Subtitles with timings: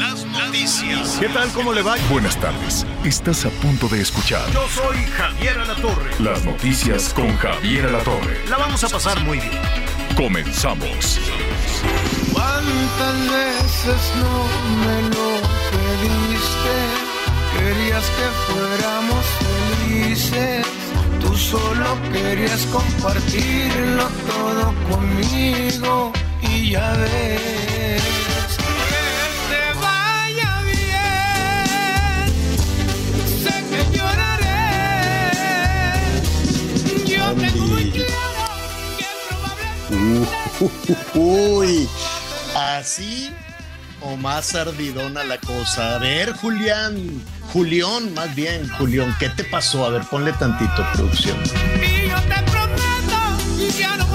[0.00, 1.18] Las noticias.
[1.20, 1.50] ¿Qué tal?
[1.52, 1.94] ¿Cómo le va?
[2.10, 2.86] Buenas tardes.
[3.04, 6.10] Estás a punto de escuchar Yo soy Javier Alatorre.
[6.18, 8.38] las noticias con Javier Alatorre.
[8.48, 9.60] La vamos a pasar muy bien.
[10.16, 11.20] Comenzamos.
[12.32, 14.44] ¿Cuántas veces no
[14.84, 15.28] me lo
[15.70, 16.74] pediste?
[17.58, 19.24] Querías que fuéramos
[19.86, 20.66] felices.
[21.20, 26.12] Tú solo querías compartirlo todo conmigo.
[26.42, 27.69] Y ya ves.
[41.14, 41.88] Uy,
[42.56, 43.32] así
[44.00, 45.96] o más ardidona la cosa.
[45.96, 47.22] A ver, Julián,
[47.52, 49.84] Julián, más bien, Julián, ¿qué te pasó?
[49.84, 51.36] A ver, ponle tantito producción.
[51.76, 54.09] Y yo te prometo ya no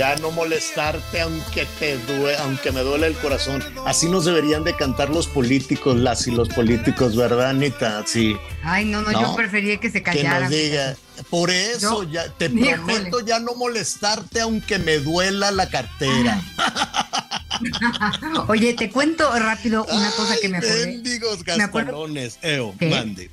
[0.00, 3.62] Ya no molestarte aunque te due, aunque me duele el corazón.
[3.86, 8.02] Así nos deberían de cantar los políticos, las y los políticos, ¿verdad, Anita?
[8.06, 8.34] Sí.
[8.62, 10.40] Ay, no, no, No, yo prefería que se Que callara.
[10.40, 10.96] nos diga.
[11.28, 12.76] Por eso Yo- ya te híjole.
[12.76, 16.40] prometo ya no molestarte aunque me duela la cartera.
[18.48, 21.02] Oye, te cuento rápido una cosa que me acordé.
[21.04, 22.38] Acuerdo- gascalones.
[22.40, 23.30] Eo, mande.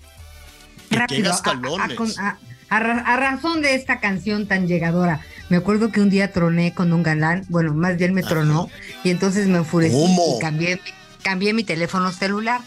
[0.89, 1.31] ¿Qué Rápido.
[1.31, 2.37] a-
[2.69, 7.03] a razón de esta canción tan llegadora, me acuerdo que un día troné con un
[7.03, 8.69] galán, bueno, más bien me tronó,
[9.03, 10.37] y entonces me enfurecí ¿Cómo?
[10.37, 10.81] y cambié,
[11.23, 12.61] cambié mi teléfono celular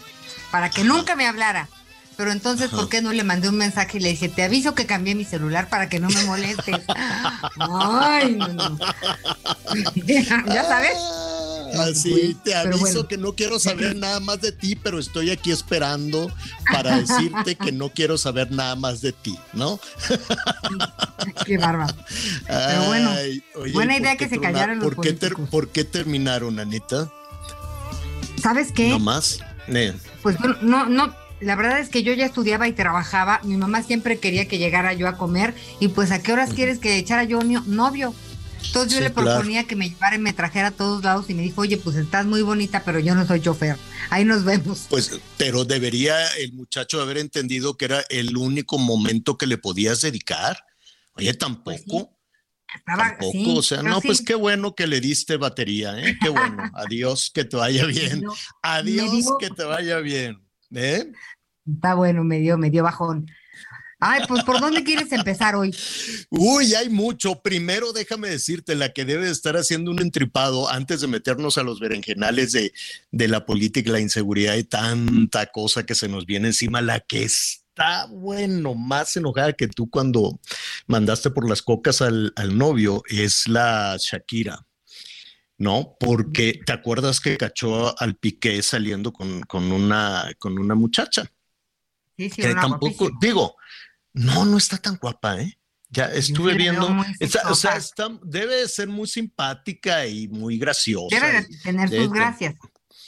[0.51, 1.67] para que nunca me hablara.
[2.17, 4.85] Pero entonces, ¿por qué no le mandé un mensaje y le dije, te aviso que
[4.85, 6.81] cambié mi celular para que no me molestes?
[7.59, 8.77] Ay, no, no.
[10.05, 10.97] ya sabes.
[11.93, 13.07] Sí, Güey, te aviso bueno.
[13.07, 16.31] que no quiero saber nada más de ti, pero estoy aquí esperando
[16.71, 19.79] para decirte que no quiero saber nada más de ti, ¿no?
[21.45, 21.93] Qué bárbaro.
[22.47, 25.49] Pero bueno, Ay, oye, buena ¿por idea que se callaran los ¿por qué, ter- políticos.
[25.49, 27.09] ¿Por qué terminaron, Anita?
[28.41, 28.89] ¿Sabes qué?
[28.89, 29.39] ¿No más?
[29.67, 29.93] Eh,
[30.23, 33.39] Pues no, no, la verdad es que yo ya estudiaba y trabajaba.
[33.43, 35.53] Mi mamá siempre quería que llegara yo a comer.
[35.79, 38.13] Y pues, ¿a qué horas quieres que echara yo mi novio?
[38.65, 39.31] Entonces yo Sí, le claro.
[39.31, 41.95] proponía que me llevara y me trajera a todos lados y me dijo, oye, pues
[41.95, 43.77] estás muy bonita, pero yo no soy chofer.
[44.09, 44.85] Ahí nos vemos.
[44.89, 50.01] Pues, pero debería el muchacho haber entendido que era el único momento que le podías
[50.01, 50.57] dedicar.
[51.13, 52.17] Oye, tampoco.
[52.73, 56.17] Estaba, Tampoco, sí, o sea, no, sí, pues qué bueno que le diste batería, ¿eh?
[56.21, 56.63] Qué bueno.
[56.73, 58.23] Adiós, que te vaya bien.
[58.61, 60.41] Adiós, que te vaya bien.
[60.73, 61.11] ¿Eh?
[61.67, 63.29] Está bueno, me dio, me dio bajón.
[64.03, 65.75] Ay, pues, ¿por dónde quieres empezar hoy?
[66.31, 67.39] Uy, hay mucho.
[67.43, 71.79] Primero, déjame decirte, la que debe estar haciendo un entripado antes de meternos a los
[71.79, 72.73] berenjenales de,
[73.11, 77.23] de la política la inseguridad y tanta cosa que se nos viene encima, la que
[77.23, 80.39] está, bueno, más enojada que tú cuando
[80.87, 84.65] mandaste por las cocas al, al novio es la Shakira.
[85.59, 85.95] ¿no?
[85.99, 91.31] Porque te acuerdas que cachó al Piqué saliendo con, con una, con una muchacha.
[92.17, 93.57] Sí, sí, que tampoco, digo,
[94.13, 95.57] no, no está tan guapa, ¿eh?
[95.89, 96.87] Ya estuve viendo,
[97.19, 101.07] está- o sea, está- debe de ser muy simpática y muy graciosa.
[101.19, 102.09] Debe de tener sus hecho.
[102.11, 102.55] gracias.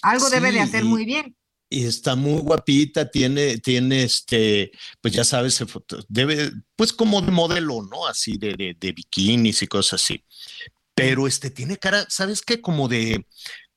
[0.01, 1.35] Algo debe de hacer muy bien.
[1.69, 4.71] y está muy guapita, tiene, tiene este,
[5.01, 5.63] pues ya sabes,
[6.07, 8.05] debe, pues como de modelo, ¿no?
[8.05, 10.23] Así de, de, de bikinis y cosas así.
[10.93, 12.61] Pero este tiene cara, ¿sabes qué?
[12.61, 13.25] Como de,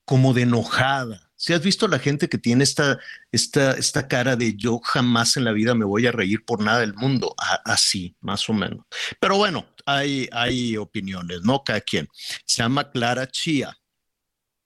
[0.05, 1.26] como de enojada.
[1.37, 2.99] Si has visto la gente que tiene esta,
[3.31, 6.79] esta, esta cara de yo jamás en la vida me voy a reír por nada
[6.79, 8.85] del mundo, así, más o menos.
[9.19, 11.63] Pero bueno, hay, hay opiniones, ¿no?
[11.63, 12.09] Cada quien.
[12.45, 13.77] Se llama Clara Chía.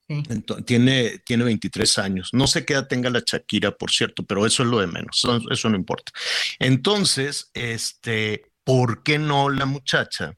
[0.07, 0.23] Sí.
[0.65, 2.29] Tiene, tiene 23 años.
[2.33, 5.17] No sé qué edad tenga la Shakira, por cierto, pero eso es lo de menos.
[5.17, 6.11] Eso, eso no importa.
[6.57, 10.37] Entonces, este, ¿por qué no la muchacha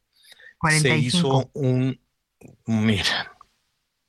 [0.72, 0.96] se 45.
[0.98, 2.00] hizo un,
[2.66, 3.33] mira,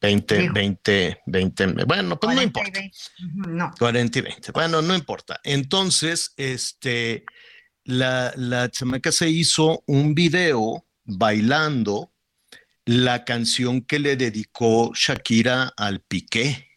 [0.04, 0.54] 20, Digo.
[0.54, 2.80] 20, 20, bueno, pues no 40 y importa.
[2.80, 2.96] 20.
[3.24, 3.70] Ujú, No.
[3.78, 4.52] 40 y 20.
[4.52, 5.40] Bueno, no importa.
[5.44, 7.24] Entonces, este,
[7.84, 12.12] la, la chamaca se hizo un video bailando
[12.86, 16.68] la canción que le dedicó Shakira al Piqué,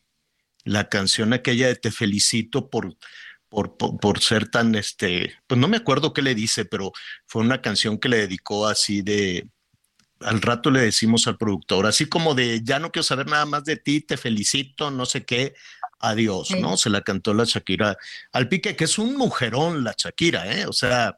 [0.64, 2.96] la canción aquella de Te felicito por,
[3.50, 6.92] por, por, por, ser tan, este, pues no me acuerdo qué le dice, pero
[7.26, 9.50] fue una canción que le dedicó así de,
[10.22, 13.64] al rato le decimos al productor, así como de, ya no quiero saber nada más
[13.64, 15.54] de ti, te felicito, no sé qué,
[16.00, 16.60] adiós, sí.
[16.60, 16.78] ¿no?
[16.78, 17.98] Se la cantó la Shakira
[18.32, 20.66] al pique, que es un mujerón la Shakira, ¿eh?
[20.66, 21.18] O sea,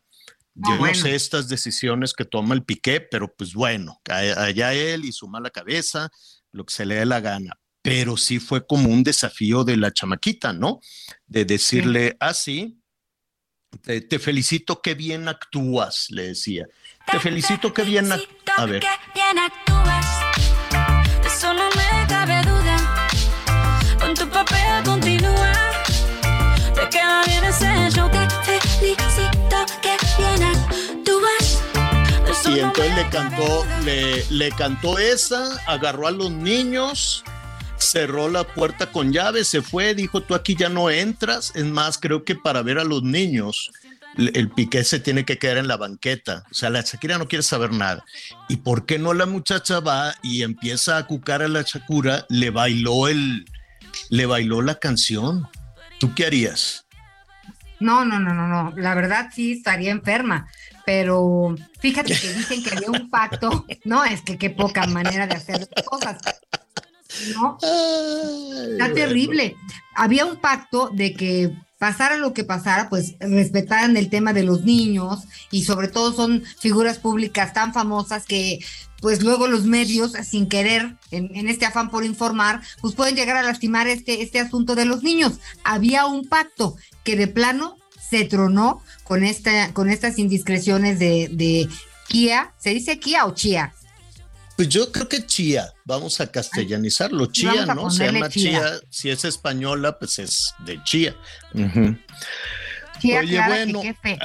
[0.55, 0.95] no, yo bueno.
[0.95, 5.27] no sé estas decisiones que toma el Piqué, pero pues bueno, allá él y su
[5.27, 6.09] mala cabeza,
[6.51, 7.57] lo que se le dé la gana.
[7.81, 10.81] Pero sí fue como un desafío de la chamaquita, ¿no?
[11.27, 12.77] De decirle así,
[13.71, 16.65] ah, te, te, felicito, qué bien actúas, le decía.
[17.11, 18.11] Te felicito, qué bien.
[18.11, 18.83] A ver.
[21.75, 22.77] Me cabe duda.
[23.99, 25.53] Con tu papel continúa,
[26.73, 28.09] te queda bien ese show.
[28.09, 31.61] Te felicito, qué bien actúas.
[32.45, 37.23] Y entonces le cantó, le, le cantó esa, agarró a los niños,
[37.77, 41.51] cerró la puerta con llave, se fue, dijo, tú aquí ya no entras.
[41.55, 43.71] Es más, creo que para ver a los niños,
[44.17, 46.43] el Piqué se tiene que quedar en la banqueta.
[46.51, 48.03] O sea, la Shakira no quiere saber nada.
[48.47, 52.25] ¿Y por qué no la muchacha va y empieza a cucar a la Shakira?
[52.29, 53.45] Le bailó el,
[54.09, 55.47] le bailó la canción.
[55.99, 56.85] ¿Tú qué harías?
[57.79, 58.73] No, no, no, no, no.
[58.75, 60.47] La verdad sí estaría enferma.
[60.85, 63.65] Pero fíjate que dicen que había un pacto.
[63.85, 66.17] No, es que qué poca manera de hacer cosas.
[67.35, 67.57] No,
[68.71, 69.55] está terrible.
[69.95, 74.63] Había un pacto de que pasara lo que pasara, pues respetaran el tema de los
[74.63, 78.59] niños y sobre todo son figuras públicas tan famosas que
[79.01, 83.43] pues luego los medios, sin querer, en, este afán por informar, pues pueden llegar a
[83.43, 85.39] lastimar este, este asunto de los niños.
[85.63, 91.69] Había un pacto que de plano se tronó con, esta, con estas indiscreciones de, de
[92.09, 92.53] Kia.
[92.57, 93.73] ¿Se dice Kia o Chia?
[94.59, 97.89] Pues yo creo que Chía, vamos a castellanizarlo, Chía, ¿no?
[97.89, 98.59] Se llama chía.
[98.59, 98.79] chía.
[98.89, 101.15] si es española, pues es de Chía.
[101.53, 102.05] Uh -huh.
[102.99, 104.19] Chía Oye, bueno, qué, fe,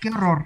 [0.00, 0.44] qué horror.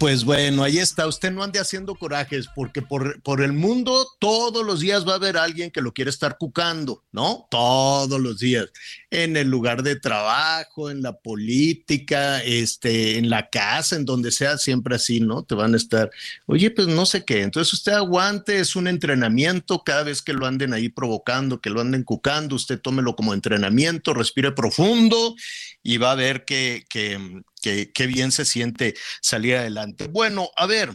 [0.00, 1.06] Pues bueno, ahí está.
[1.06, 5.16] Usted no ande haciendo corajes porque por, por, el mundo todos los días va a
[5.16, 7.46] haber alguien que lo quiere estar cucando, ¿no?
[7.50, 8.66] Todos los días.
[9.10, 14.58] En el lugar de trabajo, en la política, este, en la casa, en donde sea,
[14.58, 15.44] siempre así, ¿no?
[15.44, 16.10] Te van a estar,
[16.46, 17.42] oye, pues no sé qué.
[17.42, 19.84] Entonces usted aguante, es un entrenamiento.
[19.84, 24.14] Cada vez que lo anden ahí provocando, que lo anden cucando, usted tómelo como entrenamiento,
[24.14, 25.36] respire profundo
[25.82, 30.08] y va a ver que, que, que, que, bien se siente salir adelante.
[30.08, 30.90] Bueno, a ver,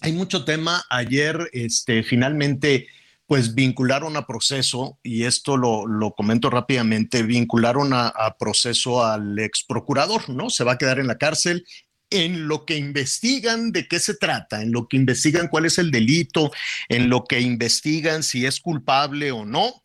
[0.00, 0.84] hay mucho tema.
[0.90, 2.88] Ayer, este, finalmente,
[3.26, 9.64] pues vincularon a proceso, y esto lo, comento rápidamente, vincularon a, a, proceso al ex
[9.64, 10.50] procurador, ¿no?
[10.50, 11.66] Se va a quedar en la cárcel.
[12.10, 15.90] En lo que investigan de qué se trata, en lo que investigan cuál es el
[15.90, 16.52] delito,
[16.88, 19.82] en lo que investigan si es culpable o no,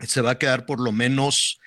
[0.00, 1.58] se va a quedar por lo menos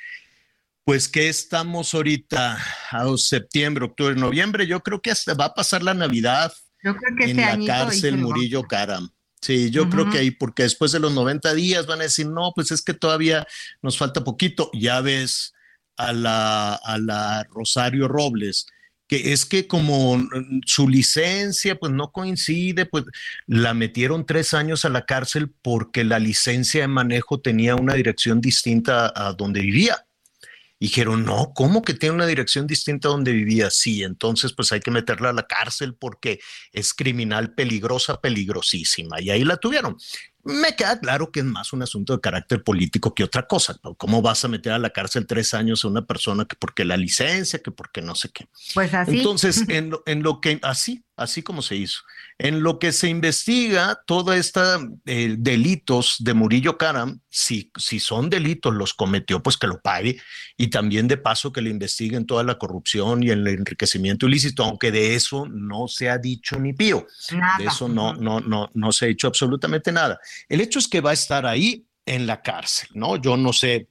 [0.89, 2.57] pues que estamos ahorita
[2.89, 6.51] a septiembre, octubre, noviembre, yo creo que hasta va a pasar la Navidad
[6.83, 9.07] yo creo que en este la cárcel Murillo Caram.
[9.39, 9.91] Sí, yo uh -huh.
[9.91, 12.81] creo que ahí, porque después de los 90 días van a decir, no, pues es
[12.81, 13.45] que todavía
[13.83, 14.71] nos falta poquito.
[14.74, 15.53] Ya ves
[15.95, 18.65] a la, a la Rosario Robles,
[19.07, 20.27] que es que como
[20.65, 23.03] su licencia pues no coincide, pues
[23.45, 28.42] la metieron tres años a la cárcel porque la licencia de manejo tenía una dirección
[28.42, 30.03] distinta a donde vivía.
[30.80, 33.70] Y dijeron, no, ¿cómo que tiene una dirección distinta a donde vivía?
[33.70, 36.40] Sí, entonces pues hay que meterla a la cárcel porque
[36.72, 39.19] es criminal peligrosa, peligrosísima.
[39.19, 39.98] Y ahí la tuvieron.
[40.44, 43.78] Me queda claro que es más un asunto de carácter político que otra cosa.
[43.98, 46.95] ¿Cómo vas a meter a la cárcel tres años a una persona que porque la
[46.95, 48.48] licencia, que porque no sé qué?
[48.74, 49.18] Pues así.
[49.18, 52.02] Entonces, en lo, en lo que, así, así como se hizo.
[52.38, 58.30] En lo que se investiga toda esta eh, delitos de Murillo Caram, si, si son
[58.30, 60.19] delitos los cometió, pues que lo pague
[60.57, 64.92] y también de paso que le investiguen toda la corrupción y el enriquecimiento ilícito, aunque
[64.92, 67.06] de eso no se ha dicho ni pío.
[67.31, 67.57] Nada.
[67.57, 70.19] De eso no, no, no, no se ha hecho absolutamente nada.
[70.47, 73.18] El hecho es que va a estar ahí en la cárcel, ¿no?
[73.18, 73.88] Yo no sé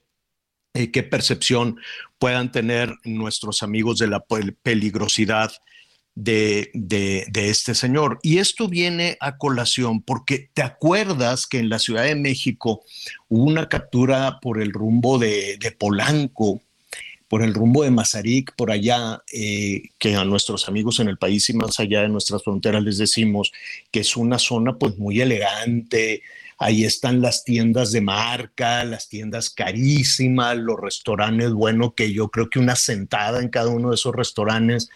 [0.73, 1.79] eh, qué percepción
[2.17, 4.23] puedan tener nuestros amigos de la
[4.61, 5.51] peligrosidad
[6.19, 8.19] de, de, este señor.
[8.21, 12.83] Y esto viene a colación porque te acuerdas que en la Ciudad de México
[13.29, 16.61] hubo una captura por el rumbo de, de Polanco,
[17.29, 21.49] por el rumbo de Mazarik, por allá, eh, que a nuestros amigos en el país
[21.49, 23.53] y más allá de nuestras fronteras les decimos
[23.91, 26.23] que es una zona pues muy elegante,
[26.57, 32.49] ahí están las tiendas de marca, las tiendas carísimas, los restaurantes, bueno, que yo creo
[32.49, 34.89] que una sentada en cada uno de esos restaurantes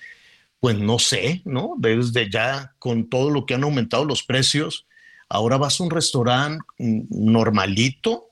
[0.64, 1.74] pues no sé, ¿no?
[1.78, 4.86] Desde ya con todo lo que han aumentado los precios,
[5.28, 8.30] ahora vas a un restaurante normalito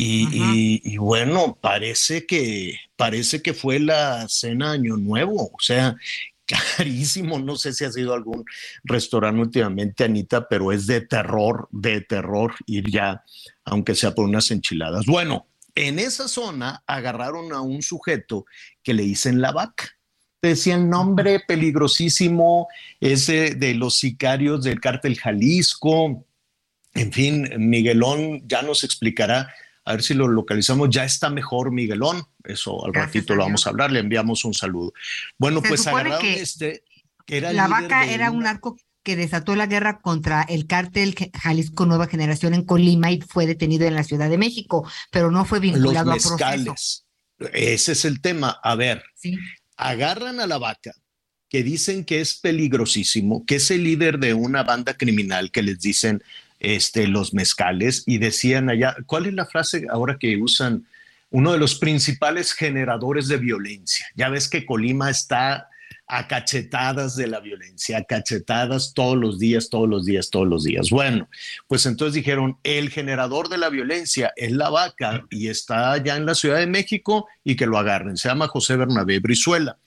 [0.00, 0.36] Y, Ajá.
[0.54, 5.96] y- y bueno, parece que, parece que fue la cena Año Nuevo, o sea,
[6.46, 7.38] carísimo.
[7.40, 8.44] No sé si ha sido algún
[8.84, 13.24] restaurante últimamente, Anita, pero es de terror, de terror ir ya,
[13.64, 15.04] aunque sea por unas enchiladas.
[15.04, 18.46] Bueno, en esa zona agarraron a un sujeto
[18.84, 19.97] que le dicen la vaca.
[20.40, 22.68] Decían nombre peligrosísimo,
[23.00, 26.24] ese de los sicarios del cártel Jalisco.
[26.94, 29.52] En fin, Miguelón ya nos explicará,
[29.84, 30.90] a ver si lo localizamos.
[30.90, 34.54] Ya está mejor Miguelón, eso al Gracias ratito lo vamos a hablar, le enviamos un
[34.54, 34.92] saludo.
[35.38, 36.82] Bueno, Se pues agarraron que este,
[37.26, 41.86] que era La vaca era un narco que desató la guerra contra el cártel Jalisco
[41.86, 45.58] Nueva Generación en Colima y fue detenido en la Ciudad de México, pero no fue
[45.58, 46.34] los vinculado a proceso.
[46.34, 47.06] mezcales.
[47.52, 48.58] Ese es el tema.
[48.62, 49.36] A ver, Sí.
[49.78, 50.92] Agarran a la vaca,
[51.48, 55.80] que dicen que es peligrosísimo, que es el líder de una banda criminal que les
[55.80, 56.22] dicen
[56.60, 60.86] este, los mezcales, y decían allá, ¿cuál es la frase ahora que usan?
[61.30, 64.06] Uno de los principales generadores de violencia.
[64.14, 65.68] Ya ves que Colima está
[66.08, 70.64] a cachetadas de la violencia, a cachetadas todos los días, todos los días, todos los
[70.64, 70.88] días.
[70.88, 71.28] Bueno,
[71.66, 76.24] pues entonces dijeron, el generador de la violencia es la vaca y está allá en
[76.24, 78.16] la Ciudad de México y que lo agarren.
[78.16, 79.78] Se llama José Bernabé Brizuela.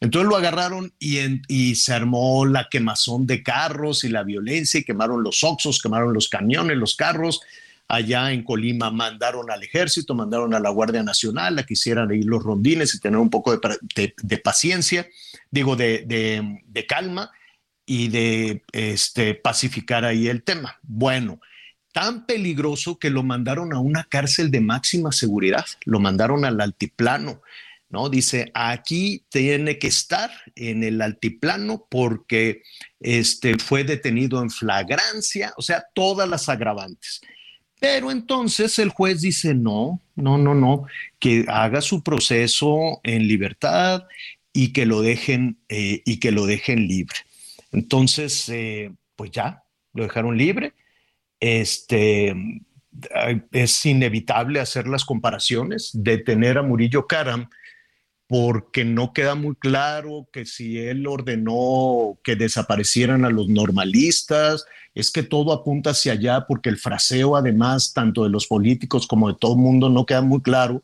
[0.00, 4.84] Entonces lo agarraron y, y se armó la quemazón de carros y la violencia y
[4.84, 7.40] quemaron los oxos, quemaron los camiones, los carros.
[7.86, 12.22] Allá en Colima mandaron al ejército, mandaron a la Guardia Nacional a que hicieran ahí
[12.22, 15.06] los rondines y tener un poco de, paciencia,
[15.50, 17.30] digo, de calma
[17.86, 20.78] y de este, pacificar ahí el tema.
[20.82, 21.40] Bueno,
[21.92, 27.42] tan peligroso que lo mandaron a una cárcel de máxima seguridad, lo mandaron al altiplano.
[27.90, 28.08] ¿no?
[28.08, 32.62] Dice, aquí tiene que estar en el altiplano porque
[32.98, 37.20] este, fue detenido en flagrancia, o sea, todas las agravantes.
[37.84, 40.86] Pero entonces el juez dice, no, no, no, no,
[41.18, 44.04] que haga su proceso en libertad
[44.54, 47.16] y que lo dejen, eh, y que lo dejen libre.
[47.72, 50.72] Entonces, eh, pues ya, lo dejaron libre.
[51.38, 52.34] Este,
[53.52, 57.50] es inevitable hacer las comparaciones, detener a Murillo Karam,
[58.26, 64.64] porque no queda muy claro que si él ordenó que desaparecieran a los normalistas,
[64.94, 69.28] es que todo apunta hacia allá, porque el fraseo además, tanto de los políticos como
[69.28, 70.82] de todo el mundo, no queda muy claro.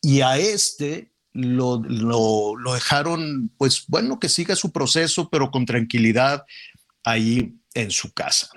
[0.00, 5.66] Y a este lo, lo, lo dejaron, pues bueno, que siga su proceso, pero con
[5.66, 6.44] tranquilidad
[7.04, 8.50] ahí en su casa.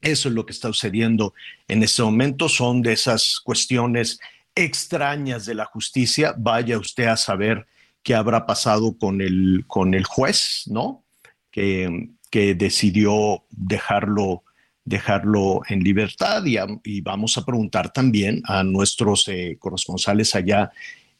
[0.00, 1.34] Eso es lo que está sucediendo
[1.68, 4.20] en este momento, son de esas cuestiones
[4.56, 6.34] extrañas de la justicia.
[6.36, 7.66] Vaya usted a saber
[8.02, 11.04] qué habrá pasado con el, con el juez, ¿no?
[11.52, 14.42] Que, que decidió dejarlo,
[14.84, 20.72] dejarlo en libertad y, vamos a preguntar también a nuestros eh, corresponsales allá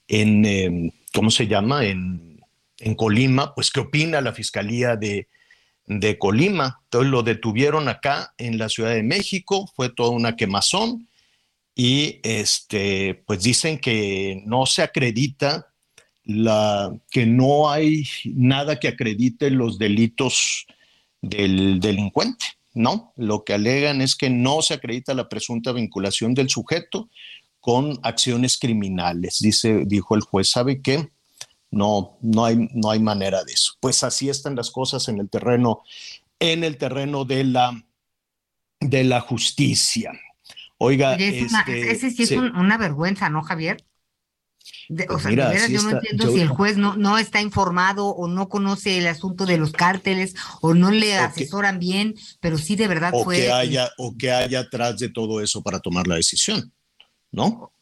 [0.09, 1.85] en, eh, ¿cómo se llama?
[1.85, 2.40] En,
[2.78, 5.28] en Colima, pues qué opina la Fiscalía de,
[5.87, 6.81] de Colima.
[6.85, 11.09] Entonces lo detuvieron acá en la Ciudad de México, fue toda una quemazón
[11.78, 15.75] y este, pues dicen que no se acredita
[16.25, 20.66] la, que no hay nada que acredite los delitos
[21.21, 23.12] del delincuente, ¿no?
[23.16, 27.11] Lo que alegan es que no se acredita la presunta vinculación del sujeto
[27.61, 29.40] con acciones criminales.
[29.40, 31.11] Dice, dijo el juez, ¿sabe qué?
[31.71, 33.75] No, no hay, no hay manera de eso.
[33.80, 35.83] Pues así están las cosas en el terreno,
[36.40, 37.85] en el terreno de la,
[38.80, 40.12] de la justicia.
[40.78, 42.37] Oiga, Oye, es una- este, ese sí es sí.
[42.37, 43.85] un- una vergüenza, ¿no, Javier?
[44.88, 46.49] De- o Pues sea, mira, de veras sí yo no está- entiendo yo- si el
[46.49, 50.90] juez no, no está informado o no conoce el asunto de los cárteles o no
[50.90, 53.37] le O que- asesoran bien, pero sí de verdad o fue.
[53.37, 56.73] que haya o que haya atrás de todo eso para tomar la decisión,
[57.33, 57.73] ¿no?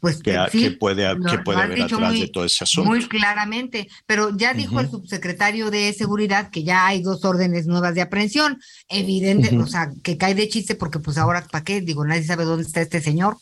[0.00, 2.88] Pues Que, sí, que puede, lo- que puede haber atrás muy- de todo ese asunto.
[2.90, 4.98] Muy claramente, pero ya dijo el Ujú.
[4.98, 9.64] subsecretario de Seguridad que ya hay dos órdenes nuevas de aprehensión, evidente, Ujú.
[9.64, 11.80] o sea, que cae de chiste porque pues ahora, ¿para qué?
[11.80, 13.36] Digo, nadie sabe dónde está este señor.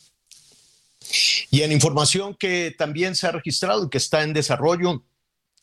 [1.49, 5.03] Y en información que también se ha registrado y que está en desarrollo,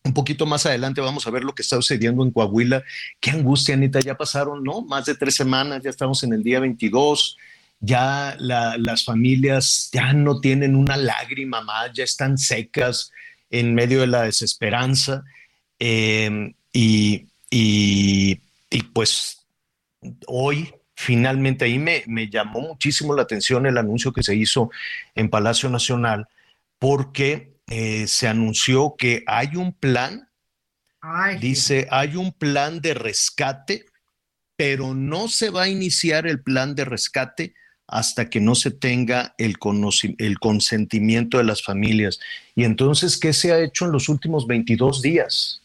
[0.04, 2.82] un poquito más adelante vamos a ver lo que está sucediendo en Coahuila.
[3.20, 4.82] Qué angustia, Anita, ya pasaron, ¿no?
[4.82, 7.36] Más de tres semanas, ya estamos en el día 22,
[7.80, 13.10] ya la- las familias ya no tienen una lágrima más, ya están secas
[13.50, 15.22] en medio de la desesperanza.
[15.78, 18.40] Eh, y, y-
[18.70, 19.46] y pues
[20.26, 24.70] hoy finalmente ahí me, me llamó muchísimo la atención el anuncio que se hizo
[25.14, 26.26] en Palacio Nacional
[26.78, 30.28] porque eh, se anunció que hay un plan,
[31.00, 33.84] Ay, dice, hay un plan de rescate,
[34.56, 37.54] pero no se va a iniciar el plan de rescate
[37.88, 39.56] hasta que no se tenga el,
[40.18, 42.18] el consentimiento de las familias.
[42.54, 45.62] Y entonces, ¿qué se ha hecho en los últimos 22 días?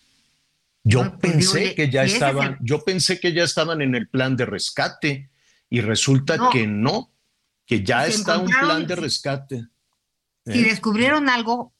[0.83, 4.45] Yo pues, pensé que ya estaban, yo pensé que ya estaban en el plan de
[4.45, 5.29] rescate
[5.69, 7.11] y resulta que no,
[7.65, 9.67] que ya está un plan de rescate.
[10.45, 10.63] Si ¿eh?
[10.63, 11.73] descubrieron algo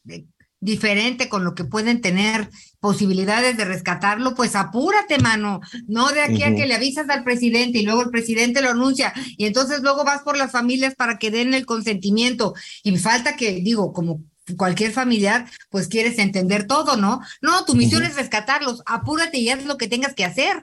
[0.62, 2.50] diferente con lo que pueden tener
[2.80, 5.60] posibilidades de rescatarlo, pues apúrate, mano.
[5.88, 9.12] No de aquí a que le avisas al presidente y luego el presidente lo anuncia
[9.38, 12.54] y entonces luego vas por las familias para que den el consentimiento.
[12.84, 14.24] Y falta que, digo, como
[14.58, 17.22] cualquier familiar, pues quieres entender todo, ¿no?
[17.42, 18.84] No, tu misión es rescatarlos.
[18.86, 20.62] Apúrate y haz lo que tengas que hacer.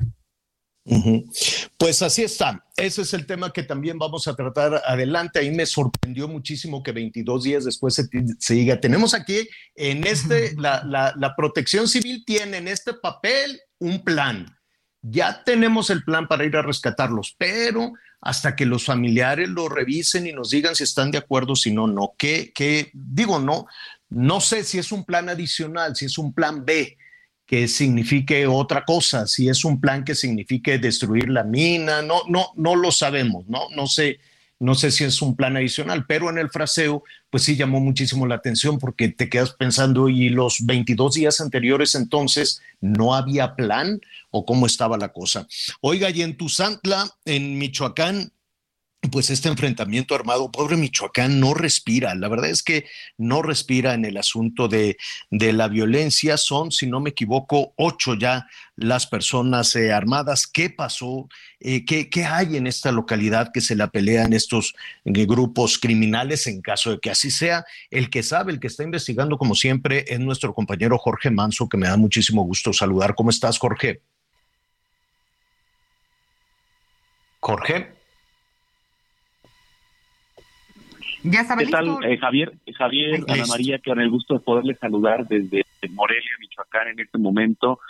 [1.77, 2.65] Pues así está.
[2.77, 5.39] Ese es el tema que también vamos a tratar adelante.
[5.39, 10.83] Ahí me sorprendió muchísimo que 22 días después se, diga, tenemos aquí en este, la,
[10.85, 14.47] la, protección civil tiene en este papel un plan.
[15.03, 20.27] Ya tenemos el plan para ir a rescatarlos, pero hasta que los familiares lo revisen
[20.27, 22.15] y nos digan si están de acuerdo, si no, no.
[22.19, 22.91] ¿Qué, qué?
[22.93, 23.67] Digo, no,
[24.09, 26.97] no sé si es un plan adicional, si es un plan B
[27.49, 32.49] que signifique otra cosa, si es un plan que signifique destruir la mina, no, no,
[32.57, 34.21] no lo sabemos, no, no sé,
[34.61, 38.27] no sé si es un plan adicional, pero en el fraseo, pues sí llamó muchísimo
[38.27, 43.99] la atención porque te quedas pensando, ¿y los 22 días anteriores entonces no había plan
[44.31, 45.49] o cómo estaba la cosa?
[45.81, 48.31] Oiga, y en Tuzantla, en Michoacán,
[49.11, 52.15] pues este enfrentamiento armado, pobre Michoacán, no respira.
[52.15, 52.87] La verdad es que
[53.17, 54.97] no respira en el asunto de,
[55.31, 56.37] la violencia.
[56.37, 58.47] Son, si no me equivoco, ocho ya
[58.77, 60.47] las personas eh, armadas.
[60.47, 61.29] ¿Qué pasó?
[61.61, 64.75] Eh, ¿qué, hay en esta localidad que se la pelean estos
[65.05, 67.65] eh, grupos criminales en caso de que así sea?
[67.91, 71.77] El que sabe, el que está investigando, como siempre, es nuestro compañero Jorge Manso, que
[71.77, 73.15] me da muchísimo gusto saludar.
[73.15, 74.01] ¿Cómo estás, Jorge?
[77.41, 77.98] Jorge.
[81.23, 82.53] Ya ¿Qué tal, eh, Javier?
[82.77, 87.81] Javier, Ana María, con el gusto de poderles saludar desde Morelia, Michoacán, en este momento.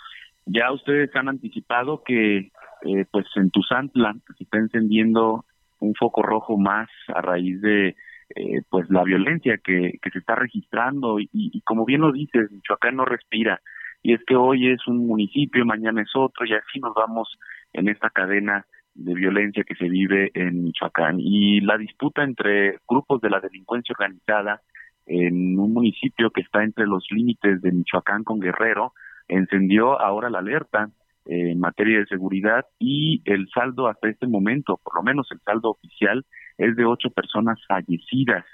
[0.47, 2.51] Ya ustedes han anticipado que,
[2.85, 5.45] eh, pues, en Tuzantla se está encendiendo
[5.81, 7.97] un foco rojo más a raíz de,
[8.35, 12.51] eh, pues, la violencia que, que se está registrando y, y, como bien lo dices,
[12.51, 13.61] Michoacán no respira.
[14.03, 17.29] Y es que hoy es un municipio, mañana es otro, y así nos vamos
[17.75, 18.65] en esta cadena
[18.99, 23.95] de violencia que se vive en Michoacán y la disputa entre grupos de la delincuencia
[23.97, 24.61] organizada
[25.07, 28.93] en un municipio que está entre los límites de Michoacán con Guerrero
[29.29, 30.91] encendió ahora la alerta
[31.27, 35.71] en materia de seguridad y el saldo hasta este momento, por lo menos el saldo
[35.71, 36.25] oficial,
[36.57, 38.45] es de ocho personas fallecidas.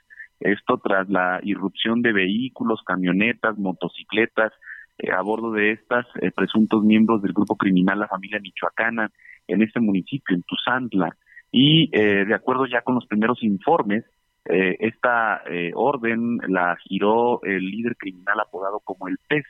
[0.40, 4.52] Esto tras la irrupción de vehículos, camionetas, motocicletas,
[4.98, 9.10] eh, a bordo de estas eh, presuntos miembros del grupo criminal La Familia Michoacana
[9.48, 11.16] en este municipio, en Tuzantla.
[11.50, 14.04] Y eh, de acuerdo ya con los primeros informes,
[14.46, 19.44] eh, esta eh, orden la giró el líder criminal apodado como el PES.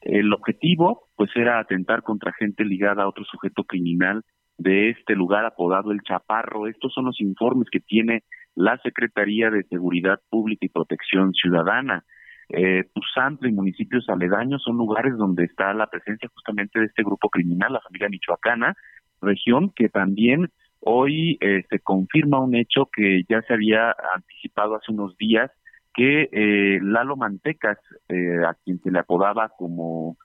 [0.00, 4.22] El objetivo, pues, era atentar contra gente ligada a otro sujeto criminal
[4.58, 6.66] de este lugar apodado El Chaparro.
[6.66, 12.04] Estos son los informes que tiene la Secretaría de Seguridad Pública y Protección Ciudadana.
[12.48, 17.28] Eh, Tuzantla y municipios aledaños son lugares donde está la presencia justamente de este grupo
[17.30, 18.74] criminal, la familia michoacana,
[19.22, 24.92] región que también hoy eh, se confirma un hecho que ya se había anticipado hace
[24.92, 25.50] unos días,
[25.94, 30.16] que eh, Lalo Mantecas, eh, a quien se le apodaba como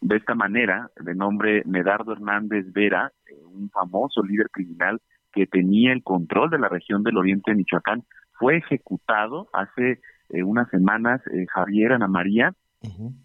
[0.00, 3.12] de esta manera, de nombre Medardo Hernández Vera,
[3.44, 5.02] un famoso líder criminal
[5.34, 8.02] que tenía el control de la región del oriente de Michoacán,
[8.38, 11.20] fue ejecutado hace unas semanas,
[11.52, 12.54] Javier Ana María,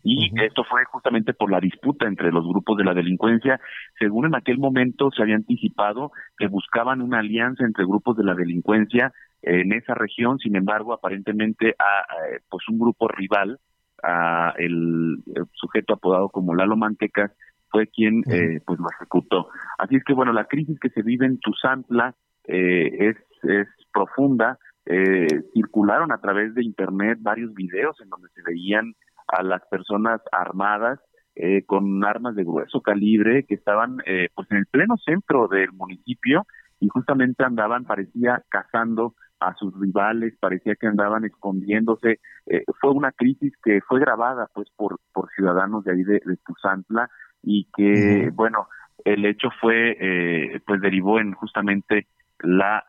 [0.03, 3.59] y esto fue justamente por la disputa entre los grupos de la delincuencia.
[3.97, 8.35] Según en aquel momento se había anticipado que buscaban una alianza entre grupos de la
[8.35, 12.05] delincuencia en esa región, sin embargo, aparentemente a,
[12.49, 13.59] pues un grupo rival,
[14.03, 17.31] a el, sujeto apodado como Lalo Mantecas,
[17.69, 19.49] fue quien eh, pues lo ejecutó.
[19.77, 22.15] Así es que bueno, la crisis que se vive en Tuzantla
[22.47, 24.57] eh, es, es profunda.
[24.85, 28.93] Eh, circularon a través de internet varios videos en donde se veían
[29.27, 30.99] a las personas armadas
[31.35, 35.71] eh, con armas de grueso calibre que estaban eh, pues en el pleno centro del
[35.73, 36.45] municipio
[36.79, 42.19] y justamente andaban parecía cazando a sus rivales parecía que andaban escondiéndose.
[42.45, 46.38] Eh, fue una crisis que fue grabada pues por por ciudadanos de ahí de, de
[46.45, 47.09] Tuzantla
[47.43, 48.67] y que bueno
[49.03, 52.07] el hecho fue pues derivó en justamente
[52.39, 52.85] la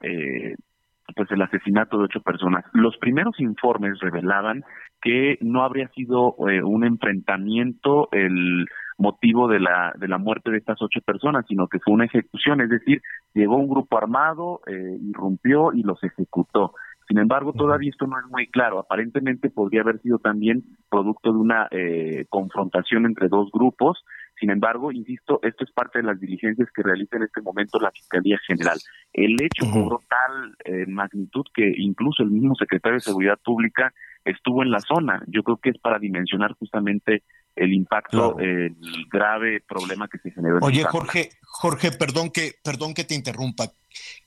[1.15, 2.65] pues el asesinato de ocho personas.
[2.73, 4.65] Los primeros informes revelaban
[5.03, 8.67] que no habría sido eh, un enfrentamiento, el
[8.99, 12.61] motivo de la, de la muerte de estas ocho personas, sino que fue una ejecución,
[12.61, 13.03] es decir,
[13.35, 16.73] llegó un grupo armado, eh, irrumpió y los ejecutó.
[17.09, 18.81] Sin embargo, todavía esto no es muy claro.
[18.81, 24.05] Aparentemente podría haber sido también producto de una eh, confrontación entre dos grupos.
[24.39, 27.91] Sin embargo, insisto, esto es parte de las diligencias que realiza en este momento la
[27.91, 28.79] Fiscalía General.
[29.13, 33.95] El hecho cobró tal eh, magnitud que incluso el mismo secretario de Seguridad Pública
[34.25, 35.23] estuvo en la zona.
[35.27, 37.23] Yo creo que es para dimensionar justamente
[37.55, 38.77] el impacto, el
[39.11, 40.59] grave problema que se generó.
[40.59, 40.85] En Oye.
[40.85, 43.73] Jorge, Jorge, perdón que, perdón que te interrumpa.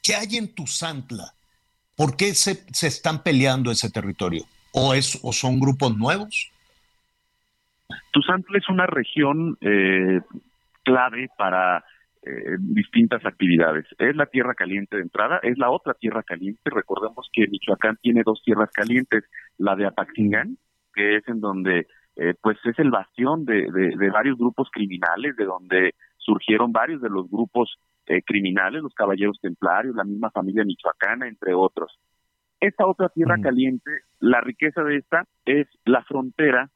[0.01, 1.33] ¿Qué hay en Tuzantla?
[1.95, 4.45] ¿Por qué se, se están peleando ese territorio?
[4.71, 6.51] ¿O, es, ¿O son grupos nuevos?
[8.11, 10.21] Tuzantla es una región eh,
[10.83, 11.83] clave para
[12.21, 13.85] eh, distintas actividades.
[13.97, 16.61] Es la tierra caliente de entrada, es la otra tierra caliente.
[16.65, 19.23] Recordemos que Michoacán tiene dos tierras calientes,
[19.57, 20.57] la de Apaxingán,
[20.93, 25.35] que es en donde eh, pues es el bastión de, de, de, varios grupos criminales,
[25.37, 30.65] de donde surgieron varios de los grupos eh, criminales, los caballeros templarios, la misma familia
[30.65, 31.97] michoacana, entre otros.
[32.59, 33.43] Esta otra tierra -huh.
[33.43, 36.69] caliente, la riqueza de esta es la frontera,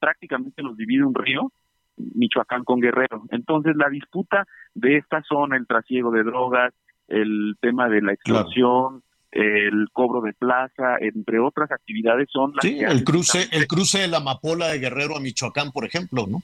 [0.00, 1.52] prácticamente los divide un río,
[1.96, 3.22] Michoacán con Guerrero.
[3.30, 6.72] Entonces, la disputa de esta zona, el trasiego de drogas,
[7.08, 9.02] el tema de la claro.
[9.32, 13.98] el cobro de plaza, entre otras actividades, son las sí, que el cruce, el cruce
[13.98, 16.42] de la amapola de Guerrero a Michoacán, por ejemplo, ¿no?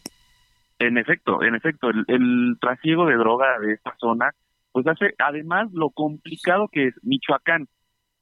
[0.79, 4.31] En efecto, en efecto, el, el trasiego de droga de esta zona,
[4.73, 7.67] pues hace, además, lo complicado que es Michoacán.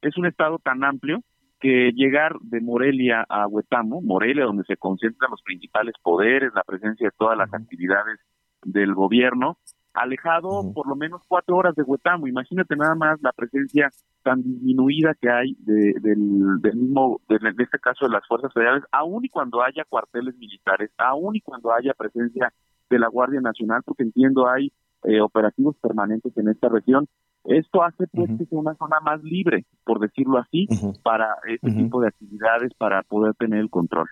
[0.01, 1.21] Es un estado tan amplio
[1.65, 7.07] que llegar de Morelia a Huetamo, Morelia donde se concentran los principales poderes, la presencia
[7.07, 8.19] de todas las actividades
[8.63, 9.57] del gobierno,
[9.91, 12.27] alejado por lo menos cuatro horas de Huetamo.
[12.27, 13.89] Imagínate nada más la presencia
[14.21, 18.53] tan disminuida que hay de, del, del, mismo, de, de, este caso de las fuerzas
[18.53, 22.53] federales, aun y cuando haya cuarteles militares, aun y cuando haya presencia
[22.91, 24.71] de la Guardia Nacional, porque entiendo hay
[25.05, 27.07] eh, operativos permanentes en esta región,
[27.47, 28.37] esto hace pues uh -huh.
[28.37, 31.01] que sea una zona más libre, por decirlo así, uh -huh.
[31.01, 31.83] para este uh -huh.
[31.83, 34.07] tipo de actividades, para poder tener el control.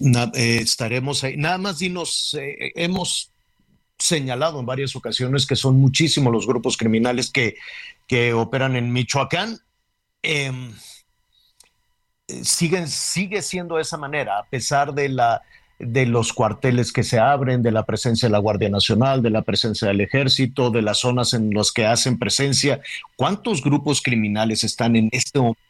[0.00, 1.36] Na, eh, estaremos ahí.
[1.36, 3.32] Nada más dinos, eh, hemos
[3.98, 7.56] señalado en varias ocasiones que son muchísimos los grupos criminales que,
[8.06, 9.58] que operan en Michoacán.
[10.22, 10.72] Em,
[12.28, 15.42] eh, siguen, sigue siendo de esa manera, a pesar de la
[15.84, 19.42] de los cuarteles que se abren, de la presencia de la Guardia Nacional, de la
[19.42, 22.80] presencia del Ejército, de las zonas en las que hacen presencia.
[23.16, 25.60] ¿Cuántos grupos criminales están en este momento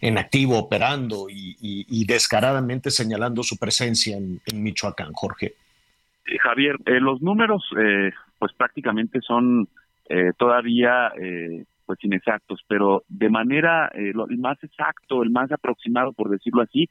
[0.00, 5.54] en activo, operando y, descaradamente señalando su presencia en, Michoacán, Jorge?
[6.26, 9.68] Eh, Javier, eh, los números eh, pues prácticamente son
[10.08, 11.12] eh, todavía
[11.86, 16.88] pues inexactos, pero de manera lo, el más exacto, el más aproximado, por decirlo así,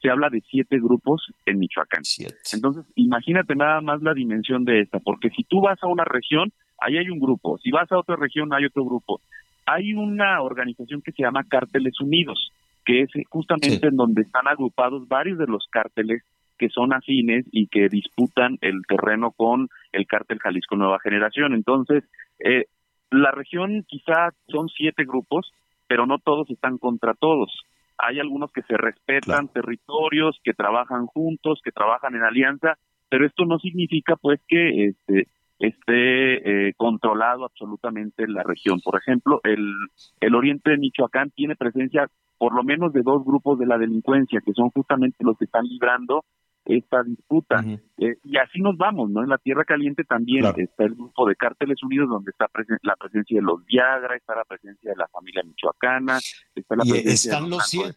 [0.00, 2.04] se habla de siete grupos en Michoacán.
[2.04, 2.36] Siete.
[2.52, 6.52] Entonces, imagínate nada más la dimensión de esta, porque si tú vas a una región,
[6.78, 9.20] ahí hay un grupo, si vas a otra región, hay otro grupo.
[9.66, 12.52] Hay una organización que se llama Cárteles Unidos,
[12.84, 13.86] que es justamente sí.
[13.86, 16.22] en donde están agrupados varios de los cárteles
[16.56, 21.52] que son afines y que disputan el terreno con el cártel Jalisco Nueva Generación.
[21.52, 22.04] Entonces,
[22.38, 22.66] eh,
[23.10, 25.50] la región quizá son siete grupos,
[25.88, 27.50] pero no todos están contra todos
[27.98, 29.50] hay algunos que se respetan claro.
[29.52, 32.78] territorios, que trabajan juntos, que trabajan en alianza,
[33.08, 35.28] pero esto no significa pues que este
[35.58, 38.80] esté eh, controlado absolutamente la región.
[38.80, 39.72] Por ejemplo, el,
[40.20, 44.42] el oriente de Michoacán tiene presencia por lo menos de dos grupos de la delincuencia,
[44.44, 46.24] que son justamente los que están librando
[46.66, 47.60] esta disputa.
[47.60, 47.80] Uh -huh.
[47.98, 49.22] eh, y así nos vamos, ¿no?
[49.22, 50.58] En la Tierra Caliente también claro.
[50.58, 54.34] está el grupo de Cárteles Unidos, donde está presen la presencia de los Viagra, está
[54.34, 56.18] la presencia de la familia michoacana,
[56.54, 57.96] está la y presencia están los siete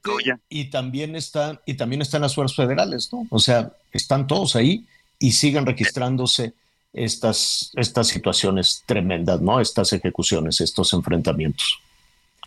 [0.50, 3.26] y también están y también están las fuerzas federales, ¿no?
[3.30, 4.86] O sea, están todos ahí
[5.18, 6.54] y siguen registrándose
[6.94, 9.60] estas estas situaciones tremendas, ¿no?
[9.60, 11.80] Estas ejecuciones, estos enfrentamientos.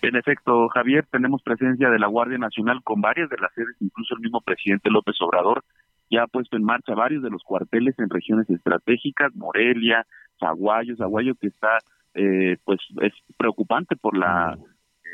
[0.02, 4.16] En efecto, Javier, tenemos presencia de la Guardia Nacional con varias de las sedes, incluso
[4.16, 5.64] el mismo presidente López Obrador
[6.12, 10.06] ya ha puesto en marcha varios de los cuarteles en regiones estratégicas, Morelia,
[10.38, 11.78] Zaguayo, Zaguayo que está
[12.14, 14.58] eh, pues es preocupante por la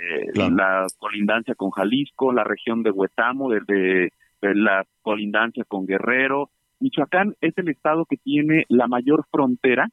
[0.01, 0.55] eh, claro.
[0.57, 6.51] la colindancia con Jalisco, la región de Huetamo, desde de la colindancia con Guerrero.
[6.81, 9.89] Michoacán es el estado que tiene la mayor frontera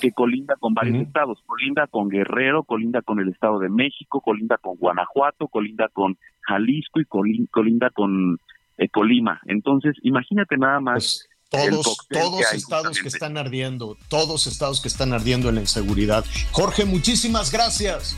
[0.00, 1.06] que colinda con varios uh -huh.
[1.06, 6.16] estados, colinda con Guerrero, colinda con el Estado de México, colinda con Guanajuato, colinda con
[6.40, 8.38] Jalisco y colinda con
[8.78, 9.40] eh, Colima.
[9.46, 11.26] Entonces, imagínate nada más.
[11.50, 15.60] Pues todos, todos que estados que están ardiendo, todos estados que están ardiendo en la
[15.60, 16.24] inseguridad.
[16.50, 18.16] Jorge, muchísimas gracias.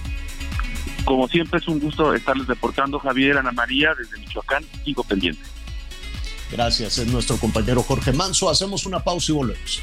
[1.04, 5.42] Como siempre es un gusto estarles reportando, Javier, Ana María, desde Michoacán, sigo pendiente.
[6.50, 8.48] Gracias, es nuestro compañero Jorge Manso.
[8.48, 9.82] Hacemos una pausa y volvemos.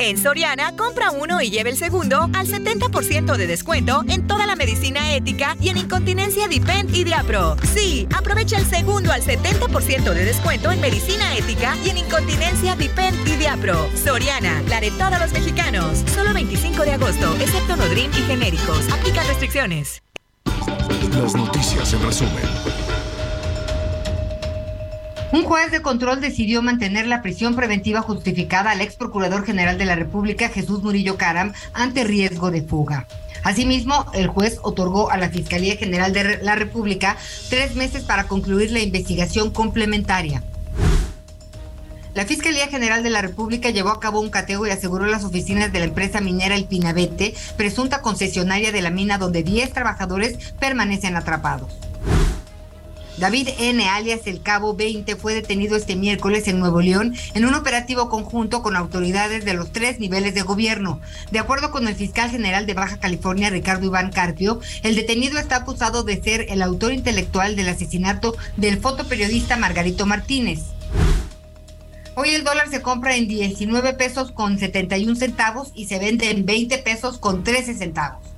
[0.00, 4.54] En Soriana, compra uno y lleve el segundo al 70% de descuento en toda la
[4.54, 7.56] medicina ética y en incontinencia Dipen y Diapro.
[7.74, 13.12] Sí, aprovecha el segundo al 70% de descuento en medicina ética y en incontinencia Dipen
[13.26, 13.88] y Diapro.
[13.96, 16.04] Soriana, la de todos los mexicanos.
[16.14, 18.88] Solo 25 de agosto, excepto Nodrim y genéricos.
[18.92, 20.02] Aplica restricciones.
[21.10, 22.87] Las noticias en resumen.
[25.30, 29.84] Un juez de control decidió mantener la prisión preventiva justificada al ex procurador general de
[29.84, 33.06] la República, Jesús Murillo Caram, ante riesgo de fuga.
[33.44, 37.16] Asimismo, el juez otorgó a la Fiscalía General de la República
[37.50, 40.42] tres meses para concluir la investigación complementaria.
[42.14, 45.70] La Fiscalía General de la República llevó a cabo un cateo y aseguró las oficinas
[45.72, 51.16] de la empresa minera El Pinabete, presunta concesionaria de la mina donde 10 trabajadores permanecen
[51.16, 51.70] atrapados.
[53.18, 57.54] David N., alias el Cabo 20, fue detenido este miércoles en Nuevo León en un
[57.54, 61.00] operativo conjunto con autoridades de los tres niveles de gobierno.
[61.32, 65.56] De acuerdo con el fiscal general de Baja California, Ricardo Iván Carpio, el detenido está
[65.56, 70.60] acusado de ser el autor intelectual del asesinato del fotoperiodista Margarito Martínez.
[72.14, 76.46] Hoy el dólar se compra en 19 pesos con 71 centavos y se vende en
[76.46, 78.37] 20 pesos con 13 centavos.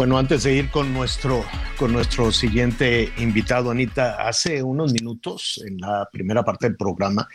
[0.00, 1.44] Bueno, antes de ir con nuestro,
[1.76, 7.28] con nuestro siguiente invitado, Anita, hace unos minutos, en la primera parte del programa,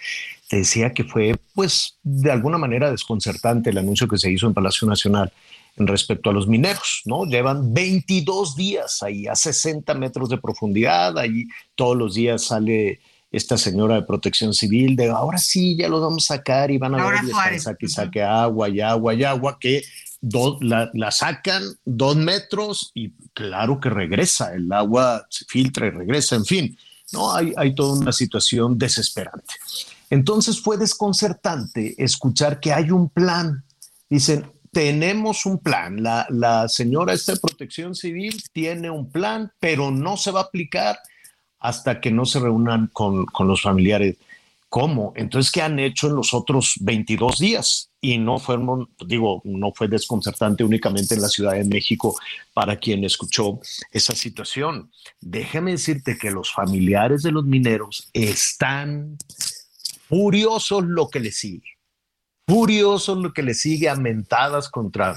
[0.47, 4.55] te decía que fue, pues, de alguna manera desconcertante el anuncio que se hizo en
[4.55, 5.31] Palacio Nacional
[5.77, 7.25] en respecto a los mineros, ¿no?
[7.25, 12.99] Llevan 22 días ahí, a 60 metros de profundidad, ahí todos los días sale
[13.31, 16.95] esta señora de protección civil de ahora sí, ya los vamos a sacar y van
[16.95, 17.19] a ver,
[17.53, 19.83] y saque, saque agua y agua y agua, que
[20.61, 26.45] la, sacan dos metros y claro que regresa, el agua se filtra y regresa, en
[26.45, 26.77] fin,
[27.13, 29.53] no hay, hay toda una situación desesperante.
[30.09, 33.63] Entonces fue desconcertante escuchar que hay un plan.
[34.09, 39.91] Dicen, tenemos un plan, la, la señora esta de protección civil tiene un plan, pero
[39.91, 40.99] no se va a aplicar
[41.59, 44.17] hasta que no se reúnan con, con los familiares
[44.75, 45.13] ¿Cómo?
[45.15, 47.91] Entonces, ¿qué han hecho en los otros 22 días?
[48.01, 52.19] Y no fueron, digo, no fue desconcertante únicamente en la Ciudad de México
[52.53, 54.91] para quien escuchó esa situación.
[55.21, 59.17] Déjame decirte que los familiares de los mineros están
[60.09, 61.77] furiosos lo que le sigue.
[62.45, 65.15] Furiosos lo que le sigue a mentadas contra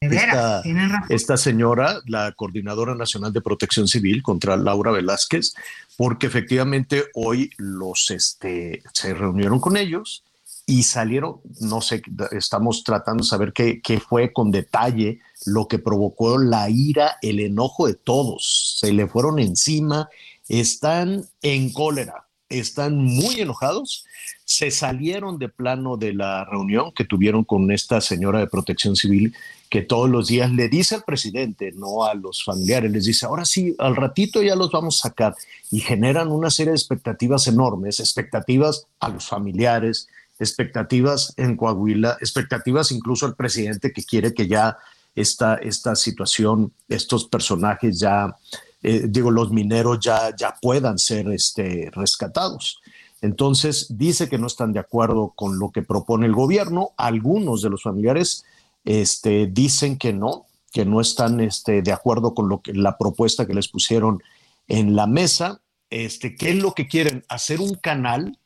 [0.00, 0.62] esta,
[1.08, 5.54] esta, señora, la coordinadora nacional de protección civil contra Laura Velázquez,
[5.98, 10.22] porque efectivamente hoy los este, se reunieron con ellos
[10.64, 15.80] y salieron, no sé, estamos tratando de saber qué, qué fue con detalle lo que
[15.80, 18.76] provocó la ira, el enojo de todos.
[18.78, 20.08] Se le fueron encima,
[20.46, 24.04] están en cólera, están muy enojados,
[24.44, 29.34] se salieron de plano de la reunión que tuvieron con esta señora de protección civil
[29.68, 33.44] que todos los días le dice al presidente, no a los familiares, les dice, ahora
[33.44, 35.34] sí, al ratito ya los vamos a sacar
[35.70, 40.08] y generan una serie de expectativas enormes, expectativas a los familiares,
[40.38, 44.78] expectativas en Coahuila, expectativas incluso al presidente que quiere que ya
[45.14, 48.36] esta, esta situación, estos personajes ya,
[48.82, 52.80] eh, digo, los mineros ya, ya puedan ser este, rescatados.
[53.20, 56.92] Entonces dice que no están de acuerdo con lo que propone el gobierno.
[56.96, 58.44] Algunos de los familiares
[58.84, 63.46] este, dicen que no, que no están este, de acuerdo con lo que, la propuesta
[63.46, 64.22] que les pusieron
[64.68, 65.60] en la mesa.
[65.90, 67.24] Este, ¿Qué es lo que quieren?
[67.28, 68.38] Hacer un canal.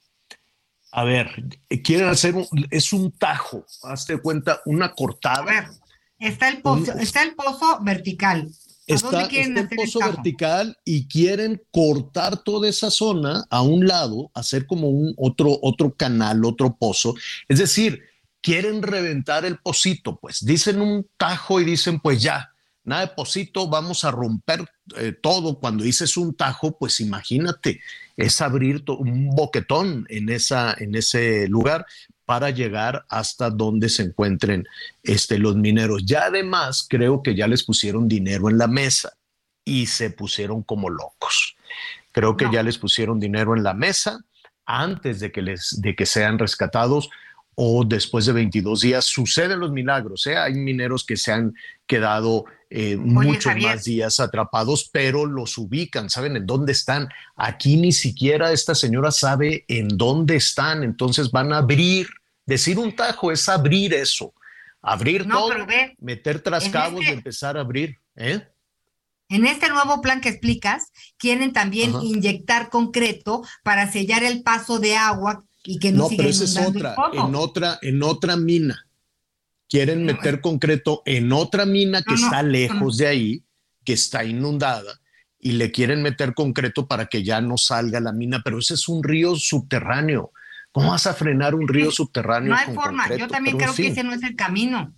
[0.90, 5.71] A ver, quieren hacer un, es un tajo, hazte cuenta, una cortada
[6.18, 8.49] Está el pozo, está el pozo vertical.
[8.88, 14.31] ¿A Está, está el pozo vertical y quieren cortar toda esa zona a un lado,
[14.35, 17.14] hacer como un otro, otro canal, otro pozo.
[17.49, 18.03] Es decir,
[18.40, 22.53] quieren reventar el pocito, pues dicen un tajo y dicen, pues ya,
[22.85, 24.64] nada de pocito, vamos a romper
[24.97, 25.59] eh, todo.
[25.59, 27.81] Cuando dices un tajo, pues imagínate,
[28.16, 31.87] es abrir un boquetón en, esa, en ese lugar
[32.24, 34.66] para llegar hasta donde se encuentren
[35.02, 36.04] este, los mineros.
[36.04, 39.12] Ya además creo que ya les pusieron dinero en la mesa
[39.64, 41.56] y se pusieron como locos.
[42.12, 44.20] Creo que ya les pusieron dinero en la mesa
[44.66, 47.08] antes de que, les, de que sean rescatados
[47.54, 49.04] o después de 22 días.
[49.04, 50.26] Suceden los milagros.
[50.26, 50.37] ¿eh?
[50.37, 51.54] Hay mineros que se han
[51.87, 53.70] quedado eh, muchos Javier.
[53.76, 57.08] más días atrapados, pero los ubican, saben en dónde están.
[57.37, 62.08] Aquí ni siquiera esta señora sabe en dónde están, entonces van a abrir.
[62.46, 64.32] Decir un tajo es abrir eso,
[64.80, 67.98] abrir No, todo, ve, meter trascabos este- y empezar a abrir.
[68.16, 68.48] ¿eh?
[69.28, 72.04] En este nuevo plan que explicas, quieren también Ajá.
[72.04, 76.44] inyectar concreto para sellar el paso de agua y que no, No, siga pero esa
[76.44, 78.87] es otra, en otra, en otra mina.
[79.72, 83.44] Quieren meter concreto en otra mina que está lejos de ahí,
[83.87, 85.00] que está inundada,
[85.38, 88.87] y le quieren meter concreto para que ya no salga la mina, pero ese es
[88.87, 90.30] un río subterráneo.
[90.72, 92.50] ¿Cómo vas a frenar un río subterráneo?
[92.50, 93.16] No hay con forma.
[93.16, 93.92] Yo también Pero, creo que fin.
[93.92, 94.94] ese no es el camino.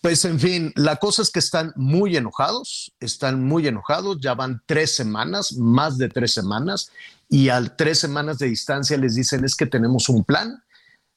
[0.00, 4.62] Pues en fin, la cosa es que están muy enojados, están muy enojados, ya van
[4.66, 6.90] tres semanas, más de tres semanas,
[7.28, 10.63] y al tres semanas de distancia les dicen es que tenemos un plan.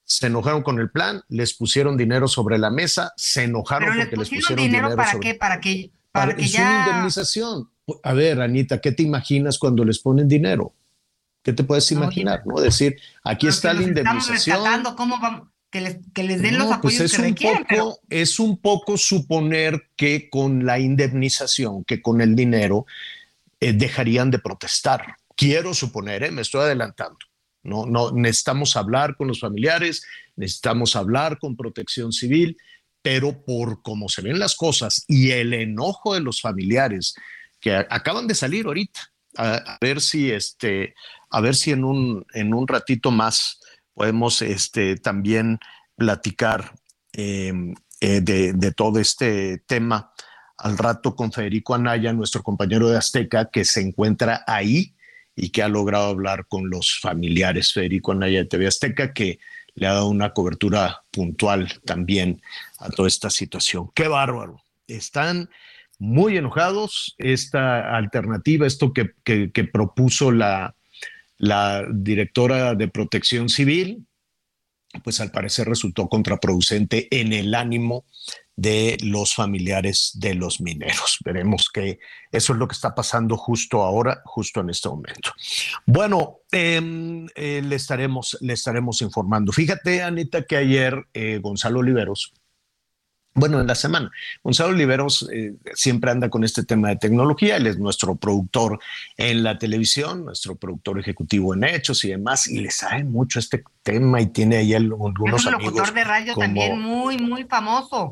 [0.09, 4.05] Se enojaron con el plan, les pusieron dinero sobre la mesa, se enojaron Pero les
[4.05, 7.69] porque les pusieron pusieron dinero, para sobre- qué, para que, para, para- que ya indemnización.
[8.03, 10.73] A ver, Anita, ¿qué te imaginas cuando les ponen dinero?
[11.43, 12.43] ¿Qué te puedes imaginar?
[12.45, 12.59] ¿no?
[12.61, 14.83] Decir, aquí está la indemnización.
[14.95, 15.49] ¿cómo vamos?
[15.69, 18.57] Que les, que les den los pues apoyos es que requieren, poco, pero es un
[18.61, 22.85] poco suponer que con la indemnización, que con el dinero,
[23.59, 25.15] eh, dejarían de protestar.
[25.35, 27.19] Quiero suponer, eh, me estoy adelantando.
[27.67, 30.05] No, no, necesitamos hablar con los familiares,
[30.37, 32.55] necesitamos hablar con protección civil,
[33.01, 37.13] pero por cómo se ven las cosas y el enojo de los familiares
[37.59, 40.95] que acaban de salir ahorita, a, ver si este,
[41.29, 43.59] a ver si en un, en un ratito más
[43.93, 45.59] podemos este, también
[45.97, 46.73] platicar
[47.11, 47.51] eh,
[47.99, 50.13] eh, de, de todo este tema.
[50.57, 54.95] Al rato con Federico Anaya, nuestro compañero de Azteca, que se encuentra ahí
[55.37, 57.71] y que ha logrado hablar con los familiares.
[57.71, 59.39] Federico Anaya de TV Azteca, que
[59.75, 62.41] le ha dado una cobertura puntual también
[62.79, 63.91] a toda esta situación.
[63.93, 64.59] Qué bárbaro.
[64.87, 65.49] Están
[65.99, 67.13] muy enojados.
[67.19, 70.73] Esta alternativa, esto que, que- que propuso la,
[71.37, 74.06] la directora de Protección Civil,
[75.03, 78.05] pues al parecer resultó contraproducente en el ánimo
[78.57, 81.19] de los familiares de los mineros.
[81.23, 81.99] Veremos que
[82.31, 85.31] eso es lo que está pasando justo ahora, justo en este momento.
[85.85, 89.51] Bueno, em, eh, le, estaremos, le estaremos informando.
[89.51, 92.33] Fíjate, Anita, que ayer eh, Gonzalo Oliveros,
[93.37, 94.11] bueno, en la semana,
[94.43, 98.79] Gonzalo Oliveros eh, siempre anda con este tema de tecnología, él es nuestro productor
[99.15, 103.63] en la televisión, nuestro productor ejecutivo en hechos y demás, y le sabe mucho este
[103.83, 107.17] tema y tiene ahí el- es algunos un amigos locutor de radio como- también muy,
[107.17, 108.09] muy famoso.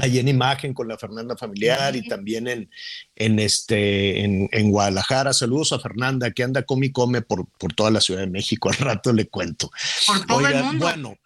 [0.00, 2.70] ahí en imagen con la Fernanda familiar y también en,
[3.16, 5.32] en, este, en, en Guadalajara.
[5.32, 8.68] Saludos a Fernanda que anda come y come por, por toda la Ciudad de México.
[8.70, 9.70] Al rato le cuento.
[10.06, 10.84] Por todo el Oiga, mundo.
[10.86, 11.16] Bueno,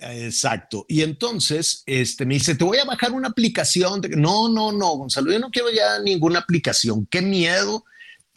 [0.00, 0.84] exacto.
[0.88, 4.00] Y entonces este, me dice, te voy a bajar una aplicación.
[4.16, 7.06] No, no, no, Gonzalo, yo no quiero ya ninguna aplicación.
[7.06, 7.84] Qué miedo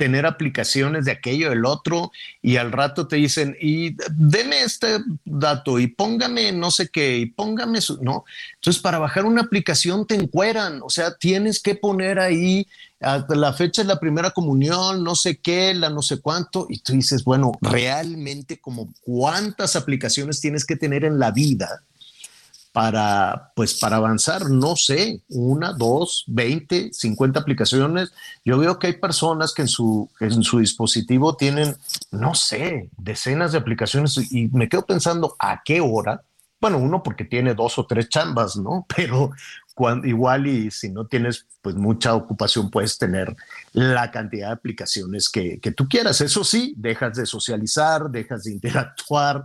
[0.01, 2.11] tener aplicaciones de aquello, del otro,
[2.41, 7.27] y al rato te dicen, y deme este dato, y póngame no sé qué, y
[7.27, 8.01] póngame su...
[8.01, 12.65] No, entonces para bajar una aplicación te encueran, o sea, tienes que poner ahí
[12.99, 16.79] hasta la fecha de la primera comunión, no sé qué, la no sé cuánto, y
[16.79, 21.83] tú dices, bueno, realmente como cuántas aplicaciones tienes que tener en la vida
[22.71, 28.13] para, pues, para avanzar, no sé, una, dos, veinte, cincuenta aplicaciones.
[28.45, 31.75] Yo veo que hay personas que en su, en su dispositivo tienen,
[32.11, 36.21] no sé, decenas de aplicaciones y me quedo pensando a qué hora.
[36.61, 38.85] Bueno, uno porque tiene dos o tres chambas, ¿no?
[38.95, 39.31] Pero
[39.73, 43.35] cuando, igual y si no tienes pues mucha ocupación puedes tener
[43.73, 46.21] la cantidad de aplicaciones que, que tú quieras.
[46.21, 49.43] Eso sí, dejas de socializar, dejas de interactuar,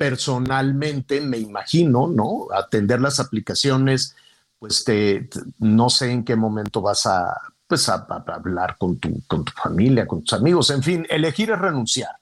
[0.00, 2.46] personalmente me imagino, ¿no?
[2.56, 4.16] Atender las aplicaciones,
[4.58, 7.36] pues te, te- no sé en qué momento vas a,
[7.66, 11.58] pues a, hablar con tu, con tu familia, con tus amigos, en fin, elegir es
[11.58, 12.16] renunciar,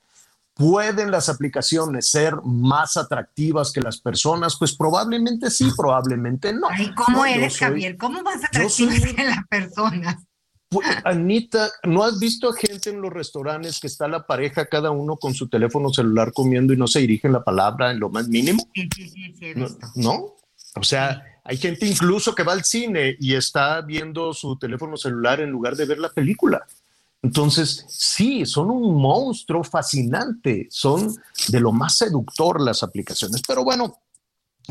[0.54, 4.56] ¿Pueden las aplicaciones ser más atractivas que las personas?
[4.58, 6.66] Pues probablemente sí, probablemente no.
[6.68, 7.96] Ay, ¿cómo No, eres, soy- Javier?
[7.96, 10.16] ¿Cómo vas a yo soy atractivas que las personas?
[11.04, 15.16] Anita, ¿no has visto a gente en los restaurantes que está la pareja, cada uno
[15.16, 18.68] con su teléfono celular comiendo y no se dirigen la palabra en lo más mínimo?
[18.74, 19.68] Sí, sí, sí, ¿No?
[19.94, 20.36] ¿No?
[20.76, 25.40] O sea, hay gente incluso que va al cine y está viendo su teléfono celular
[25.40, 26.66] en lugar de ver la película.
[27.22, 31.16] Entonces, sí, son un monstruo fascinante, son
[31.48, 33.98] de lo más seductor las aplicaciones, pero bueno,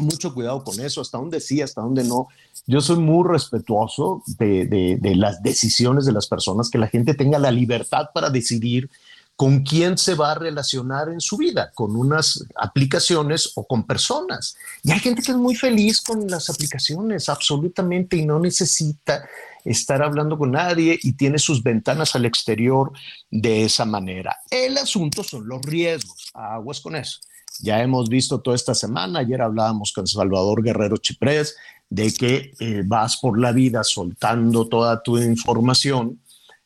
[0.01, 2.27] mucho cuidado con eso, hasta dónde sí, hasta dónde no.
[2.65, 7.13] Yo soy muy respetuoso de, de- de las decisiones de las personas, que la gente
[7.13, 8.89] tenga la libertad para decidir
[9.35, 14.57] con quién se va a relacionar en su vida, con unas aplicaciones o con personas.
[14.83, 19.23] Y hay gente que es muy feliz con las aplicaciones, absolutamente, y no necesita
[19.63, 22.91] estar hablando con nadie y tiene sus ventanas al exterior
[23.29, 24.35] de esa manera.
[24.49, 27.19] El asunto son los riesgos, aguas con eso.
[27.59, 31.55] Ya hemos visto toda esta semana, ayer hablábamos con Salvador Guerrero Chiprés,
[31.89, 36.21] de que eh, vas por la vida soltando toda tu información,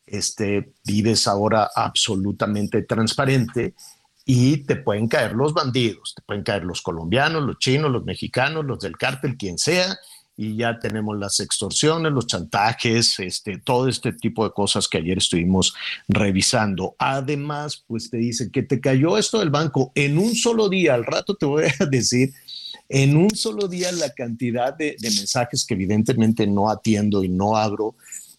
[0.05, 3.75] este, vives ahora absolutamente transparente
[4.25, 8.65] y te pueden caer los bandidos, te pueden caer los colombianos, los chinos, los mexicanos,
[8.65, 9.97] los del cártel, quien sea,
[10.37, 15.17] y ya tenemos las extorsiones, los chantajes, este, todo este tipo de cosas que ayer
[15.17, 15.73] estuvimos
[16.07, 16.95] revisando.
[16.97, 21.05] Además, pues te dicen que te cayó esto del banco en un solo día, al
[21.05, 22.33] rato te voy a decir,
[22.89, 27.55] en un solo día la cantidad de, de mensajes que evidentemente no atiendo y no
[27.55, 27.95] abro,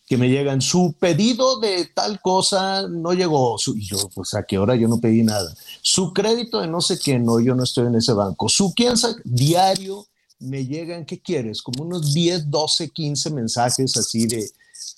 [0.07, 4.43] que me llegan, su pedido de tal cosa no llegó, Su- y yo, pues a
[4.43, 7.63] qué hora yo no pedí nada, su crédito de no sé qué, no, yo no
[7.65, 10.07] estoy en ese banco, su quién sabe, diario
[10.43, 11.63] me llegan, ¿qué quieres?
[11.63, 14.51] Como unos 10, 12, 15 mensajes así de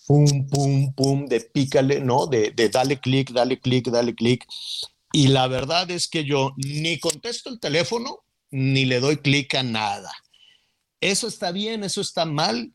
[0.07, 2.26] pum, pum, pum, de pícale, ¿no?
[2.26, 4.47] De, de dale clic, dale clic, dale clic.
[5.12, 9.62] Y la verdad es que yo ni contesto el teléfono, ni le doy clic a
[9.62, 10.12] nada.
[11.01, 12.72] Eso está bien, eso está mal.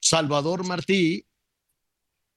[0.00, 1.26] Salvador Martí,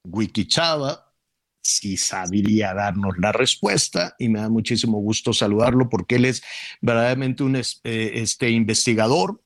[0.03, 1.13] Wikichava,
[1.61, 6.43] sí sabría darnos la respuesta y me da muchísimo gusto saludarlo porque él es
[6.81, 9.42] verdaderamente un eh, este, investigador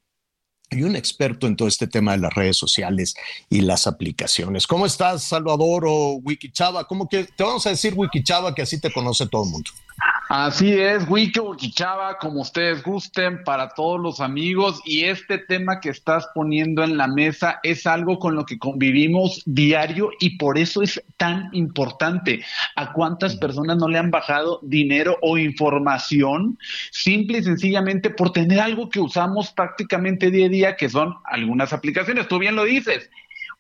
[0.70, 3.15] y un experto en todo este tema de las redes sociales
[3.49, 4.68] y las aplicaciones.
[4.68, 6.86] ¿Cómo estás, Salvador o Wikichava?
[6.86, 9.72] ¿Cómo que te vamos a decir Wikichava que así te conoce todo el mundo?
[10.30, 14.82] Así es, Wiki Wikichava, como ustedes gusten, para todos los amigos.
[14.84, 19.41] Y este tema que estás poniendo en la mesa es algo con lo que convivimos
[19.45, 22.43] diario y por eso es tan importante.
[22.75, 26.59] ¿A cuántas personas no le han bajado dinero o información
[26.91, 31.71] simple y sencillamente por tener algo que usamos prácticamente día a día, que son algunas
[31.71, 32.28] aplicaciones?
[32.28, 33.09] Tú bien lo dices.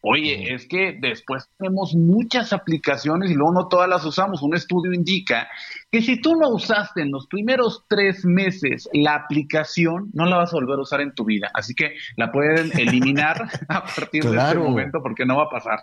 [0.09, 4.41] Oye, es que después tenemos muchas aplicaciones y luego no todas las usamos.
[4.41, 5.49] Un estudio indica
[5.91, 10.53] que si tú no usaste en los primeros tres meses la aplicación, no la vas
[10.53, 11.49] a volver a usar en tu vida.
[11.53, 15.79] Así que la pueden eliminar a partir de este momento porque no va a pasar.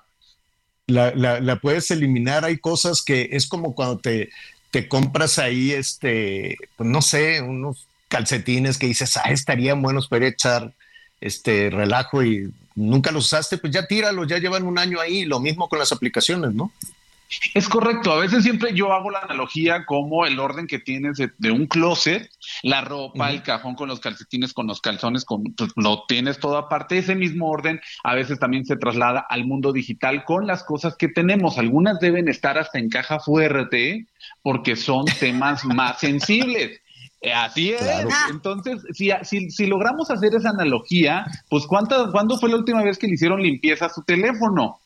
[0.87, 2.45] la, la- la puedes eliminar.
[2.45, 4.31] Hay cosas que es como cuando te,
[4.71, 10.27] te compras ahí, este, pues no sé, unos calcetines que dices, ah, estarían buenos para
[10.29, 10.75] echar
[11.25, 15.25] este relajo y nunca los usaste, pues ya tíralos, ya llevan un año ahí.
[15.25, 16.71] Lo mismo con las aplicaciones, ¿no?
[17.55, 21.33] Es correcto, a veces siempre yo hago la analogía como el orden que tienes de,
[21.39, 22.31] de un closet,
[22.63, 26.59] la ropa, el cajón con los calcetines, con los calzones, con, pues, lo tienes todo
[26.59, 26.99] aparte.
[26.99, 31.09] Ese mismo orden a veces también se traslada al mundo digital con las cosas que
[31.09, 31.59] tenemos.
[31.59, 34.07] Algunas deben estar hasta en caja fuerte
[34.43, 36.83] porque son temas más sensibles.
[37.25, 37.81] Eh, Así es.
[37.81, 38.09] Claro.
[38.29, 42.99] Entonces, si, si, si logramos hacer esa analogía, pues ¿cuánta, ¿cuándo fue la última vez
[42.99, 44.79] que le hicieron limpieza a su teléfono?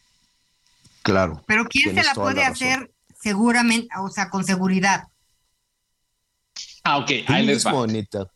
[1.03, 1.43] Claro.
[1.47, 5.09] Pero ¿quién se la puede la hacer seguramente, o sea, con seguridad?
[6.84, 7.70] Ah, ok, ahí les va.
[7.72, 8.30] mismo, Anita.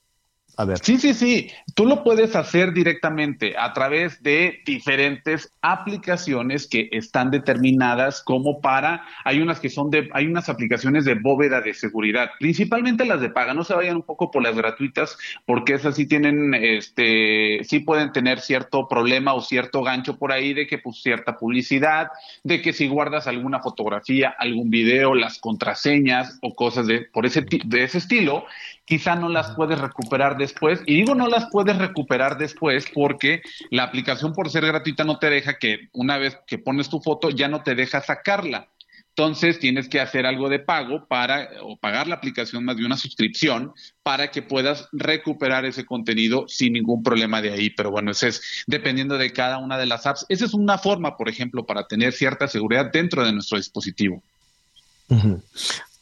[0.82, 1.50] Sí, sí, sí.
[1.74, 9.04] Tú lo puedes hacer directamente a través de diferentes aplicaciones que están determinadas como para,
[9.24, 13.30] hay unas que son de, hay unas aplicaciones de bóveda de seguridad, principalmente las de
[13.30, 13.54] paga.
[13.54, 18.12] No se vayan un poco por las gratuitas, porque esas sí tienen, este, sí pueden
[18.12, 22.08] tener cierto problema o cierto gancho por ahí de que pues cierta publicidad,
[22.42, 27.44] de que si guardas alguna fotografía, algún video, las contraseñas o cosas de, por ese,
[27.64, 28.44] de ese estilo,
[28.85, 30.80] quizá no las puedes recuperar después.
[30.87, 35.30] Y digo no las puedes recuperar después porque la aplicación por ser gratuita no te
[35.30, 38.68] deja que una vez que pones tu foto ya no te deja sacarla.
[39.14, 42.97] Entonces tienes que hacer algo de pago para, o pagar la aplicación más de una
[42.97, 47.68] suscripción para que puedas recuperar ese contenido sin ningún problema de ahí.
[47.68, 50.24] Pero bueno, ese es dependiendo de cada una de las apps.
[50.30, 54.22] Esa es una forma, por ejemplo, para tener cierta seguridad dentro de nuestro dispositivo.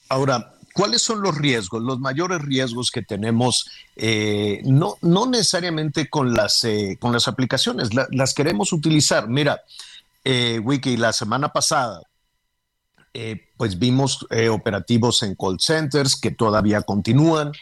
[0.09, 3.69] Ahora, ¿cuáles son los riesgos, los mayores riesgos que tenemos?
[3.97, 9.29] eh, no, no necesariamente con las, eh, con las aplicaciones, la- las queremos utilizar.
[9.29, 9.61] Mira,
[10.25, 12.03] eh, Wiki, la semana pasada,
[13.57, 17.53] pues vimos operativos en call centers que todavía continúan.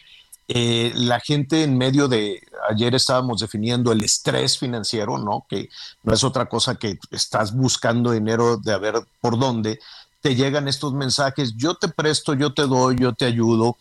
[0.46, 5.46] La gente en medio de, ayer estábamos definiendo el estrés financiero, ¿no?
[5.48, 5.68] Que
[6.02, 9.78] no es otra cosa que estás buscando dinero de a ver por dónde.
[10.20, 13.76] Te llegan estos mensajes, yo te presto, yo te doy, yo te ayudo.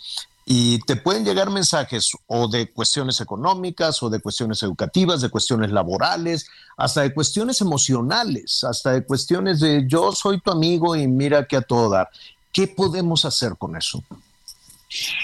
[0.49, 5.71] Y te pueden llegar mensajes o de cuestiones económicas o de cuestiones educativas, de cuestiones
[5.71, 11.45] laborales, hasta de cuestiones emocionales, hasta de cuestiones de yo soy tu amigo y mira
[11.45, 12.09] que a todo dar.
[12.53, 14.01] ¿Qué podemos hacer con eso?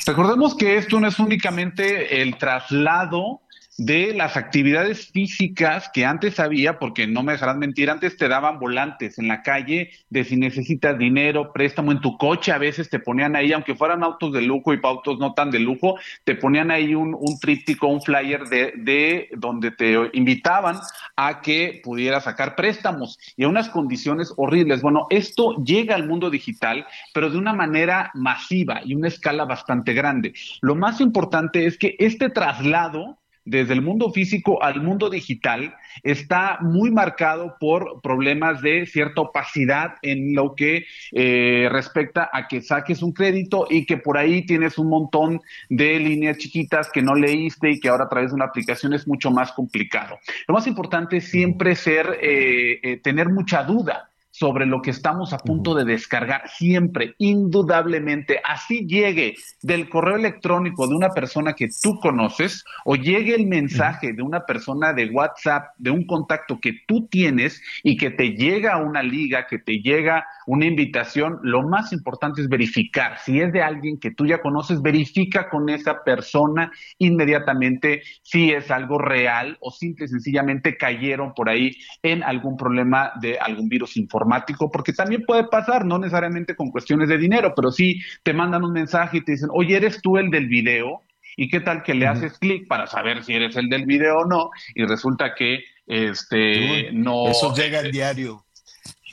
[0.05, 3.39] Recordemos que esto no es únicamente el traslado
[3.77, 8.59] de las actividades físicas que antes había, porque no me dejarán mentir, antes te daban
[8.59, 12.99] volantes en la calle de si necesitas dinero, préstamo en tu coche, a veces te
[12.99, 16.69] ponían ahí, aunque fueran autos de lujo y autos no tan de lujo, te ponían
[16.69, 20.79] ahí un, un tríptico, un flyer de, de donde te invitaban
[21.15, 24.81] a que pudieras sacar préstamos y a unas condiciones horribles.
[24.81, 29.93] Bueno, esto llega al mundo digital, pero de una manera masiva y una escala bastante
[29.93, 30.33] grande.
[30.61, 36.59] Lo más importante es que este traslado desde el mundo físico al mundo digital está
[36.61, 43.01] muy marcado por problemas de cierta opacidad en lo que eh, respecta a que saques
[43.01, 47.71] un crédito y que por ahí tienes un montón de líneas chiquitas que no leíste
[47.71, 50.19] y que ahora a través de una aplicación es mucho más complicado.
[50.47, 55.31] Lo más importante es siempre ser, eh, eh, tener mucha duda sobre lo que estamos
[55.31, 61.69] a punto de descargar siempre, indudablemente, así llegue del correo electrónico de una persona que
[61.81, 66.73] tú conoces o llegue el mensaje de una persona de WhatsApp, de un contacto que
[66.87, 71.93] tú tienes y que te llega una liga, que te llega una invitación, lo más
[71.93, 73.19] importante es verificar.
[73.19, 78.71] Si es de alguien que tú ya conoces, verifica con esa persona inmediatamente si es
[78.71, 83.95] algo real o simple y sencillamente cayeron por ahí en algún problema de algún virus
[83.95, 84.22] informático,
[84.71, 88.73] porque también puede pasar, no necesariamente con cuestiones de dinero, pero sí te mandan un
[88.73, 91.01] mensaje y te dicen, oye, ¿eres tú el del video?
[91.35, 94.25] ¿Y qué tal que le haces clic para saber si eres el del video o
[94.25, 94.51] no?
[94.75, 97.27] Y resulta que este no.
[97.27, 98.45] Eso llega al diario.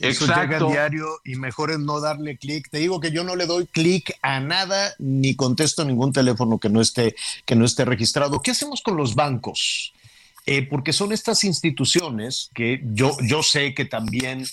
[0.00, 0.66] Eso llega Exacto.
[0.66, 2.68] al diario y mejor es no darle clic.
[2.70, 6.70] Te digo que yo no le doy clic a nada ni contesto ningún teléfono que
[6.70, 8.40] no esté, que no esté registrado.
[8.40, 9.92] ¿Qué hacemos con los bancos?
[10.46, 14.44] Eh, porque son estas instituciones que yo, yo sé que también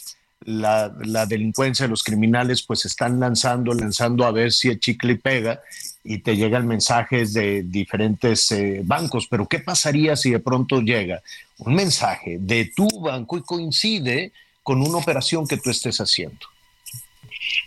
[0.45, 5.61] la, la delincuencia, los criminales, pues están lanzando, lanzando a ver si el chicle pega
[6.03, 9.27] y te llegan mensajes de diferentes eh, bancos.
[9.29, 11.21] Pero ¿qué pasaría si de pronto llega
[11.57, 14.31] un mensaje de tu banco y coincide
[14.63, 16.47] con una operación que tú estés haciendo?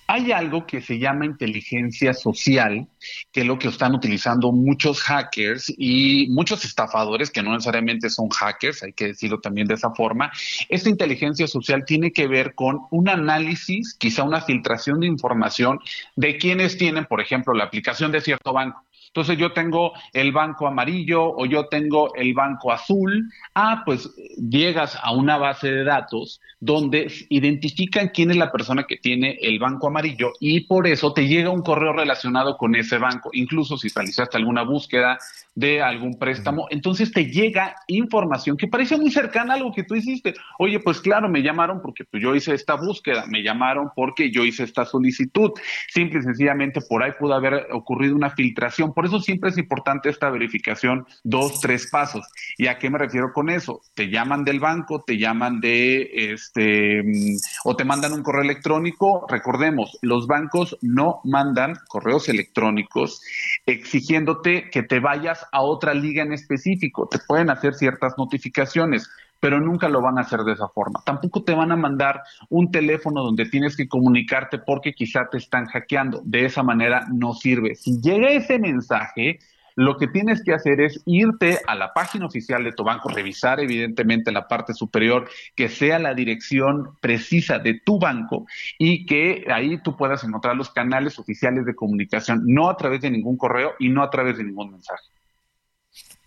[0.06, 2.86] Hay algo que se llama inteligencia social,
[3.32, 8.28] que es lo que están utilizando muchos hackers y muchos estafadores que no necesariamente son
[8.28, 10.32] hackers, hay que decirlo también de esa forma.
[10.68, 15.78] Esta inteligencia social tiene que ver con un análisis, quizá una filtración de información
[16.16, 18.84] de quienes tienen, por ejemplo, la aplicación de cierto banco.
[19.12, 23.28] Entonces yo tengo el banco amarillo o yo tengo el banco azul.
[23.54, 28.98] Ah, pues llegas a una base de datos donde identifican quién es la persona que
[28.98, 33.30] tiene el banco amarillo y por eso te llega un correo relacionado con ese banco.
[33.32, 35.18] Incluso si realizaste alguna búsqueda
[35.54, 39.94] de algún préstamo, entonces te llega información que parece muy cercana a algo que tú
[39.94, 40.34] hiciste.
[40.58, 44.44] Oye, pues claro, me llamaron porque pues, yo hice esta búsqueda, me llamaron porque yo
[44.44, 45.50] hice esta solicitud.
[45.88, 48.92] Simple y sencillamente por ahí pudo haber ocurrido una filtración.
[49.00, 52.22] Por eso siempre es importante esta verificación, dos, tres pasos.
[52.58, 53.80] ¿Y a qué me refiero con eso?
[53.94, 59.24] Te llaman del banco, te llaman de este, mm, o te mandan un correo electrónico.
[59.26, 63.22] Recordemos, los bancos no mandan correos electrónicos
[63.64, 67.08] exigiéndote que te vayas a otra liga en específico.
[67.10, 69.08] Te pueden hacer ciertas notificaciones,
[69.40, 71.00] pero nunca lo van a hacer de esa forma.
[71.04, 75.66] Tampoco te van a mandar un teléfono donde tienes que comunicarte porque quizá te están
[75.66, 76.20] hackeando.
[76.24, 77.74] De esa manera no sirve.
[77.74, 79.38] Si llega ese mensaje,
[79.76, 83.60] lo que tienes que hacer es irte a la página oficial de tu banco, revisar
[83.60, 88.46] evidentemente la parte superior, que sea la dirección precisa de tu banco
[88.78, 93.10] y que ahí tú puedas encontrar los canales oficiales de comunicación, no a través de
[93.10, 95.04] ningún correo y no a través de ningún mensaje.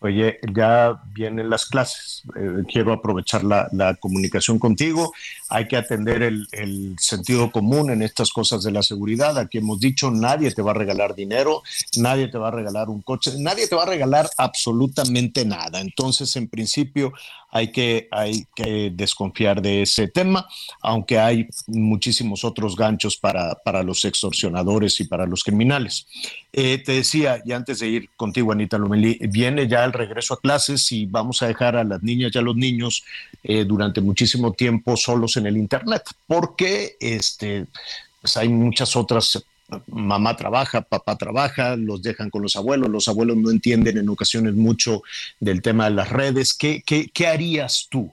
[0.03, 2.23] Oye, ya vienen las clases.
[2.35, 3.69] Eh, quiero aprovechar la,
[4.01, 5.13] comunicación contigo.
[5.47, 9.37] Hay que atender el, el sentido común en estas cosas de la seguridad.
[9.37, 11.63] Aquí hemos dicho, nadie te va a regalar dinero,
[11.95, 15.79] nadie te va a regalar un coche, nadie te va a regalar absolutamente nada.
[15.79, 17.13] Entonces, en principio,
[17.55, 20.47] hay que, hay que desconfiar de ese tema,
[20.81, 26.07] aunque hay muchísimos otros ganchos para, para los extorsionadores y para los criminales.
[26.51, 30.41] Eh, te decía, y antes de ir contigo, Anita Lomelí, viene ya el regreso a
[30.41, 33.03] clases y vamos a dejar a las niñas y a los niños
[33.43, 37.67] eh, durante muchísimo tiempo solos en el Internet, porque este,
[38.19, 39.43] pues hay muchas otras
[39.87, 44.53] mamá trabaja, papá trabaja, los dejan con los abuelos, los abuelos no entienden en ocasiones
[44.53, 45.03] mucho
[45.39, 46.53] del tema de las redes.
[46.53, 48.11] ¿Qué, qué, qué harías tú?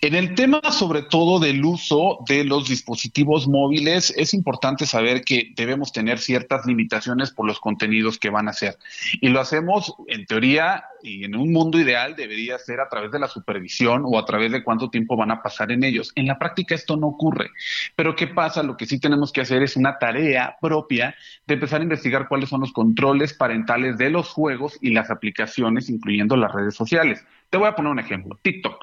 [0.00, 5.52] En el tema sobre todo del uso de los dispositivos móviles, es importante saber que
[5.54, 8.76] debemos tener ciertas limitaciones por los contenidos que van a hacer.
[9.20, 13.18] Y lo hacemos, en teoría, y en un mundo ideal debería ser a través de
[13.18, 16.12] la supervisión o a través de cuánto tiempo van a pasar en ellos.
[16.14, 17.50] En la práctica esto no ocurre.
[17.94, 18.62] Pero ¿qué pasa?
[18.62, 21.14] Lo que sí tenemos que hacer es una tarea propia
[21.46, 25.88] de empezar a investigar cuáles son los controles parentales de los juegos y las aplicaciones,
[25.88, 27.24] incluyendo las redes sociales.
[27.50, 28.76] Te voy a poner un ejemplo, TikTok.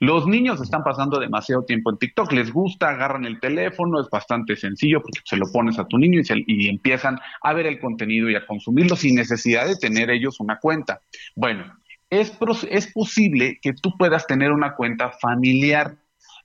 [0.00, 4.56] Los niños están pasando demasiado tiempo en TikTok, les gusta, agarran el teléfono, es bastante
[4.56, 8.30] sencillo porque se lo pones a tu niño y, y empiezan a ver el contenido
[8.30, 11.00] y a consumirlo sin necesidad de tener ellos una cuenta.
[11.34, 11.64] Bueno,
[12.10, 12.32] es,
[12.70, 15.96] es posible que tú puedas tener una cuenta familiar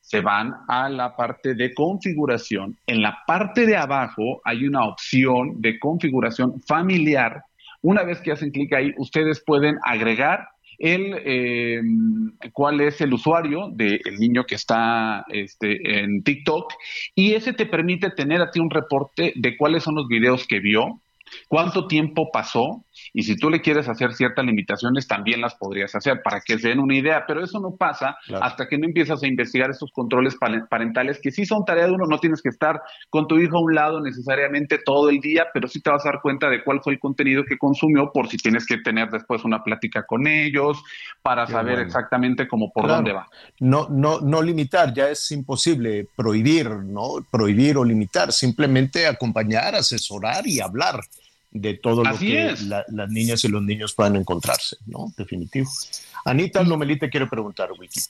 [0.01, 2.75] se van a la parte de configuración.
[2.87, 7.43] En la parte de abajo hay una opción de configuración familiar.
[7.83, 10.47] Una vez que hacen clic ahí, ustedes pueden agregar
[10.79, 11.81] el eh,
[12.53, 16.73] cuál es el usuario del niño que está este, en TikTok.
[17.13, 20.59] Y ese te permite tener a ti un reporte de cuáles son los videos que
[20.59, 21.01] vio,
[21.47, 26.21] cuánto tiempo pasó y si tú le quieres hacer ciertas limitaciones también las podrías hacer
[26.23, 29.27] para que se den una idea, pero eso no pasa hasta que no empiezas a
[29.27, 30.35] investigar estos controles
[30.69, 33.61] parentales que sí son tarea de uno, no tienes que estar con tu hijo a
[33.61, 36.81] un lado necesariamente todo el día, pero sí te vas a dar cuenta de cuál
[36.83, 40.81] fue el contenido que consumió por si tienes que tener después una plática con ellos
[41.21, 43.27] para saber exactamente cómo por dónde va.
[43.59, 47.25] No, no, no limitar, ya es imposible prohibir, ¿no?
[47.31, 50.99] Prohibir o limitar, simplemente acompañar, asesorar y hablar
[51.51, 55.11] de todo lo que las niñas y los niños puedan encontrarse, ¿no?
[55.17, 55.69] Definitivo.
[56.25, 58.01] Anita Lomelí te quiere preguntar, Wiki.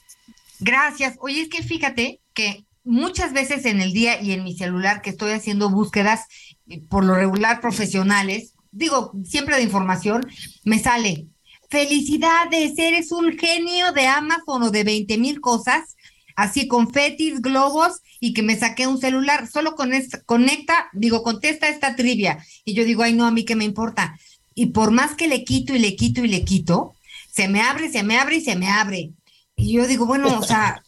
[0.60, 1.16] Gracias.
[1.20, 5.10] Oye, es que fíjate que muchas veces en el día y en mi celular que
[5.10, 6.26] estoy haciendo búsquedas,
[6.68, 10.26] eh, por lo regular profesionales, digo, siempre de información,
[10.64, 11.26] me sale,
[11.70, 15.96] felicidades, eres un genio de Amazon o de 20 mil cosas,
[16.36, 19.90] así confetis, globos y que me saqué un celular, solo con
[20.26, 22.44] conecta, digo, contesta esta trivia.
[22.64, 24.18] Y yo digo, ay, no, a mí qué me importa.
[24.54, 26.94] Y por más que le quito y le quito y le quito,
[27.32, 29.10] se me abre, se me abre y se me abre.
[29.56, 30.82] Y yo digo, bueno, o sea,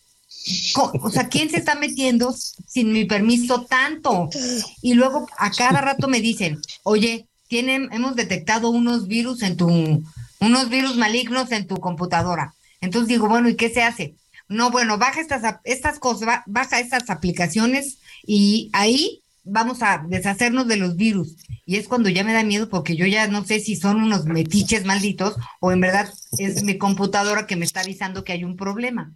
[1.01, 2.35] o sea, ¿quién se está metiendo
[2.67, 4.29] sin mi permiso tanto?
[4.81, 9.69] Y luego a cada rato me dicen, oye, tienen, hemos detectado unos virus en tu,
[10.41, 12.55] unos virus malignos en tu computadora.
[12.81, 14.17] Entonces digo, bueno, ¿y qué se hace?
[14.53, 20.77] No, bueno, baja estas, estas cosas, baja estas aplicaciones y ahí vamos a deshacernos de
[20.77, 21.37] los virus.
[21.67, 24.25] Y es cuando ya me da miedo porque yo ya no sé si son unos
[24.25, 28.57] metiches malditos o en verdad es mi computadora que me está avisando que hay un
[28.57, 29.13] problema.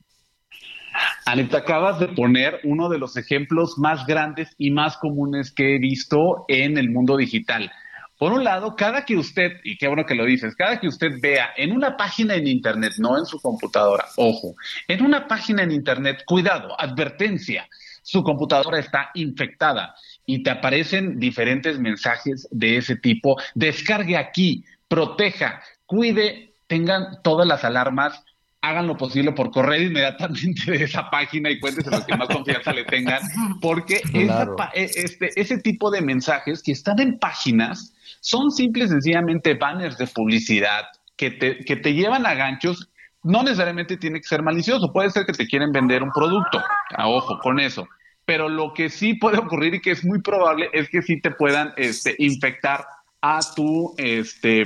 [1.27, 5.79] Anita, acabas de poner uno de los ejemplos más grandes y más comunes que he
[5.79, 7.71] visto en el mundo digital.
[8.19, 11.21] Por un lado, cada que usted, y qué bueno que lo dices, cada que usted
[11.21, 14.55] vea en una página en Internet, no en su computadora, ojo,
[14.89, 17.69] en una página en Internet, cuidado, advertencia,
[18.03, 19.95] su computadora está infectada
[20.25, 27.65] y te aparecen diferentes mensajes de ese tipo, descargue aquí, proteja, cuide, tengan todas las
[27.65, 28.25] alarmas
[28.69, 32.73] hagan lo posible por correr inmediatamente de esa página y cuéntense los que más confianza
[32.73, 33.21] le tengan,
[33.61, 39.99] porque e, este, ese tipo de mensajes que están en páginas son simples, sencillamente banners
[39.99, 40.85] de publicidad
[41.17, 42.91] que te, que te llevan a ganchos.
[43.23, 46.63] No necesariamente tiene que ser malicioso, puede ser que te quieren vender un producto,
[46.97, 47.89] a ojo con eso.
[48.25, 51.31] Pero lo que sí puede ocurrir y que es muy probable es que sí te
[51.31, 52.85] puedan este, infectar
[53.21, 54.65] a tu, este,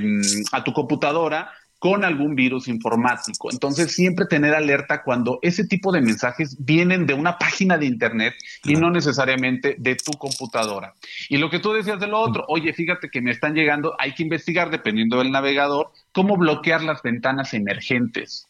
[0.51, 1.51] a tu computadora
[1.81, 3.49] con algún virus informático.
[3.51, 8.35] Entonces, siempre tener alerta cuando ese tipo de mensajes vienen de una página de Internet
[8.63, 10.93] y no necesariamente de tu computadora.
[11.27, 14.13] Y lo que tú decías de lo otro, oye, fíjate que me están llegando, hay
[14.13, 18.47] que investigar, dependiendo del navegador, cómo bloquear las ventanas emergentes.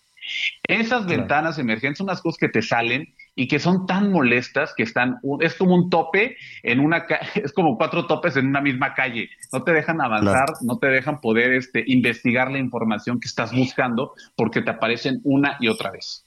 [0.67, 4.84] Esas ventanas emergentes son unas cosas que te salen y que son tan molestas que
[4.84, 7.05] están, es como un tope en una,
[7.36, 9.29] es como cuatro topes en una misma calle.
[9.51, 14.13] No te dejan avanzar, no te dejan poder este, investigar la información que estás buscando
[14.36, 16.25] porque te aparecen una y otra vez.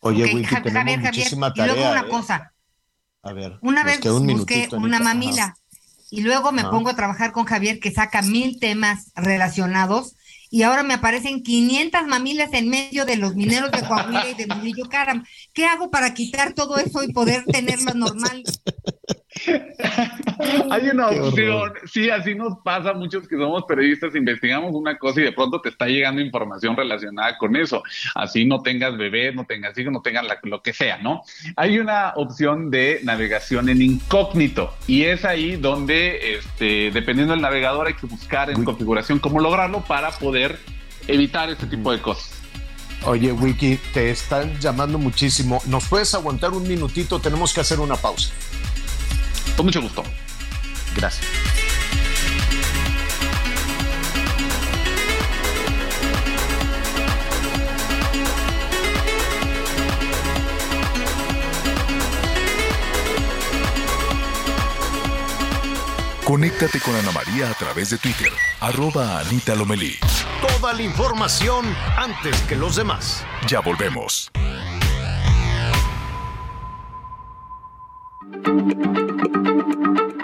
[0.00, 1.72] Oye, okay, Wiki, tenemos muchísima tarea.
[1.72, 2.08] Y luego una ¿eh?
[2.08, 2.52] cosa.
[3.24, 5.54] A ver, una vez busqué una mamila
[6.10, 10.16] y luego me pongo a trabajar con Javier que saca mil temas relacionados
[10.52, 14.54] y ahora me aparecen 500 mamilas en medio de los mineros de Coahuila y de
[14.54, 15.24] Murillo Caram.
[15.54, 18.42] ¿Qué hago para quitar todo eso y poder tenerlo normal?
[20.70, 25.20] Hay una opción, sí, así nos pasa a muchos que somos periodistas, investigamos una cosa
[25.20, 27.82] y de pronto te está llegando información relacionada con eso.
[28.14, 31.22] Así no tengas bebés, no tengas hijos, no tengas lo que sea, ¿no?
[31.56, 37.86] Hay una opción de navegación en incógnito y es ahí donde, este, dependiendo del navegador,
[37.86, 40.41] hay que buscar en configuración cómo lograrlo para poder
[41.06, 42.30] evitar este tipo de cosas.
[43.04, 45.60] Oye, Wiki, te están llamando muchísimo.
[45.66, 47.20] ¿Nos puedes aguantar un minutito?
[47.20, 48.30] Tenemos que hacer una pausa.
[49.56, 50.04] Con mucho gusto.
[50.94, 51.26] Gracias.
[66.32, 69.98] Conéctate con Ana María a través de Twitter, arroba Anita Lomelí.
[70.40, 73.22] Toda la información antes que los demás.
[73.46, 74.30] Ya volvemos.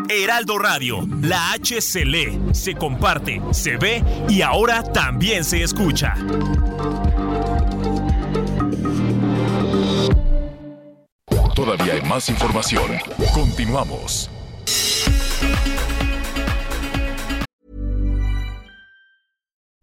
[0.09, 6.14] Heraldo Radio, la H se lee, se comparte, se ve y ahora también se escucha.
[11.54, 12.92] Todavía hay más información.
[13.34, 14.30] Continuamos.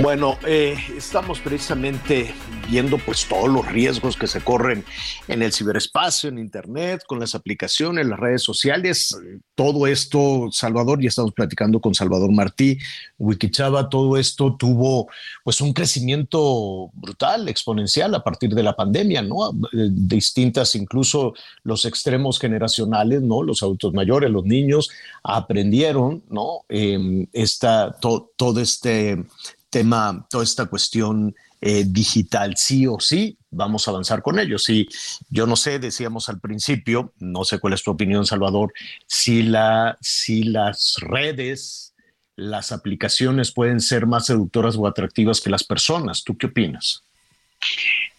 [0.00, 2.32] Bueno, eh, estamos precisamente
[2.70, 4.84] viendo pues todos los riesgos que se corren
[5.26, 9.18] en el ciberespacio, en Internet, con las aplicaciones, las redes sociales,
[9.56, 12.78] todo esto, Salvador, ya estamos platicando con Salvador Martí,
[13.18, 15.08] Wikichava, todo esto tuvo
[15.42, 19.50] pues un crecimiento brutal, exponencial a partir de la pandemia, ¿no?
[19.50, 21.34] Eh, Distintas, incluso
[21.64, 23.42] los extremos generacionales, ¿no?
[23.42, 24.90] Los adultos mayores, los niños
[25.24, 26.60] aprendieron, ¿no?
[26.68, 29.24] Eh, esta, to- todo este
[29.70, 34.58] tema, toda esta cuestión eh, digital, sí o sí, vamos a avanzar con ello.
[34.58, 34.86] Sí,
[35.28, 38.72] yo no sé, decíamos al principio, no sé cuál es tu opinión, Salvador,
[39.06, 41.94] si, la, si las redes,
[42.36, 46.22] las aplicaciones pueden ser más seductoras o atractivas que las personas.
[46.22, 47.02] ¿Tú qué opinas?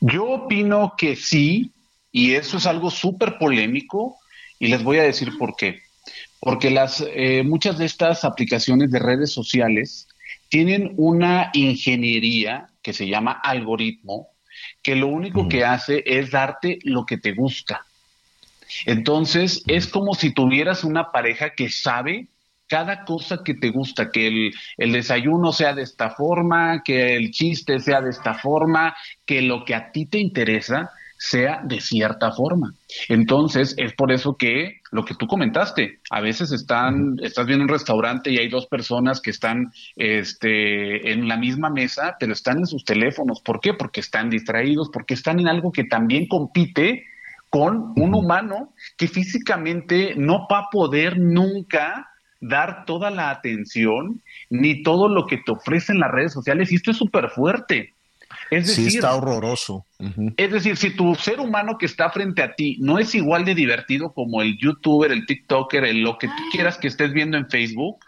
[0.01, 1.71] Yo opino que sí,
[2.11, 4.17] y eso es algo súper polémico,
[4.59, 5.81] y les voy a decir por qué.
[6.41, 10.08] Porque las, eh, muchas de estas aplicaciones de redes sociales
[10.49, 14.29] tienen una ingeniería que se llama algoritmo,
[14.81, 17.85] que lo único que hace es darte lo que te gusta.
[18.85, 22.27] Entonces, es como si tuvieras una pareja que sabe
[22.67, 27.31] cada cosa que te gusta, que el, el desayuno sea de esta forma, que el
[27.31, 28.95] chiste sea de esta forma,
[29.25, 32.73] que lo que a ti te interesa sea de cierta forma.
[33.09, 37.69] Entonces, es por eso que lo que tú comentaste, a veces están, estás viendo un
[37.69, 42.65] restaurante y hay dos personas que están este, en la misma mesa, pero están en
[42.65, 43.41] sus teléfonos.
[43.41, 43.73] ¿Por qué?
[43.73, 47.03] Porque están distraídos, porque están en algo que también compite
[47.49, 52.09] con un humano que físicamente no va a poder nunca
[52.39, 56.71] dar toda la atención ni todo lo que te ofrecen las redes sociales.
[56.71, 57.95] Y esto es súper fuerte.
[58.51, 59.85] Es sí, decir, está horroroso.
[60.37, 63.53] Es decir, si tu ser humano que está frente a ti no es igual de
[63.55, 67.49] divertido como el youtuber, el tiktoker, el lo que tú quieras que estés viendo en
[67.49, 67.99] Facebook,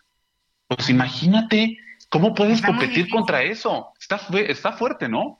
[0.67, 1.77] pues imagínate
[2.09, 3.89] cómo puedes Está competir contra eso.
[3.99, 5.37] Está, está fuerte, ¿no?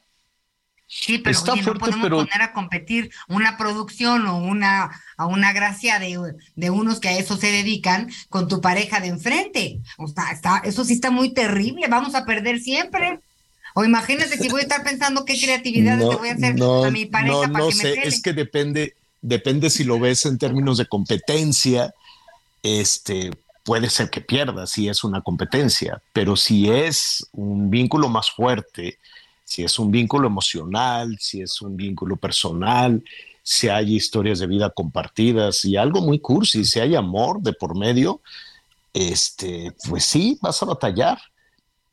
[0.93, 5.26] Sí, pero Está oye, no podemos pero- poner a competir una producción o una, a
[5.26, 6.20] una gracia de,
[6.56, 9.80] de unos que a eso se dedican con tu pareja de enfrente.
[9.97, 13.22] O sea, está, eso sí está muy terrible, vamos a perder siempre.
[13.74, 16.92] O imagínate si voy a estar pensando qué creatividades le voy a hacer no, a
[16.92, 20.26] mi pareja no, para no que me sé, es que depende, depende si lo ves
[20.26, 21.94] en términos de competencia,
[22.64, 23.32] este,
[23.64, 28.98] puede ser que pierdas si es una competencia, pero si es un vínculo más fuerte,
[29.44, 33.04] si es un vínculo emocional, si es un vínculo personal,
[33.44, 37.78] si hay historias de vida compartidas y algo muy cursi, si hay amor de por
[37.78, 38.22] medio,
[38.94, 41.20] este, pues sí, vas a batallar.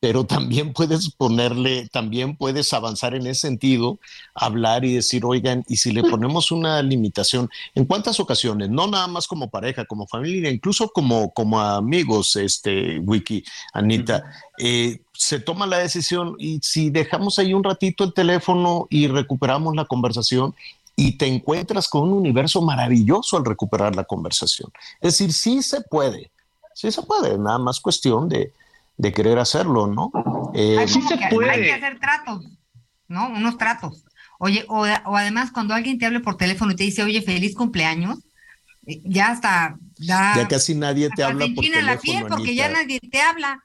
[0.01, 3.99] Pero también puedes ponerle, también puedes avanzar en ese sentido,
[4.35, 8.71] hablar y decir, oigan, y si le ponemos una limitación, ¿en cuántas ocasiones?
[8.71, 13.43] No nada más como pareja, como familia, incluso como, como amigos, este, Wiki,
[13.73, 14.23] Anita,
[14.59, 19.75] eh, se toma la decisión y si dejamos ahí un ratito el teléfono y recuperamos
[19.75, 20.55] la conversación
[20.95, 24.71] y te encuentras con un universo maravilloso al recuperar la conversación.
[25.01, 26.31] Es decir, sí se puede,
[26.73, 28.53] sí se puede, nada más cuestión de,
[28.99, 30.11] de querer hacerlo, ¿no?
[30.55, 32.45] Eh, Hay como que Hay que hacer tratos,
[33.07, 33.29] ¿no?
[33.29, 34.05] Unos tratos.
[34.41, 37.55] Oye, o, o además cuando alguien te hable por teléfono y te dice, oye, feliz
[37.55, 38.19] cumpleaños,
[38.87, 42.55] eh, ya hasta da, ya casi nadie te habla te por teléfono, la piel porque
[42.55, 43.65] ya nadie te habla.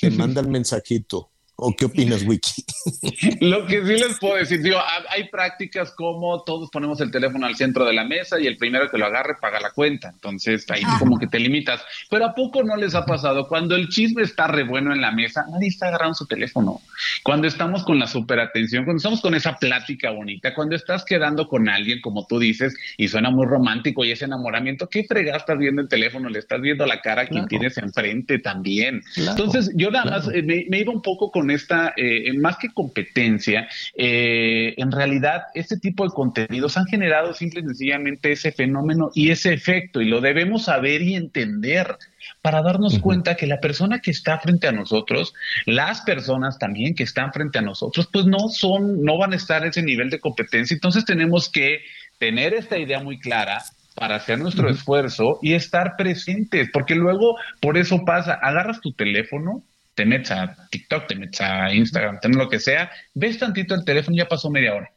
[0.00, 1.30] Te manda el mensajito.
[1.60, 2.62] ¿O qué opinas, Wiki?
[3.40, 7.46] Lo que sí les puedo decir, digo, ha- hay prácticas como todos ponemos el teléfono
[7.46, 10.10] al centro de la mesa y el primero que lo agarre paga la cuenta.
[10.10, 11.80] Entonces ahí como que te limitas.
[12.10, 13.48] Pero ¿a poco no les ha pasado?
[13.48, 16.80] Cuando el chisme está re bueno en la mesa, nadie está agarrando su teléfono.
[17.24, 21.68] Cuando estamos con la superatención, cuando estamos con esa plática bonita, cuando estás quedando con
[21.68, 25.82] alguien, como tú dices, y suena muy romántico y ese enamoramiento, ¿qué fregada estás viendo
[25.82, 26.28] el teléfono?
[26.28, 27.48] Le estás viendo la cara a quien Claro.
[27.48, 29.02] tienes enfrente también.
[29.14, 30.26] Claro, Entonces yo nada claro.
[30.26, 34.92] más eh, me, me iba un poco con esta, eh, más que competencia, eh, en
[34.92, 40.00] realidad este tipo de contenidos han generado simple y sencillamente ese fenómeno y ese efecto
[40.00, 41.96] y lo debemos saber y entender
[42.42, 45.34] para darnos cuenta que la persona que está frente a nosotros,
[45.66, 49.62] las personas también que están frente a nosotros, pues no son, no van a estar
[49.62, 50.74] a ese nivel de competencia.
[50.74, 51.80] Entonces tenemos que
[52.18, 53.62] tener esta idea muy clara
[53.94, 59.64] para hacer nuestro esfuerzo y estar presentes, porque luego por eso pasa, agarras tu teléfono,
[59.98, 63.74] te metes a TikTok, te metes a Instagram, te metes lo que sea, ves tantito
[63.74, 64.92] el teléfono y ya pasó media hora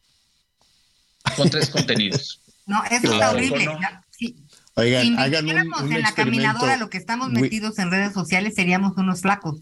[1.36, 2.40] con tres contenidos.
[2.68, 3.66] No, eso está horrible.
[3.66, 3.80] ¿no?
[4.12, 4.36] Sí.
[4.76, 8.14] Oigan, si hagan un, invirtiéramos un en la caminadora lo que estamos metidos en redes
[8.14, 9.60] sociales seríamos unos flacos.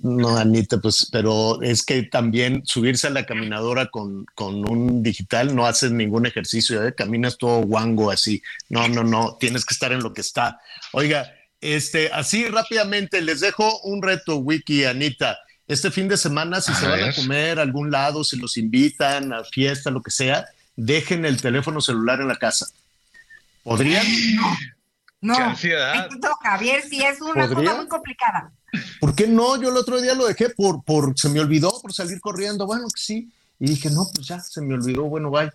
[0.00, 5.54] No, Anita, pues, pero es que también subirse a la caminadora con, con un digital
[5.54, 6.94] no haces ningún ejercicio, ¿eh?
[6.94, 8.42] caminas todo guango así.
[8.70, 10.60] No, no, no, tienes que estar en lo que está.
[10.92, 11.30] Oiga,
[11.74, 15.38] este, así rápidamente les dejo un reto, Wiki, Anita.
[15.66, 18.56] Este fin de semana, si A se van a comer a algún lado, si los
[18.56, 20.46] invitan a fiesta, lo que sea,
[20.76, 22.66] dejen el teléfono celular en la casa.
[23.64, 24.06] ¿Podrían?
[25.20, 26.08] No, Qué ansiedad.
[26.42, 27.70] Javier, sí es una ¿Podría?
[27.70, 28.52] cosa muy complicada.
[29.00, 29.60] ¿Por qué no?
[29.60, 32.66] Yo el otro día lo dejé por, por, se me olvidó por salir corriendo.
[32.66, 33.28] Bueno, que sí.
[33.58, 35.50] Y dije, no, pues ya, se me olvidó, bueno, bye.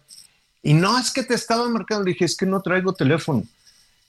[0.64, 2.04] Y no, es que te estaba marcando.
[2.04, 3.44] Le dije, es que no traigo teléfono.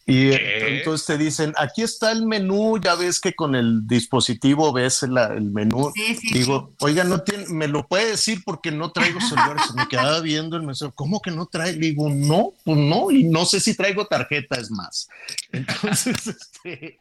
[0.05, 0.79] Y ¿Qué?
[0.79, 5.29] entonces te dicen, aquí está el menú, ya ves que con el dispositivo ves la-
[5.35, 5.93] el menú.
[5.95, 9.61] Sí, sí, Digo, oiga, no tiene, me lo puede decir porque no traigo celular.
[9.65, 11.75] Se me quedaba viendo el mensaje, ¿cómo que no trae?
[11.75, 15.09] Digo, no, pues no, y no sé si traigo tarjeta, es más.
[15.53, 16.99] Entonces, este,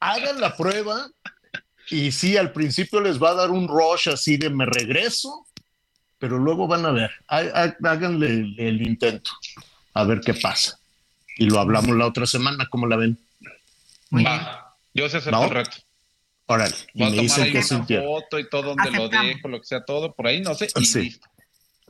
[0.00, 1.10] hagan la prueba
[1.90, 5.46] y sí, al principio les va a dar un rush así de me regreso,
[6.18, 9.30] pero luego van a ver, Há- há- háganle el, el intento,
[9.94, 10.78] a ver qué pasa.
[11.36, 13.18] Y lo hablamos la otra semana, ¿cómo la ven?
[14.10, 14.32] Muy bien.
[14.34, 15.44] Va, yo sé hacer ¿Va?
[15.44, 15.76] el reto.
[16.46, 18.06] Órale, y Voy a me tomar dicen ahí qué una sintieron.
[18.06, 20.84] foto y todo donde lo dejo, lo que sea todo, por ahí, no sé, y
[20.84, 21.00] Sí.
[21.00, 21.26] listo.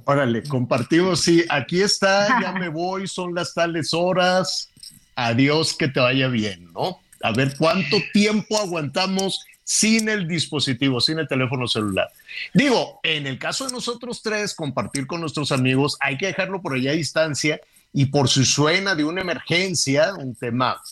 [0.04, 4.70] Órale, compartimos, sí, aquí está, ya me voy, son las tales horas,
[5.16, 7.00] adiós, que te vaya bien, ¿no?
[7.22, 12.10] A ver cuánto tiempo aguantamos sin el dispositivo, sin el teléfono celular.
[12.52, 16.74] Digo, en el caso de nosotros tres, compartir con nuestros amigos, hay que dejarlo por
[16.74, 17.60] allá a distancia
[17.96, 20.82] y por si suena de una emergencia, un tema,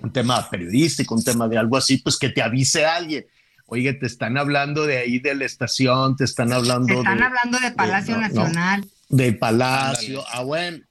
[0.00, 3.26] un tema periodístico, un tema de algo así, pues que te avise alguien.
[3.64, 7.24] Oye, te están hablando de ahí de la estación, te están hablando Te están de
[7.24, 8.20] hablando de Palacio no.
[8.20, 8.84] Nacional.
[9.08, 10.22] de Palacio.
[10.30, 10.84] Ah, bueno,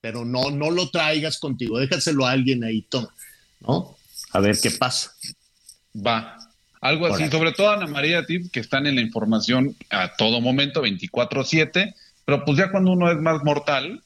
[0.00, 3.14] pero no, no lo traigas contigo, déjaselo a alguien ahí, toma,
[3.60, 3.96] ¿no?
[4.32, 5.12] A ver qué pasa.
[5.94, 6.36] Va.
[6.80, 10.40] Algo así, sobre todo Ana María, a ti, que están en la información a todo
[10.40, 11.94] momento, 24-7,
[12.24, 14.03] pero pues ya cuando uno es más mortal,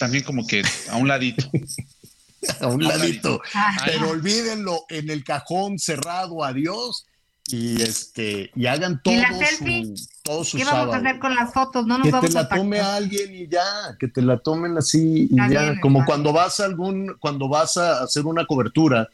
[0.00, 1.48] también como que a un ladito.
[2.62, 3.42] A un ladito.
[3.84, 7.04] Pero olvídenlo en el cajón cerrado, adiós.
[7.48, 10.92] Y este, y hagan todo ¿Y la su, todo su ¿Qué vamos sábado.
[10.94, 11.86] a hacer con las fotos?
[11.86, 13.62] No nos que te la a tome alguien y ya,
[13.98, 17.76] que te la tomen así y ya, bien, como cuando vas a algún, cuando vas
[17.76, 19.10] a hacer una cobertura,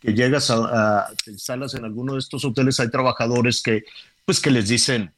[0.00, 3.82] que llegas a, a- te instalas en alguno de estos hoteles, hay trabajadores que,
[4.24, 5.12] pues que les dicen,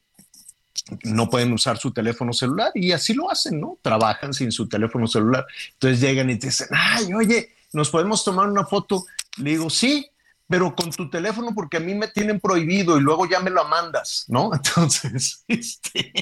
[1.04, 3.78] no pueden usar su teléfono celular y así lo hacen, ¿no?
[3.82, 5.46] Trabajan sin su teléfono celular.
[5.74, 9.04] Entonces llegan y te dicen, ay, oye, ¿nos podemos tomar una foto?
[9.36, 10.10] Le digo, sí,
[10.48, 13.64] pero con tu teléfono porque a mí me tienen prohibido y luego ya me lo
[13.66, 14.50] mandas, ¿no?
[14.54, 16.12] Entonces, este,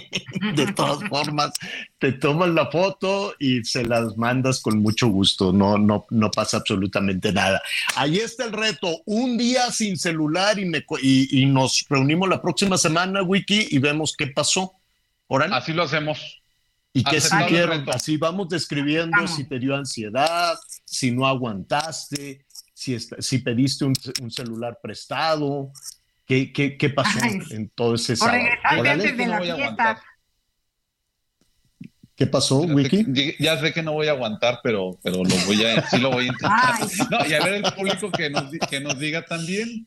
[0.55, 1.53] de todas formas,
[1.99, 6.59] te tomas la foto y se las mandas con mucho gusto, no, no, no pasa
[6.59, 7.61] absolutamente nada.
[7.97, 12.41] Ahí está el reto, un día sin celular y, me, y, y nos reunimos la
[12.41, 14.75] próxima semana, Wiki, y vemos qué pasó.
[15.27, 15.55] ¿Órale?
[15.55, 16.41] Así lo hacemos.
[16.93, 17.79] ¿Y sintieron?
[17.79, 17.93] reto.
[17.93, 22.45] Así vamos describiendo si te dio ansiedad, si no aguantaste,
[22.81, 25.71] si, est- si pediste un, un celular prestado,
[26.25, 28.39] qué, qué, qué pasó Ay, en todo ese O sábado.
[28.39, 28.91] regresaste Órale.
[29.05, 30.03] antes de la fiesta.
[32.17, 33.13] ¿Qué pasó, Ya sé Wiki?
[33.13, 36.11] que- Ya sé que no voy a aguantar, pero, pero lo voy a, sí lo
[36.11, 36.75] voy a intentar.
[36.81, 36.89] Ay.
[37.11, 39.87] No, y a ver el público que nos, que nos diga también.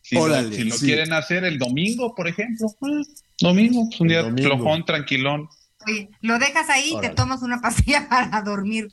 [0.00, 0.86] Si lo- Órale, si lo, sí.
[0.86, 2.66] quieren hacer el domingo, por ejemplo.
[2.82, 3.02] Ah,
[3.40, 5.48] domingo, pues un El día flojón, tranquilón.
[5.86, 8.88] Oye, lo dejas ahí y te tomas una pastilla para dormir.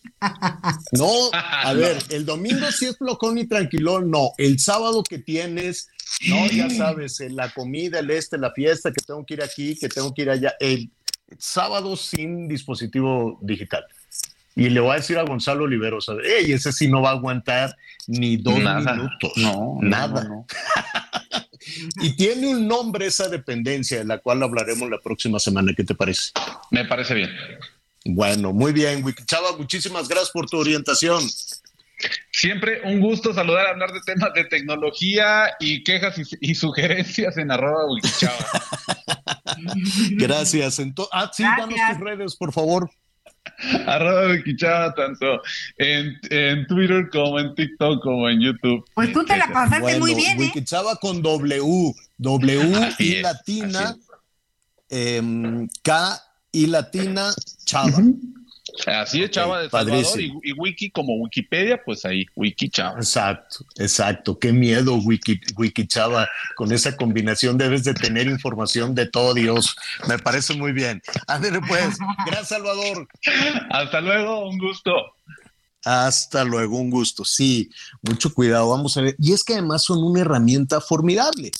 [0.91, 4.31] No, a ver, el domingo sí es flojón y tranquilón, no.
[4.37, 5.89] El sábado que tienes,
[6.27, 9.75] no, ya sabes, eh, la comida, el este, la fiesta, que tengo que ir aquí,
[9.75, 10.53] que tengo que ir allá.
[10.59, 10.91] El
[11.37, 13.85] sábado sin dispositivo digital.
[14.55, 17.75] Y le voy a decir a Gonzalo Oliveros, hey, ese sí no va a aguantar
[18.07, 18.93] ni dos Nada.
[18.95, 19.31] minutos.
[19.37, 20.23] No, no, nada.
[20.23, 20.45] no.
[22.01, 25.71] Y tiene un nombre esa dependencia, de la cual hablaremos la próxima semana.
[25.75, 26.31] ¿Qué te parece?
[26.71, 27.29] Me parece bien.
[28.05, 31.21] Bueno, muy bien, Wiki Chava, muchísimas gracias por tu orientación.
[32.31, 37.51] Siempre un gusto saludar, hablar de temas de tecnología y quejas y, y sugerencias en
[37.51, 38.37] arroba wikichava.
[40.11, 40.79] Gracias.
[40.79, 42.89] Ento- ah, sí, danos tus redes, por favor.
[43.87, 45.41] arroba wikichava tanto
[45.77, 48.85] en, en Twitter como en TikTok como en YouTube.
[48.93, 50.41] Pues tú te la pasaste Bueno, muy bien, ¿eh?
[50.45, 53.95] Wikichava con W, W Así y es, latina,
[54.89, 56.21] em, K
[56.51, 57.33] y latina,
[57.65, 58.01] Chava.
[58.87, 60.41] Así es, Chava de Salvador y, padrísimo.
[60.43, 62.97] y Wiki como Wikipedia, pues ahí, Wikichava.
[62.97, 64.39] Exacto, exacto.
[64.39, 66.29] Qué miedo, Wiki, Wikichava.
[66.55, 69.75] Con esa combinación debes de tener información de todo Dios.
[70.07, 71.01] Me parece muy bien.
[71.27, 71.97] Ándale, pues.
[72.25, 73.07] Gracias, Salvador.
[73.69, 74.91] Hasta luego, un gusto.
[75.83, 77.23] Hasta luego, un gusto.
[77.25, 77.69] Sí,
[78.01, 79.15] mucho cuidado, vamos a ver.
[79.19, 81.51] Y es que además son una herramienta formidable.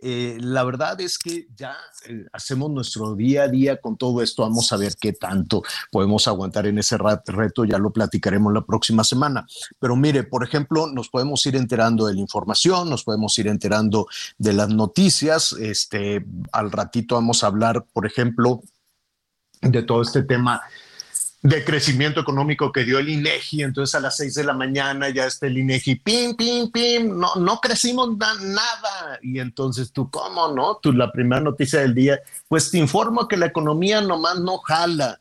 [0.00, 1.76] Eh, la verdad es que ya
[2.06, 4.42] eh, hacemos nuestro día a día con todo esto.
[4.42, 7.64] Vamos a ver qué tanto podemos aguantar en ese reto.
[7.64, 9.46] Ya lo platicaremos la próxima semana.
[9.78, 14.06] Pero mire, por ejemplo, nos podemos ir enterando de la información, nos podemos ir enterando
[14.38, 15.52] de las noticias.
[15.52, 18.62] Este, al ratito vamos a hablar, por ejemplo,
[19.60, 20.62] de todo este tema
[21.40, 25.24] de crecimiento económico que dio el INEGI, entonces a las seis de la mañana ya
[25.24, 29.20] está el INEGI, pim, pim, pim, no, no crecimos na- nada.
[29.22, 30.78] Y entonces tú, ¿cómo no?
[30.82, 32.18] Tú, la primera noticia del día,
[32.48, 35.20] pues te informo que la economía nomás no jala.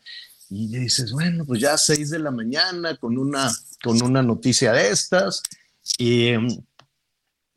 [0.49, 3.51] Y dices, bueno, pues ya seis de la mañana con una,
[3.83, 5.43] con una noticia de estas.
[5.99, 6.31] Y,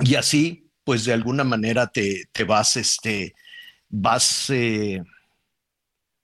[0.01, 3.35] y así, pues de alguna manera te, te vas, este,
[3.89, 4.51] vas...
[4.51, 5.03] eh,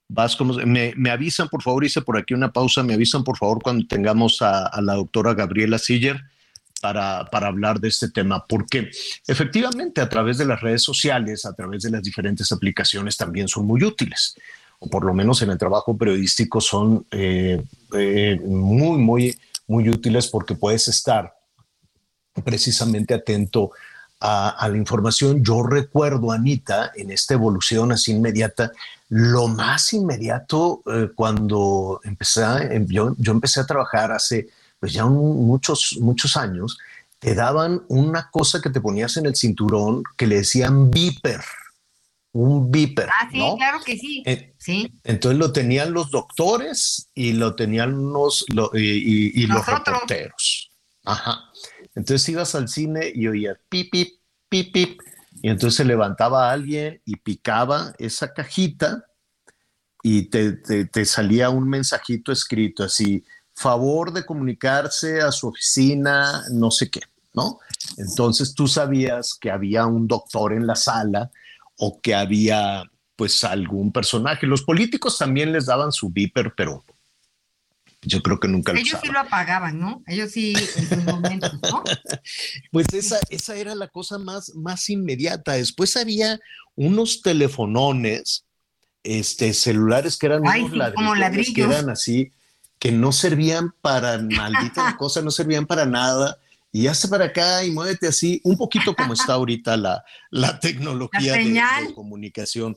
[0.08, 3.60] Vas me, me avisan, por favor, hice por aquí una pausa, me avisan, por favor,
[3.60, 6.22] cuando tengamos a, la doctora Gabriela Siller
[6.80, 8.90] para, para hablar de este tema, porque
[9.26, 13.66] efectivamente a través de las redes sociales, a través de las diferentes aplicaciones también son
[13.66, 14.36] muy útiles,
[14.78, 17.60] o por lo menos en el trabajo periodístico son eh,
[17.94, 19.36] eh, muy, muy,
[19.66, 21.34] muy útiles porque puedes estar
[22.44, 23.72] precisamente atento
[24.18, 25.44] a la información.
[25.44, 28.72] Yo recuerdo, Anita, en esta evolución así inmediata,
[29.08, 34.48] lo más inmediato eh, cuando empecé, a- em, yo, yo empecé a trabajar hace
[34.80, 36.76] pues ya un- muchos, muchos años,
[37.18, 41.40] te daban una cosa que te ponías en el cinturón que le decían beeper,
[42.32, 43.56] un beeper, Ah, sí, ¿no?
[43.56, 44.22] claro que sí.
[44.26, 44.92] Eh, Sí.
[45.04, 50.70] entonces lo tenían los doctores y lo tenían los, lo- y, y- y los reporteros.
[51.04, 51.38] Ajá.
[51.94, 54.08] Entonces ibas al cine y oías pip, pip,
[54.50, 55.00] pip, pip.
[55.42, 59.04] Y entonces se levantaba alguien y picaba esa cajita
[60.02, 63.24] y te, te- te salía un mensajito escrito así,
[63.54, 67.00] favor de comunicarse a su oficina, no sé qué,
[67.34, 67.58] ¿no?
[67.96, 71.30] Entonces tú sabías que había un doctor en la sala
[71.78, 72.84] o que había
[73.16, 74.46] pues algún personaje.
[74.46, 76.84] Los políticos también les daban su beeper, pero
[78.06, 79.06] yo creo que nunca lo Ellos usaban.
[79.06, 80.02] sí lo apagaban, ¿no?
[80.06, 81.82] Ellos sí en sus momentos, ¿no?
[82.72, 85.52] Pues esa, esa era la cosa más, más inmediata.
[85.52, 86.38] Después había
[86.74, 88.44] unos telefonones,
[89.02, 91.20] este, celulares que eran Ay, unos sí, como ladrillones
[91.54, 91.70] que ladrillos.
[91.72, 92.32] eran así,
[92.78, 96.38] que no servían para maldita cosa, no servían para nada.
[96.72, 101.32] Y hazte para acá y muévete así, un poquito como está ahorita la, la tecnología
[101.32, 101.44] La de-
[101.88, 102.76] de comunicación.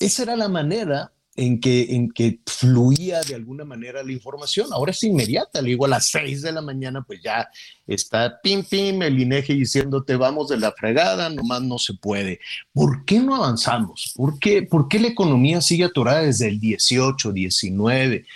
[0.00, 4.68] Esa era la manera en que, en que fluía de alguna manera la información.
[4.72, 7.48] Ahora es inmediata, le digo a las seis de la mañana, pues ya
[7.86, 12.40] está pim pim el INEGI diciéndote vamos de la fregada, nomás no se puede.
[12.74, 14.12] ¿Por qué no avanzamos?
[14.14, 18.26] ¿Por qué, ¿Por qué la economía sigue atorada desde el 18, 19?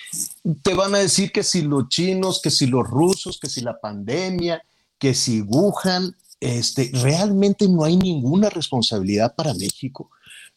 [0.63, 3.79] Te van a decir que si los chinos, que si los rusos, que si la
[3.79, 4.65] pandemia,
[4.99, 10.09] que si Wuhan, este, realmente no hay ninguna responsabilidad para México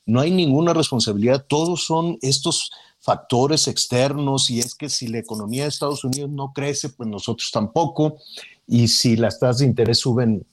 [0.07, 5.63] no hay ninguna responsabilidad, todos son estos factores externos y es que si la economía
[5.63, 8.17] de Estados Unidos no crece, pues nosotros tampoco,
[8.65, 10.45] y si las tasas de interés suben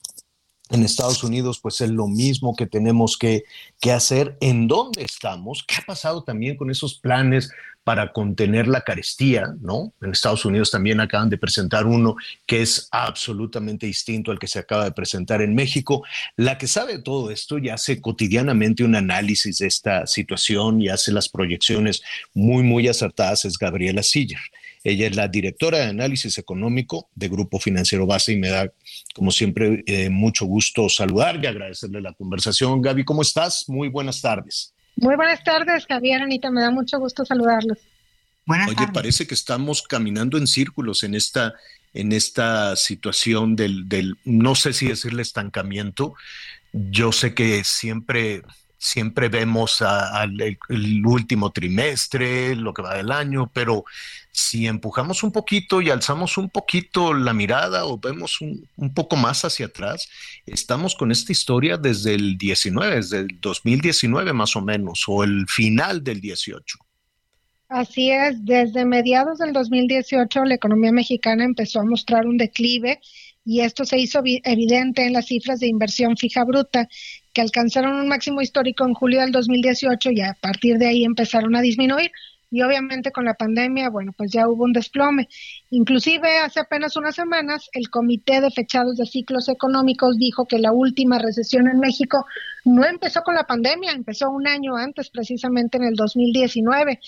[0.70, 3.44] en Estados Unidos, pues es lo mismo que tenemos que,
[3.80, 4.36] que hacer.
[4.40, 5.64] ¿En dónde estamos?
[5.66, 7.50] ¿Qué ha pasado también con esos planes
[7.85, 9.93] para contener la carestía, ¿no?
[10.01, 12.16] En Estados Unidos también acaban de presentar uno
[12.47, 16.03] que es absolutamente distinto al que se acaba de presentar en México.
[16.37, 21.12] La que sabe todo esto y hace cotidianamente un análisis de esta situación y hace
[21.12, 24.41] las proyecciones muy, muy acertadas es Gabriela Siller.
[24.82, 28.70] Ella es la directora de análisis económico de Grupo Financiero Base y me da,
[29.14, 32.82] como siempre, eh, mucho gusto saludar y agradecerle la conversación.
[32.82, 33.64] Gaby, ¿cómo estás?
[33.66, 34.73] Muy buenas tardes.
[34.97, 37.78] Muy buenas tardes, Javier, Anita, me da mucho gusto saludarlos.
[38.47, 41.55] Buenas Oye, parece que estamos caminando en círculos en esta,
[41.95, 46.14] en esta situación del, del, no sé si decirle estancamiento.
[46.72, 48.42] Yo sé que siempre,
[48.76, 53.84] siempre vemos al el último trimestre, lo que va del año, pero
[54.35, 59.45] si empujamos un poquito y alzamos un poquito la mirada o vemos un, poco más
[59.45, 60.09] hacia atrás,
[60.45, 65.47] estamos con esta historia desde el 19, desde el 2019 más o menos, o el
[65.47, 66.78] final del 18.
[67.68, 73.01] Así es, desde mediados del 2018 la economía mexicana empezó a mostrar un declive
[73.45, 76.89] y esto se hizo evidente en las cifras de inversión fija bruta
[77.32, 81.55] que alcanzaron un máximo histórico en julio del 2018 y a partir de ahí empezaron
[81.55, 82.11] a disminuir
[82.55, 85.28] y obviamente con la pandemia, bueno, pues ya hubo un desplome.
[85.70, 90.70] Inclusive hace apenas unas semanas el Comité de Fechados de Ciclos Económicos dijo que la
[90.70, 92.24] última recesión en México
[92.64, 97.00] no empezó con la pandemia, empezó un año antes, precisamente en el 2019.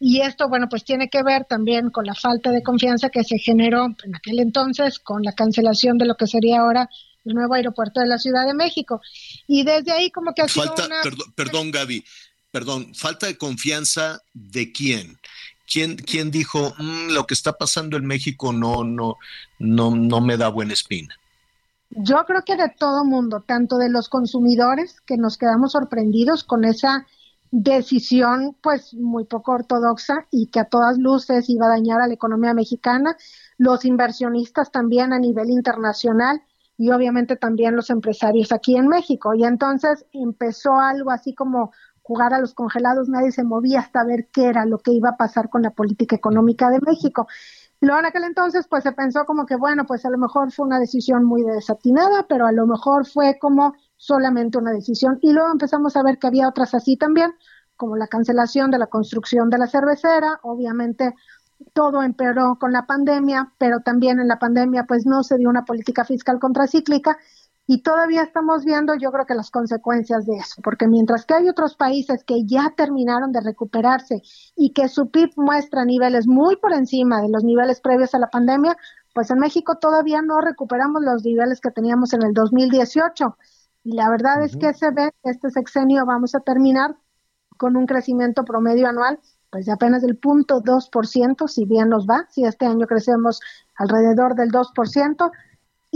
[0.00, 3.38] Y esto, bueno, pues tiene que ver también con la falta de confianza que se
[3.38, 6.88] generó en aquel entonces con la cancelación de lo que sería ahora
[7.26, 9.02] el nuevo aeropuerto de la Ciudad de México.
[9.46, 11.02] Y desde ahí como que ha Falta, sido una...
[11.02, 12.02] Perdón, perdón Gaby,
[12.54, 15.18] perdón, falta de confianza de quién?
[15.66, 19.16] ¿Quién, quién dijo mmm, lo que está pasando en México no, no,
[19.58, 21.12] no, no me da buena espina?
[21.90, 26.64] Yo creo que de todo mundo, tanto de los consumidores, que nos quedamos sorprendidos con
[26.64, 27.04] esa
[27.50, 32.14] decisión pues muy poco ortodoxa y que a todas luces iba a dañar a la
[32.14, 33.16] economía mexicana,
[33.58, 36.40] los inversionistas también a nivel internacional
[36.78, 39.34] y obviamente también los empresarios aquí en México.
[39.34, 41.72] Y entonces empezó algo así como
[42.04, 45.16] jugar a los congelados, nadie se movía hasta ver qué era lo que iba a
[45.16, 47.26] pasar con la política económica de México.
[47.80, 50.66] Luego en aquel entonces pues se pensó como que bueno, pues a lo mejor fue
[50.66, 55.18] una decisión muy desatinada, pero a lo mejor fue como solamente una decisión.
[55.22, 57.32] Y luego empezamos a ver que había otras así también,
[57.74, 61.14] como la cancelación de la construcción de la cervecera, obviamente
[61.72, 65.64] todo empeoró con la pandemia, pero también en la pandemia pues no se dio una
[65.64, 67.16] política fiscal contracíclica
[67.66, 71.48] y todavía estamos viendo, yo creo que las consecuencias de eso, porque mientras que hay
[71.48, 74.22] otros países que ya terminaron de recuperarse
[74.54, 78.28] y que su PIB muestra niveles muy por encima de los niveles previos a la
[78.28, 78.76] pandemia,
[79.14, 83.36] pues en México todavía no recuperamos los niveles que teníamos en el 2018.
[83.84, 84.46] Y la verdad uh -huh.
[84.46, 86.96] es que se ve que este sexenio vamos a terminar
[87.56, 89.20] con un crecimiento promedio anual
[89.54, 92.88] pues de apenas del punto dos por ciento, si bien nos va, si este año
[92.88, 93.38] crecemos
[93.76, 95.30] alrededor del 2%,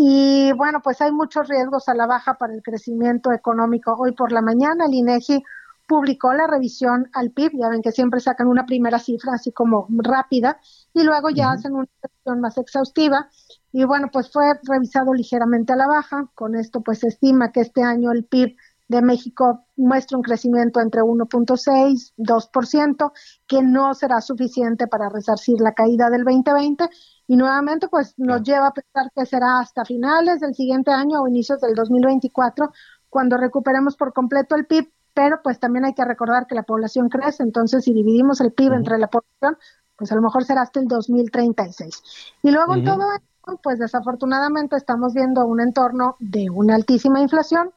[0.00, 3.96] y bueno, pues hay muchos riesgos a la baja para el crecimiento económico.
[3.98, 5.42] Hoy por la mañana el INEGI
[5.88, 9.88] publicó la revisión al PIB, ya ven que siempre sacan una primera cifra así como
[9.90, 10.60] rápida
[10.94, 11.54] y luego ya uh -huh.
[11.54, 13.28] hacen una revisión más exhaustiva
[13.72, 17.62] y bueno, pues fue revisado ligeramente a la baja, con esto pues se estima que
[17.62, 18.54] este año el PIB
[18.86, 23.12] de México muestra un crecimiento entre 1.6 y 2%,
[23.48, 26.88] que no será suficiente para resarcir la caída del 2020
[27.28, 31.28] y nuevamente pues nos lleva a pensar que será hasta finales del siguiente año o
[31.28, 32.72] inicios del 2024
[33.10, 37.10] cuando recuperemos por completo el PIB, pero pues también hay que recordar que la población
[37.10, 38.78] crece, entonces si dividimos el PIB uh -huh.
[38.78, 39.58] entre la población,
[39.96, 42.02] pues a lo mejor será hasta el 2036.
[42.42, 42.78] Y luego uh -huh.
[42.78, 47.72] en todo esto, pues desafortunadamente estamos viendo un entorno de una altísima inflación,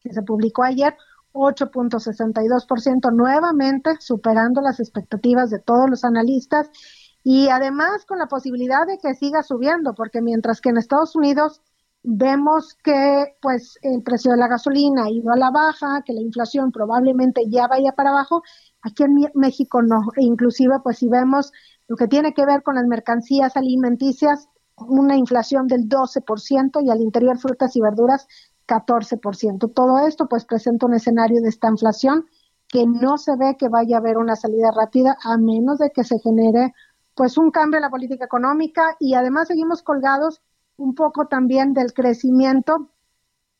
[0.00, 0.96] que se publicó ayer,
[1.32, 6.70] 8.62%, nuevamente superando las expectativas de todos los analistas
[7.22, 11.60] y además con la posibilidad de que siga subiendo, porque mientras que en Estados Unidos
[12.02, 16.22] vemos que pues el precio de la gasolina ha ido a la baja, que la
[16.22, 18.42] inflación probablemente ya vaya para abajo,
[18.82, 21.52] aquí en México no, e inclusive pues si vemos
[21.88, 27.02] lo que tiene que ver con las mercancías alimenticias, una inflación del 12% y al
[27.02, 28.26] interior frutas y verduras
[28.66, 29.72] 14%.
[29.74, 32.24] Todo esto pues presenta un escenario de esta inflación
[32.68, 36.04] que no se ve que vaya a haber una salida rápida a menos de que
[36.04, 36.72] se genere
[37.14, 40.40] pues un cambio en la política económica y además seguimos colgados
[40.76, 42.90] un poco también del crecimiento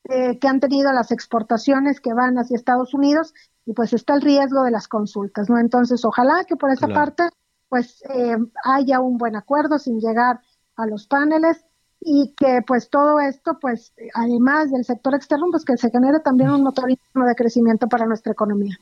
[0.05, 3.35] eh, que han tenido las exportaciones que van hacia Estados Unidos
[3.67, 5.59] y pues está el riesgo de las consultas, ¿no?
[5.59, 7.25] Entonces, ojalá que por esa parte
[7.69, 10.41] pues eh, haya un buen acuerdo sin llegar
[10.77, 11.65] a los paneles
[12.01, 16.51] y que pues todo esto pues además del sector externo pues que se genere también
[16.51, 18.77] un motor de crecimiento para nuestra economía.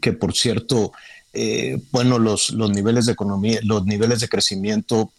[0.00, 0.92] que por cierto,
[1.32, 5.10] eh, bueno, los, los niveles de economía, los niveles de crecimiento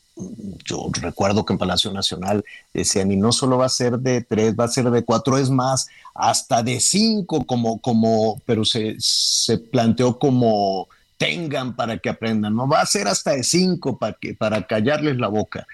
[0.65, 2.43] yo recuerdo que en Palacio Nacional
[2.73, 5.49] decían, y no solo va a ser de tres, va a ser de cuatro, es
[5.49, 12.55] más, hasta de cinco, como, como, pero se, se planteó como tengan para que aprendan,
[12.55, 15.67] no va a ser hasta de cinco para, que, para callarles la boca.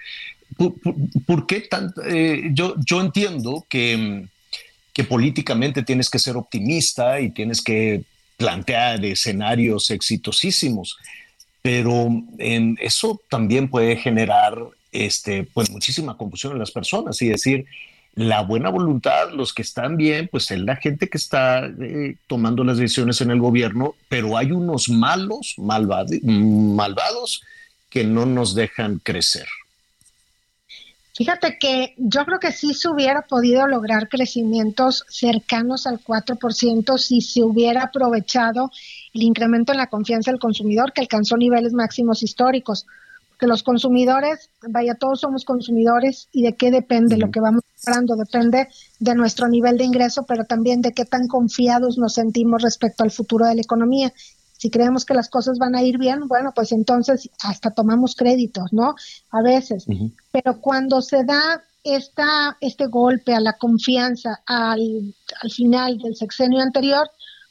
[1.26, 2.02] ¿Por, qué tanto?
[2.04, 4.26] Eh, yo, yo entiendo que,
[4.92, 8.04] que políticamente tienes que ser optimista y tienes que
[8.38, 10.96] plantear escenarios exitosísimos,
[11.60, 12.08] pero
[12.38, 14.56] eso también puede generar
[14.92, 17.66] este, pues, muchísima confusión en las personas y decir,
[18.14, 22.64] la buena voluntad, los que están bien, pues es la gente que está eh, tomando
[22.64, 27.42] las decisiones en el gobierno, pero hay unos malos, malvados,
[27.90, 29.46] que no nos dejan crecer.
[31.18, 37.22] Fíjate que yo creo que sí se hubiera podido lograr crecimientos cercanos al 4% si
[37.22, 38.70] se hubiera aprovechado
[39.12, 42.86] el incremento en la confianza del consumidor que alcanzó niveles máximos históricos.
[43.36, 48.14] Que los consumidores, vaya, todos somos consumidores y de qué depende lo que vamos comprando,
[48.14, 48.68] depende
[49.00, 53.10] de nuestro nivel de ingreso, pero también de qué tan confiados nos sentimos respecto al
[53.10, 54.12] futuro de la economía.
[54.58, 58.72] Si creemos que las cosas van a ir bien, bueno, pues entonces hasta tomamos créditos,
[58.72, 58.94] ¿no?
[59.30, 59.86] A veces.
[60.30, 66.60] Pero cuando se da esta, este golpe a la confianza al, al final del sexenio
[66.60, 67.08] anterior,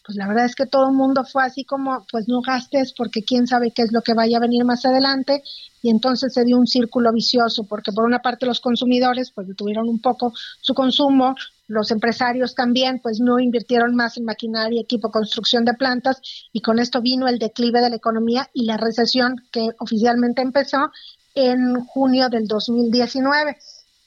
[0.08, 3.24] pues la verdad es que todo el mundo fue así como, pues no gastes porque
[3.24, 5.44] quién sabe qué es lo que vaya a venir más adelante
[5.82, 9.90] y entonces se dio un círculo vicioso porque por una parte los consumidores pues detuvieron
[9.90, 10.32] un poco
[10.62, 11.36] su consumo,
[11.68, 16.22] los empresarios también pues no invirtieron más en maquinaria, equipo, construcción de plantas
[16.54, 20.90] y con esto vino el declive de la economía y la recesión que oficialmente empezó
[21.36, 23.58] en junio del 2019.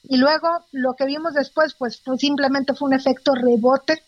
[0.05, 4.03] Y luego lo que vimos después pues, pues simplemente fue un efecto rebote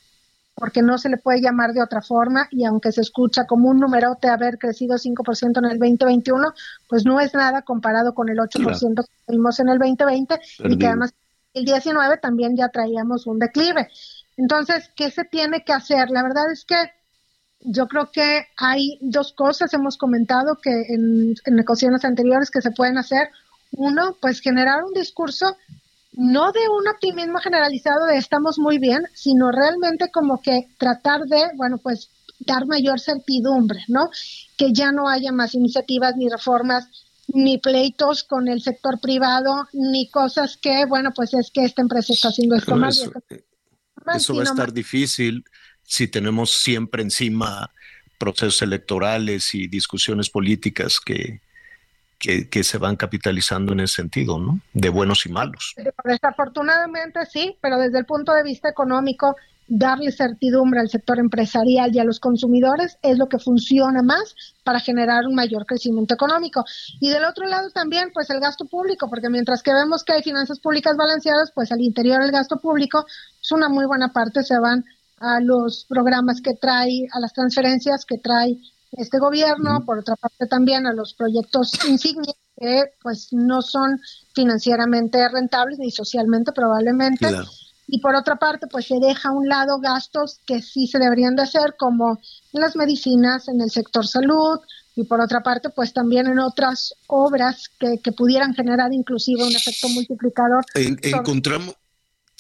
[0.54, 3.80] porque no se le puede llamar de otra forma y aunque se escucha como un
[3.80, 6.52] numerote haber crecido 5% en el 2021,
[6.88, 10.86] pues no es nada comparado con el 8% que vimos en el 2020 y que
[10.86, 11.14] además
[11.54, 13.88] el 19 también ya traíamos un declive.
[14.36, 16.10] Entonces, ¿qué se tiene que hacer?
[16.10, 16.76] La verdad es que
[17.60, 22.72] yo creo que hay dos cosas, hemos comentado que en, en ocasiones anteriores que se
[22.72, 23.28] pueden hacer.
[23.74, 25.56] Uno, pues generar un discurso
[26.12, 31.43] no de un optimismo generalizado de estamos muy bien, sino realmente como que tratar de,
[31.56, 32.10] bueno, pues
[32.40, 34.10] dar mayor certidumbre, ¿no?
[34.56, 36.89] Que ya no haya más iniciativas ni reformas
[37.28, 42.12] ni pleitos con el sector privado, ni cosas que, bueno, pues es que esta empresa
[42.12, 42.90] está haciendo esto mal.
[42.90, 43.12] Eso,
[44.14, 45.44] eso va a estar difícil
[45.82, 47.70] si tenemos siempre encima
[48.18, 51.40] procesos electorales y discusiones políticas que,
[52.23, 54.61] que, se van capitalizando en ese sentido, ¿no?
[54.73, 55.74] De buenos y malos.
[56.05, 59.35] Desafortunadamente sí, pero desde el punto de vista económico,
[59.66, 64.35] darle certidumbre al sector empresarial y a los consumidores es lo que funciona más
[64.65, 66.65] para generar un mayor crecimiento económico.
[67.01, 70.23] Y del otro lado también, pues el gasto público, porque mientras que vemos que hay
[70.23, 73.05] finanzas públicas balanceadas, pues al interior del gasto público,
[73.40, 74.85] es una muy buena parte se van
[75.19, 78.59] a los programas que trae, a las transferencias que trae
[78.93, 84.01] este gobierno, por otra parte también a los proyectos insignia que pues no son
[84.35, 87.28] financieramente rentables ni socialmente probablemente.
[87.89, 91.35] Y por otra parte, pues se deja a un lado gastos que sí se deberían
[91.35, 92.19] de hacer, como
[92.52, 94.60] en las medicinas, en el sector salud,
[94.94, 99.55] y por otra parte, pues también en otras obras que, que pudieran generar inclusive un
[99.55, 100.64] efecto multiplicador.
[100.74, 101.74] encontramos,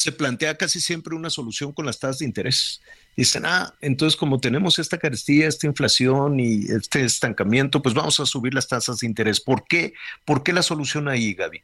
[0.02, 2.80] se plantea casi siempre una solución con las tasas de interés.
[3.16, 8.26] Dicen, ah, entonces como tenemos esta carestía, esta inflación y este estancamiento, pues vamos a
[8.26, 9.40] subir las tasas de interés.
[9.40, 9.94] ¿Por qué?
[10.24, 11.62] ¿Por qué la solución ahí, Gaby?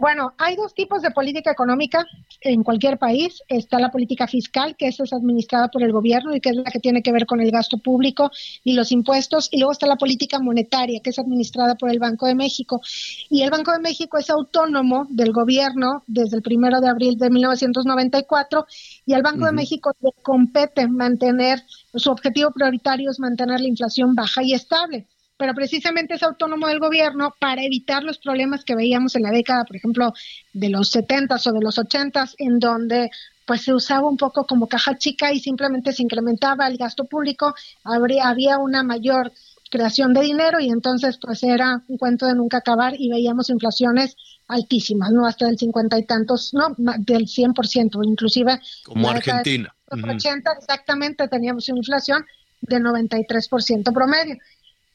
[0.00, 2.06] Bueno, hay dos tipos de política económica
[2.40, 3.42] en cualquier país.
[3.48, 6.70] Está la política fiscal, que esa es administrada por el gobierno y que es la
[6.70, 8.30] que tiene que ver con el gasto público
[8.64, 9.50] y los impuestos.
[9.52, 12.80] Y luego está la política monetaria, que es administrada por el Banco de México.
[13.28, 17.28] Y el Banco de México es autónomo del gobierno desde el primero de abril de
[17.28, 18.66] 1994
[19.04, 21.62] y al Banco de México le compete mantener,
[21.94, 25.06] su objetivo prioritario es mantener la inflación baja y estable
[25.40, 29.64] pero precisamente es autónomo del gobierno para evitar los problemas que veíamos en la década,
[29.64, 30.12] por ejemplo,
[30.52, 33.10] de los 70s o de los 80s, en donde
[33.46, 37.54] pues se usaba un poco como caja chica y simplemente se incrementaba el gasto público,
[37.84, 39.32] habría, había una mayor
[39.70, 44.16] creación de dinero y entonces pues era un cuento de nunca acabar y veíamos inflaciones
[44.46, 45.24] altísimas, ¿no?
[45.24, 48.60] Hasta del cincuenta y tantos, no, del 100%, inclusive.
[48.84, 49.74] Como Argentina.
[49.90, 52.26] Los 80 exactamente teníamos una inflación
[52.60, 54.36] de 93% promedio.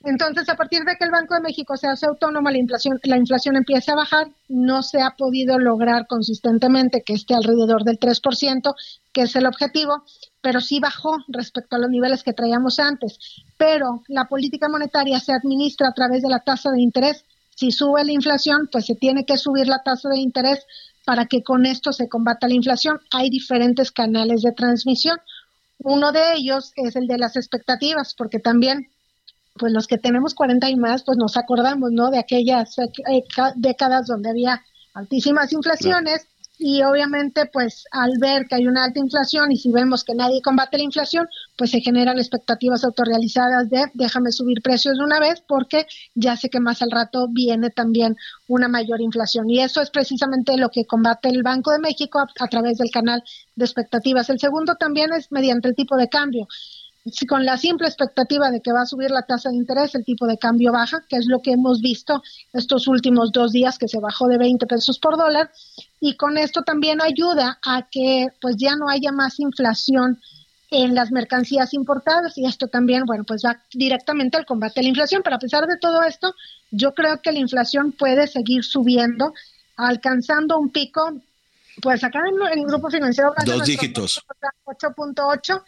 [0.05, 3.17] Entonces, a partir de que el Banco de México se hace autónoma, la inflación, la
[3.17, 8.75] inflación empieza a bajar, no se ha podido lograr consistentemente que esté alrededor del 3%,
[9.11, 10.03] que es el objetivo,
[10.41, 13.17] pero sí bajó respecto a los niveles que traíamos antes.
[13.57, 17.25] Pero la política monetaria se administra a través de la tasa de interés.
[17.55, 20.67] Si sube la inflación, pues se tiene que subir la tasa de interés
[21.03, 22.99] para que con esto se combata la inflación.
[23.09, 25.17] Hay diferentes canales de transmisión.
[25.79, 28.87] Uno de ellos es el de las expectativas, porque también
[29.57, 32.11] pues los que tenemos 40 y más, pues nos acordamos, ¿no?
[32.11, 33.23] De aquellas eh,
[33.55, 34.61] décadas donde había
[34.93, 36.27] altísimas inflaciones
[36.57, 40.41] y obviamente, pues al ver que hay una alta inflación y si vemos que nadie
[40.41, 41.27] combate la inflación,
[41.57, 46.49] pues se generan expectativas autorrealizadas de déjame subir precios de una vez porque ya sé
[46.49, 48.15] que más al rato viene también
[48.47, 49.49] una mayor inflación.
[49.49, 52.89] Y eso es precisamente lo que combate el Banco de México a, a través del
[52.89, 53.21] canal
[53.55, 54.29] de expectativas.
[54.29, 56.47] El segundo también es mediante el tipo de cambio
[57.11, 60.03] si con la simple expectativa de que va a subir la tasa de interés, el
[60.03, 63.87] tipo de cambio baja, que es lo que hemos visto estos últimos dos días que
[63.87, 65.51] se bajó de 20 pesos por dólar,
[65.99, 70.19] y con esto también ayuda a que pues ya no haya más inflación
[70.71, 74.89] en las mercancías importadas y esto también, bueno, pues va directamente al combate a la
[74.89, 76.33] inflación, pero a pesar de todo esto,
[76.71, 79.33] yo creo que la inflación puede seguir subiendo,
[79.77, 81.21] alcanzando un pico,
[81.81, 83.33] pues acá en, el grupo financiero...
[83.45, 84.25] Dos dígitos.
[84.65, 85.63] 8.8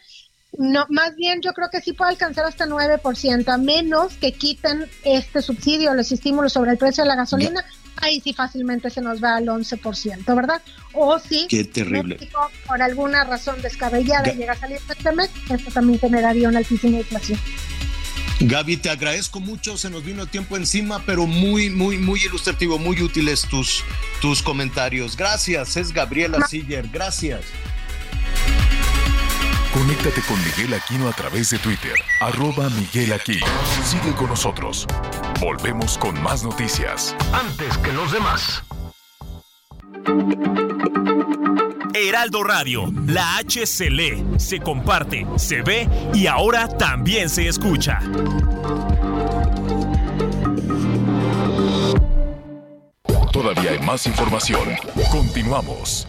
[0.56, 4.86] no, más bien yo creo que sí puede alcanzar hasta 9%, a menos que quiten
[5.04, 7.64] este subsidio, los estímulos sobre el precio de la gasolina,
[7.96, 10.62] ahí sí fácilmente se nos va al 11%, ¿verdad?
[10.94, 12.16] O si Qué terrible.
[12.18, 16.98] México, por alguna razón descabellada llega a salir este mes, esto también generaría una altísima
[16.98, 17.38] inflación.
[18.40, 22.78] Gaby, te agradezco mucho, se nos vino el tiempo encima, pero muy, muy, muy ilustrativo,
[22.78, 23.84] muy útiles tus,
[24.20, 25.16] tus comentarios.
[25.16, 27.42] Gracias, es Gabriela Siller, gracias.
[29.78, 33.46] Conéctate con Miguel Aquino a través de Twitter, arroba Miguel Aquino.
[33.84, 34.88] Sigue con nosotros.
[35.40, 37.14] Volvemos con más noticias.
[37.32, 38.64] Antes que los demás.
[41.94, 48.00] Heraldo Radio, la H se lee, se comparte, se ve y ahora también se escucha.
[53.32, 54.70] Todavía hay más información.
[55.12, 56.08] Continuamos.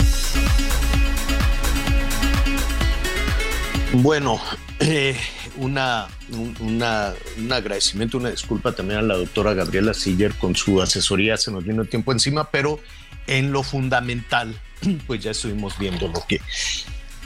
[3.93, 4.39] Bueno,
[4.79, 5.17] eh,
[5.57, 10.81] una, un, una, un agradecimiento, una disculpa también a la doctora Gabriela Siller con su
[10.81, 12.79] asesoría, se nos vino el tiempo encima, pero
[13.27, 14.57] en lo fundamental,
[15.07, 16.39] pues ya estuvimos viendo lo que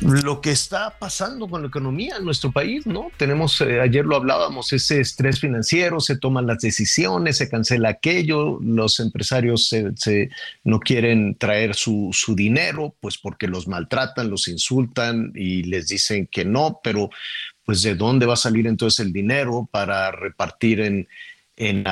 [0.02, 3.12] lo que está pasando con la economía en nuestro país, ¿no?
[3.18, 8.60] Tenemos, eh, ayer lo hablábamos, ese estrés financiero, se toman las decisiones, se cancela aquello,
[8.62, 10.30] los empresarios se,
[10.64, 16.44] no quieren traer su, dinero, pues porque los maltratan, los insultan y les dicen que
[16.44, 17.10] no, pero
[17.64, 21.08] pues de dónde va a salir entonces el dinero para repartir en,
[21.56, 21.86] en,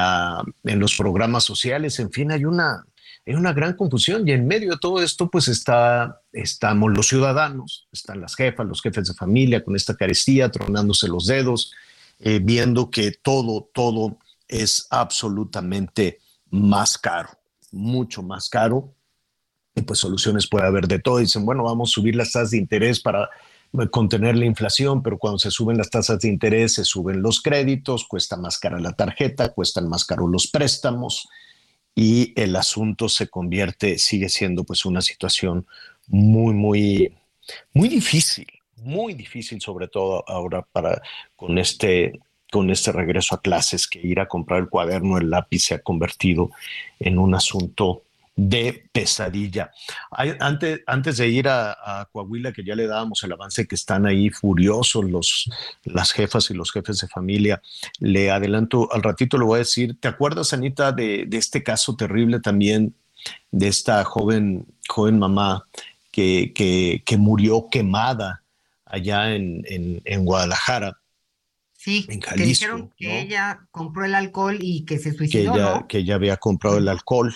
[0.65, 2.85] en los programas sociales, en fin, hay una,
[3.25, 7.87] hay una gran confusión y en medio de todo esto pues está, estamos los ciudadanos,
[7.91, 11.73] están las jefas, los jefes de familia con esta carestía, tronándose los dedos,
[12.19, 14.17] eh, viendo que todo, todo
[14.47, 16.19] es absolutamente
[16.49, 17.29] más caro,
[17.71, 18.93] mucho más caro.
[19.75, 21.17] Y pues soluciones puede haber de todo.
[21.17, 23.29] Dicen, bueno, vamos a subir las tasas de interés para
[23.71, 27.41] eh, contener la inflación, pero cuando se suben las tasas de interés, se suben los
[27.41, 31.27] créditos, cuesta más cara la tarjeta, cuestan más caro los préstamos
[31.95, 35.67] y el asunto se convierte, sigue siendo pues una situación
[36.07, 37.13] muy, muy,
[37.73, 38.47] muy difícil,
[38.77, 41.01] muy difícil, sobre todo ahora para
[41.35, 42.19] con este
[42.51, 45.79] con este regreso a clases, que ir a comprar el cuaderno, el lápiz se ha
[45.79, 46.51] convertido
[46.99, 48.03] en un asunto
[48.35, 49.71] de pesadilla.
[50.39, 54.29] antes, antes de ir a, Coahuila, que ya le dábamos el avance, que están ahí
[54.29, 55.49] furiosos los,
[55.83, 57.61] las jefas y los jefes de familia,
[57.99, 62.39] le adelanto, al ratito le voy a decir, ¿te acuerdas, Anita, de, este caso terrible
[62.39, 62.95] también
[63.51, 65.65] de esta joven, joven mamá
[66.11, 68.43] que, que, murió quemada
[68.85, 70.97] allá en, en Guadalajara?
[71.83, 75.51] Sí, que dijeron que ella compró el alcohol y que se suicidó.
[75.51, 77.35] Que ella, que ella había comprado el alcohol.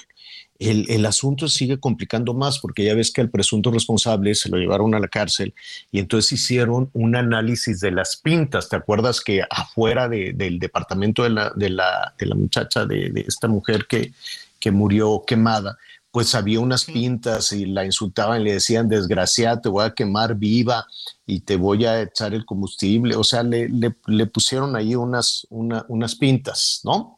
[0.60, 4.58] El, el, asunto sigue complicando más porque ya ves que al presunto responsable se lo
[4.58, 5.54] llevaron a la cárcel
[5.92, 8.70] y entonces hicieron un análisis de las pintas.
[8.70, 13.22] ¿Te acuerdas que afuera del departamento de la, de la, de la muchacha, de, de,
[13.22, 14.14] esta mujer que,
[14.60, 15.78] que murió quemada,
[16.12, 20.36] pues había unas pintas y la insultaban y le decían, desgraciada, te voy a quemar
[20.36, 20.88] viva
[21.28, 23.16] y te voy a echar el combustible.
[23.16, 27.18] O sea, le, le, pusieron ahí unas, unas pintas, ¿no?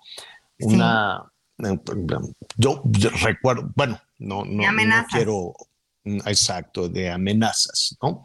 [0.60, 1.29] Una,
[2.58, 2.84] yo,
[3.24, 4.64] recuerdo, bueno, no, no,
[5.12, 5.54] quiero,
[6.04, 8.24] mm, exacto, de amenazas, ¿no?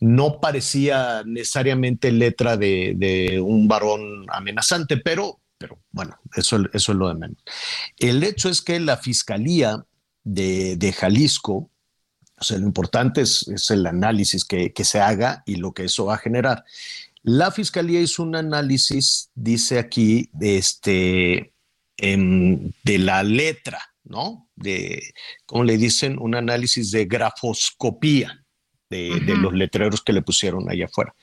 [0.00, 6.98] No parecía necesariamente letra de, de un varón amenazante, pero pero bueno, eso, eso es
[6.98, 7.38] lo de menos.
[7.98, 9.84] El hecho es que la fiscalía
[10.22, 11.70] de, Jalisco,
[12.38, 16.14] o sea, lo importante es, el análisis que, se haga y lo que eso va
[16.14, 16.64] a generar.
[17.22, 21.52] La fiscalía hizo un análisis, dice aquí, de, este,
[21.98, 24.48] de la letra, ¿no?
[24.54, 25.12] De,
[25.46, 26.18] ¿cómo le dicen?
[26.18, 28.44] Un análisis de grafoscopía
[28.88, 31.14] de, los letreros que le pusieron allá afuera.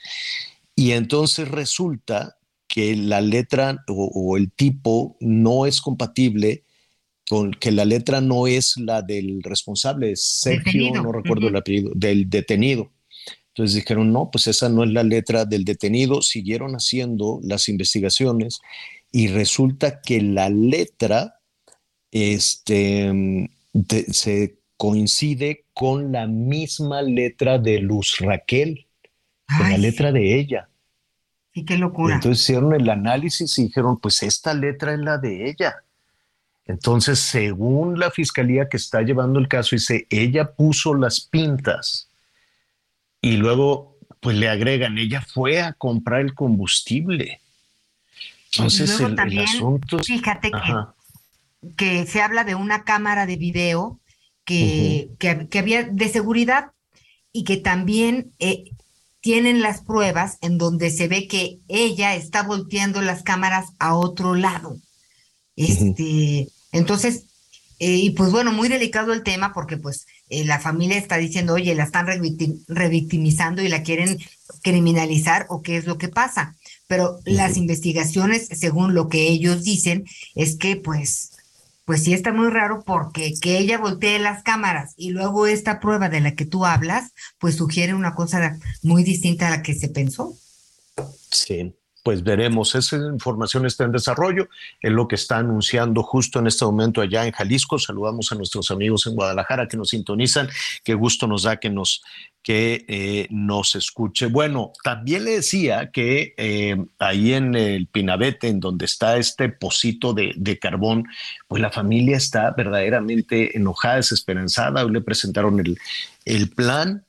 [0.75, 2.37] Y entonces resulta
[2.67, 6.65] que la letra o el tipo no es compatible
[7.27, 11.91] con que la letra no es la del responsable, es Sergio, no recuerdo el apellido,
[11.95, 12.91] del detenido.
[13.49, 18.59] Entonces dijeron, no, pues esa no es la letra del detenido, siguieron haciendo las investigaciones
[19.15, 21.39] y resulta que la letra
[22.11, 23.49] este,
[24.09, 28.87] se coincide con la misma letra de Luz Raquel,
[29.57, 30.67] con la letra de ella.
[31.53, 32.15] Sí, qué locura.
[32.15, 35.75] Entonces hicieron el análisis y dijeron, pues esta letra es la de ella.
[36.65, 42.09] Entonces, según la fiscalía que está llevando el caso, dice, ella puso las pintas
[43.21, 47.39] y luego, pues le agregan, ella fue a comprar el combustible.
[48.57, 49.99] Entonces, el, asunto...
[49.99, 53.99] Fíjate que, que, se habla de una cámara de video
[54.45, 56.71] que, que, había de seguridad
[57.31, 58.65] y que también eh,
[59.19, 64.35] tienen las pruebas en donde se ve que ella está volteando las cámaras a otro
[64.35, 64.77] lado.
[65.55, 67.25] Este, entonces,
[67.79, 71.53] eh, y pues bueno, muy delicado el tema porque pues eh, la familia está diciendo,
[71.53, 72.07] oye, la están
[72.67, 74.19] revictimizando y la quieren
[74.61, 76.55] criminalizar o qué es lo que pasa.
[76.87, 80.05] Pero las investigaciones, según lo que ellos dicen,
[80.35, 81.31] es que pues,
[81.85, 86.09] pues sí está muy raro porque que ella voltee las cámaras y luego esta prueba
[86.09, 89.89] de la que tú hablas, pues sugiere una cosa muy distinta a la que se
[89.89, 90.37] pensó.
[91.31, 91.75] Sí
[92.05, 92.75] pues veremos.
[92.75, 94.47] Esa información está en desarrollo,
[94.79, 97.79] es lo que está anunciando justo en este momento allá en Jalisco.
[97.79, 100.47] Saludamos a nuestros amigos en Guadalajara que nos sintonizan.
[100.83, 102.03] Qué gusto nos da que nos,
[102.43, 104.27] que, eh, nos escuche.
[104.27, 110.13] Bueno, también le decía que eh, ahí en el Pinabete, en donde está este pocito
[110.13, 111.05] de, de, carbón,
[111.47, 114.85] pues la familia está verdaderamente enojada, desesperanzada.
[114.85, 115.79] Hoy le presentaron el,
[116.25, 117.03] el plan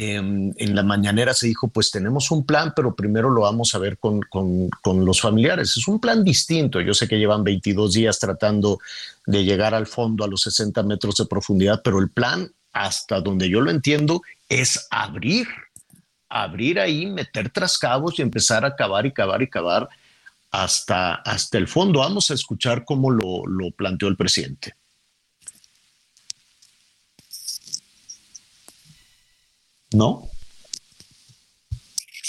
[0.00, 3.78] Em, en la mañanera se dijo, pues tenemos un plan, pero primero lo vamos a
[3.78, 5.76] ver con, con, los familiares.
[5.76, 6.80] Es un plan distinto.
[6.80, 8.78] Yo sé que llevan 22 días tratando
[9.26, 13.50] de llegar al fondo a los 60 metros de profundidad, pero el plan, hasta donde
[13.50, 15.48] yo lo entiendo, es abrir,
[16.28, 19.88] abrir ahí, meter trascabos y empezar a cavar y cavar y cavar
[20.52, 21.98] hasta, hasta el fondo.
[21.98, 24.74] Vamos a escuchar cómo lo, lo planteó el presidente.
[29.92, 30.28] No.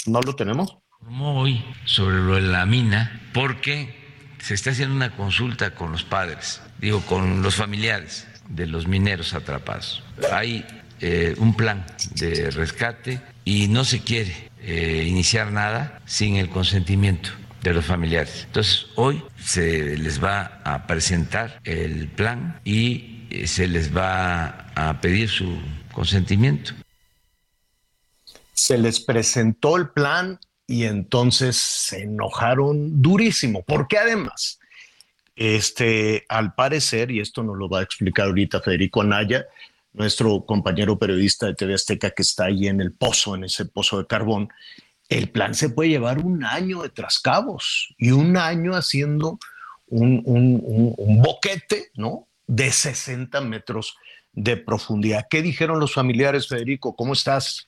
[0.06, 0.76] No lo tenemos.
[1.20, 3.94] hoy sobre lo de la mina porque
[4.38, 9.34] se está haciendo una consulta con los padres, digo, con los familiares de los mineros
[9.34, 10.02] atrapados.
[10.32, 10.64] Hay
[11.00, 11.84] eh, un plan
[12.14, 17.30] de rescate y no se quiere eh, iniciar nada sin el consentimiento
[17.62, 18.44] de los familiares.
[18.46, 25.00] Entonces, hoy se les va a presentar el plan y eh, se les va a
[25.00, 25.58] pedir su
[25.92, 26.72] consentimiento
[28.60, 34.58] se les presentó el plan y entonces se enojaron durísimo, porque además
[35.34, 39.46] Este, al parecer, y esto nos lo va a explicar ahorita Federico Anaya,
[39.94, 43.96] nuestro compañero periodista de TV Azteca que está ahí en el pozo, en ese pozo
[43.96, 44.50] de carbón,
[45.08, 49.38] el plan se puede llevar un año de trascabos y un año haciendo
[49.86, 52.28] un, un, boquete, ¿no?
[52.46, 53.96] De 60 metros
[54.34, 55.26] de profundidad.
[55.30, 56.94] ¿Qué dijeron los familiares, Federico?
[56.94, 57.66] ¿Cómo estás?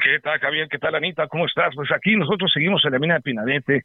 [0.00, 0.68] ¿Qué tal, Javier?
[0.70, 1.26] ¿Qué tal, Anita?
[1.26, 1.74] ¿Cómo estás?
[1.74, 3.84] Pues aquí nosotros seguimos en la mina de Pinadete,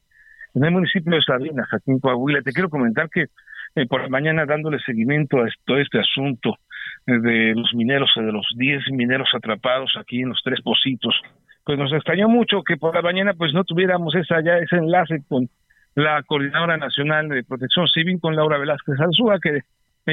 [0.53, 2.41] en el municipio de Sabinas, aquí en Coahuila.
[2.41, 3.25] Te quiero comentar que
[3.75, 6.55] eh, por la mañana dándole seguimiento a todo este asunto
[7.07, 11.13] eh, de los mineros, de los 10 mineros atrapados aquí en los tres pocitos,
[11.65, 15.23] pues nos extrañó mucho que por la mañana pues no tuviéramos esa ya ese enlace
[15.27, 15.49] con
[15.95, 19.63] la Coordinadora Nacional de Protección Civil, con Laura Velázquez Alzúa, que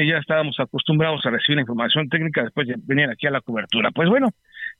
[0.03, 3.91] ya estábamos acostumbrados a recibir información técnica después de venir aquí a la cobertura.
[3.91, 4.29] Pues bueno,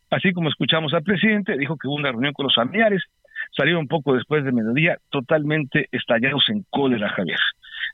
[0.09, 3.03] así como escuchamos al presidente, dijo que hubo una reunión con los familiares,
[3.55, 7.39] salieron un poco después de mediodía totalmente estallados en cólera, Javier.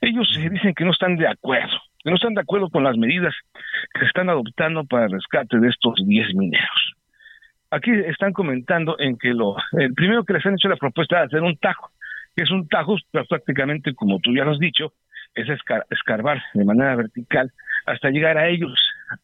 [0.00, 3.34] Ellos dicen que no están de acuerdo, que no están de acuerdo con las medidas
[3.92, 6.94] que se están adoptando para el rescate de estos 10 mineros.
[7.70, 11.26] Aquí están comentando en que lo, el primero que les han hecho la propuesta de
[11.26, 11.90] hacer un tajo,
[12.36, 14.92] que es un tajo prácticamente, como tú ya lo has dicho,
[15.34, 15.48] es
[15.90, 17.50] escarbar de manera vertical
[17.86, 18.72] hasta llegar a ellos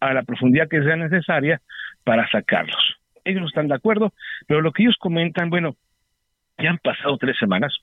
[0.01, 1.60] a la profundidad que sea necesaria
[2.05, 2.97] para sacarlos.
[3.24, 4.12] Ellos no están de acuerdo,
[4.47, 5.77] pero lo que ellos comentan, bueno,
[6.59, 7.77] ya han pasado tres semanas.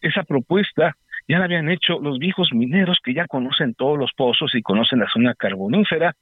[0.00, 0.96] Esa propuesta
[1.28, 5.00] ya la habían hecho los viejos mineros que ya conocen todos los pozos y conocen
[5.00, 6.14] la zona carbonífera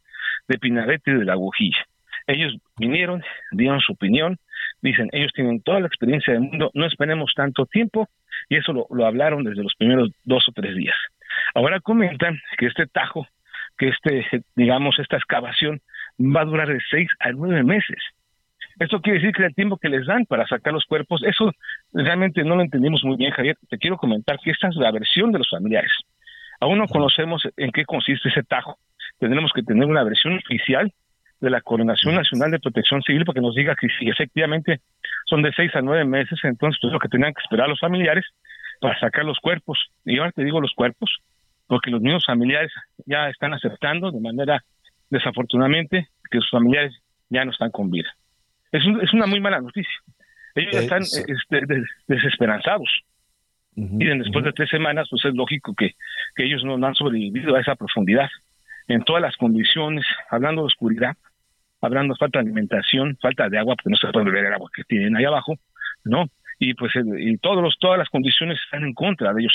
[0.48, 1.86] de Pinarete y de la Agujilla.
[2.26, 3.22] Ellos vinieron,
[3.52, 4.38] dieron su opinión,
[4.82, 8.08] dicen, ellos tienen toda la experiencia del mundo, no esperemos tanto tiempo,
[8.48, 10.96] y eso lo, lo hablaron desde los primeros dos o tres días.
[11.54, 13.26] Ahora comentan que este tajo,
[13.78, 15.80] que este, digamos, esta excavación
[16.18, 17.98] va a durar de seis a nueve meses.
[18.78, 21.50] Esto quiere decir que el tiempo que les dan para sacar los cuerpos, eso
[21.92, 23.56] realmente no lo entendimos muy bien, Javier.
[23.70, 25.92] Te quiero comentar que esta es la versión de los familiares.
[26.60, 28.78] Aún no conocemos en qué consiste ese tajo.
[29.18, 30.92] Tendremos que tener una versión oficial
[31.40, 34.80] de la Coordinación Nacional de Protección Civil para que nos diga que si efectivamente
[35.26, 38.24] son de seis a nueve meses, entonces pues lo que tenían que esperar los familiares
[38.80, 39.78] para sacar los cuerpos.
[40.04, 41.10] Y ahora te digo los cuerpos,
[41.66, 42.72] porque los mismos familiares
[43.06, 44.62] ya están aceptando de manera
[45.10, 46.94] desafortunadamente que sus familiares
[47.28, 48.09] ya no están con vida.
[48.72, 49.94] Es, es una muy mala noticia.
[50.55, 52.88] Ellos Eh, están este, desesperanzados.
[53.76, 55.94] y después de tres semanas, pues es lógico que,
[56.34, 58.28] que ellos no, no han sobrevivido a esa profundidad.
[58.88, 61.16] En todas las condiciones, hablando de oscuridad,
[61.82, 64.70] hablando de falta de alimentación, falta de agua, porque no se puede beber el agua
[64.74, 65.56] que tienen ahí abajo,
[66.05, 66.26] ¿no?
[66.58, 69.54] Y pues y todos los, todas las condiciones están en contra de ellos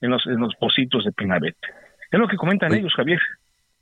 [0.00, 1.58] en los, en los pocitos de Pinabete.
[2.10, 3.20] Es lo que comentan ellos, Javier.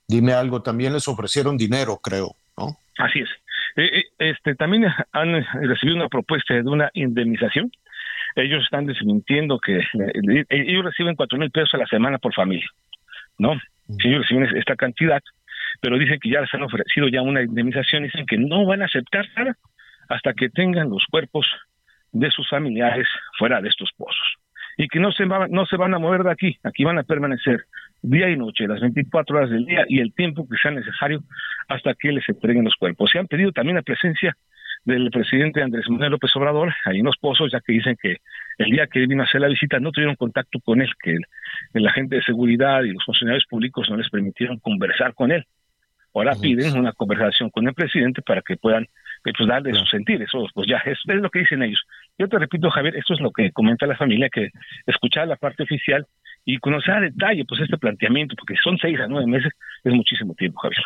[0.08, 2.76] Dime algo, también les ofrecieron dinero, creo, ¿no?
[2.98, 3.28] Así es.
[3.76, 7.70] Eh, eh, este, también han recibido una propuesta de una indemnización.
[8.36, 12.66] Ellos están desmintiendo que eh, ellos reciben cuatro mil pesos a la semana por familia,
[13.38, 13.54] ¿no?
[14.00, 15.22] Si ellos reciben es- esta cantidad,
[15.80, 18.86] pero dicen que ya les han ofrecido ya una indemnización, dicen que no van a
[18.86, 19.56] aceptar nada
[20.08, 21.46] hasta que tengan los cuerpos
[22.14, 23.06] de sus familiares
[23.38, 24.36] fuera de estos pozos
[24.78, 27.02] y que no se, va- no se van a mover de aquí, aquí van a
[27.04, 27.64] permanecer
[28.02, 31.20] día y noche, las 24 horas del día y el tiempo que sea necesario
[31.68, 33.10] hasta que les entreguen los cuerpos.
[33.12, 34.36] Se han pedido también la presencia
[34.84, 38.16] del presidente Andrés Manuel López Obrador ahí en los pozos, ya que dicen que
[38.58, 41.22] el día que vino a hacer la visita no tuvieron contacto con él, que el,
[41.74, 45.44] el agente de seguridad y los funcionarios públicos no les permitieron conversar con él.
[46.16, 50.20] Ahora piden una conversación con el presidente para que puedan eh, pues, darle su sentir.
[50.22, 51.80] Eso, pues ya, es, es lo que dicen ellos.
[52.18, 54.50] Yo te repito, Javier, esto es lo que comenta la familia, que
[54.86, 56.06] escuchar la parte oficial
[56.44, 60.34] y conocer a detalle pues este planteamiento, porque son seis a nueve meses, es muchísimo
[60.34, 60.82] tiempo, Javier.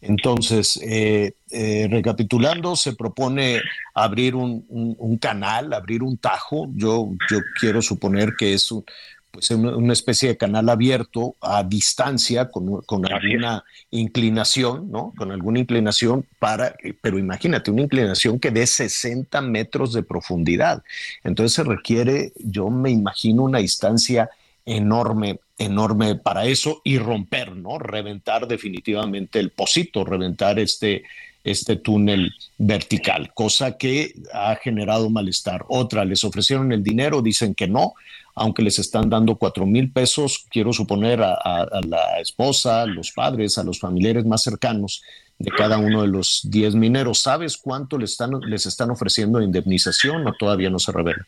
[0.00, 3.60] Entonces, eh, eh, recapitulando, se propone
[3.94, 6.68] abrir un, un- un canal, abrir un tajo.
[6.74, 8.84] Yo, yo quiero suponer que es un-
[9.30, 15.12] pues una, una especie de canal abierto a distancia con, con alguna inclinación, ¿no?
[15.16, 20.82] Con alguna inclinación para, pero imagínate, una inclinación que dé 60 metros de profundidad.
[21.22, 24.30] Entonces se requiere, yo me imagino, una distancia
[24.64, 27.78] enorme, enorme para eso y romper, ¿no?
[27.78, 31.04] Reventar definitivamente el pocito, reventar este,
[31.44, 35.64] este túnel vertical, cosa que ha generado malestar.
[35.68, 37.94] Otra, les ofrecieron el dinero, dicen que no,
[38.36, 43.56] aunque les están dando cuatro mil pesos, quiero suponer a, la esposa, a los padres,
[43.56, 45.02] a los familiares más cercanos
[45.38, 47.20] de cada uno de los 10 mineros.
[47.20, 51.26] ¿Sabes cuánto les están, les están ofreciendo de indemnización o todavía no se revela?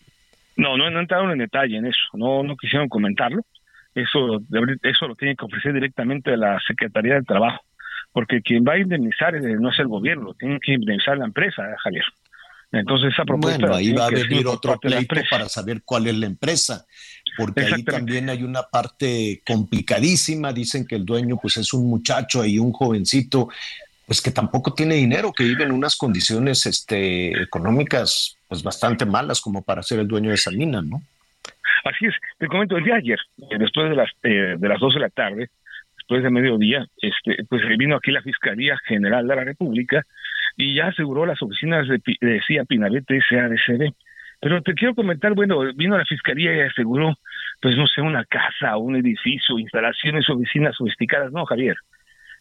[0.57, 3.43] No, no, entraron en detalle en eso, no, quisieron comentarlo.
[3.95, 4.43] Eso,
[4.83, 7.65] eso lo tiene que ofrecer directamente a la Secretaría del Trabajo,
[8.13, 12.05] porque quien va a indemnizar no es el gobierno, tiene que indemnizar la empresa, Javier.
[12.71, 16.27] Entonces esa propuesta Bueno, ahí va a venir otro pleito para saber cuál es la
[16.27, 16.87] empresa.
[17.37, 20.53] porque ahí también hay una parte complicadísima.
[20.53, 23.49] Dicen que el dueño pues es un muchacho y un jovencito,
[24.07, 29.41] pues que tampoco tiene dinero, que vive en unas condiciones este, económicas pues bastante malas
[29.41, 31.03] como para ser el dueño de esa mina, ¿no?
[31.85, 34.81] Así es, te comento, el día de ayer, eh, después de las, eh, de las
[34.81, 35.51] 2 de la tarde,
[35.97, 40.05] después de mediodía, este, pues vino aquí la Fiscalía General de la República
[40.59, 43.95] y ya aseguró las oficinas de, de CIA Pinabete SADCB.
[44.41, 47.15] Pero te quiero comentar, bueno, vino la Fiscalía y aseguró,
[47.63, 51.33] pues no sé, una casa, un edificio, instalaciones, oficinas sofisticadas.
[51.33, 51.77] No, Javier,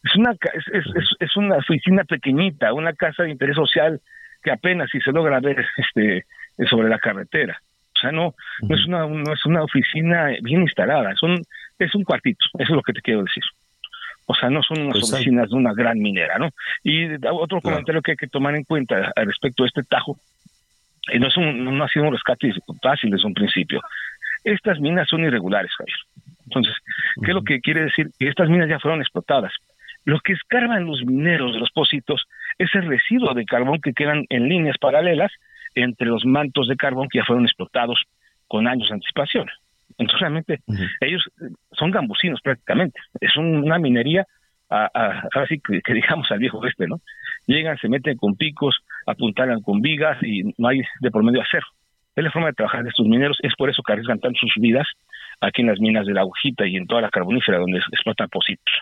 [0.02, 0.84] es una, es, es,
[1.18, 4.00] es una oficina pequeñita, una casa de interés social
[4.42, 6.26] que apenas si se logra ver este
[6.68, 7.60] sobre la carretera.
[7.96, 11.40] O sea, no, no es una, no es una oficina bien instalada, es un,
[11.78, 13.44] es un cuartito, eso es lo que te quiero decir.
[14.30, 16.50] O sea, no son unas Pues oficinas de una gran minera, ¿no?
[16.84, 20.18] Y otro comentario que hay que tomar en cuenta respecto de este tajo,
[21.12, 22.52] y no, es un, no ha sido un rescate
[22.82, 23.80] fácil desde un principio.
[24.44, 25.96] Estas minas son irregulares, Javier.
[26.44, 26.74] Entonces,
[27.22, 28.10] ¿qué es lo que quiere decir?
[28.18, 29.52] Que estas minas ya fueron explotadas.
[30.04, 32.26] Lo que escarban los mineros de los pocitos
[32.58, 35.32] es el residuo de carbón que quedan en líneas paralelas
[35.74, 38.02] entre los mantos de carbón que ya fueron explotados
[38.46, 39.48] con años de anticipación.
[39.98, 40.60] Entonces, realmente,
[41.00, 41.22] ellos
[41.72, 42.98] son gambusinos prácticamente.
[43.20, 44.26] Es un- una minería,
[44.70, 47.00] a, a- ahora sí que, que digamos al viejo oeste, ¿no?
[47.46, 48.76] Llegan, se meten con picos,
[49.06, 51.66] apuntalan con vigas y no hay de por medio acero.
[52.14, 54.52] Es la forma de trabajar de estos mineros, es por eso que arriesgan tanto sus
[54.56, 54.86] vidas
[55.40, 58.74] aquí en las minas de la agujita y en toda la carbonífera donde explotan pocitos.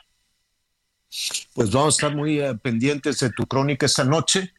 [1.55, 4.53] Pues vamos a estar muy eh, pendientes de tu crónica esta noche.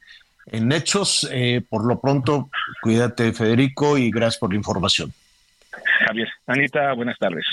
[0.46, 2.50] En hechos, eh, por lo pronto,
[2.82, 5.12] cuídate, Federico, y gracias por la información.
[6.06, 7.46] Javier, Anita, buenas tardes.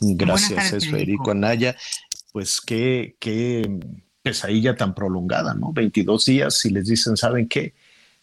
[0.00, 0.96] Gracias, tardes, es Federico.
[0.96, 1.76] Federico Anaya.
[2.32, 3.78] Pues qué, qué
[4.22, 5.72] pesadilla tan prolongada, ¿no?
[5.72, 7.74] 22 días y les dicen, ¿saben qué?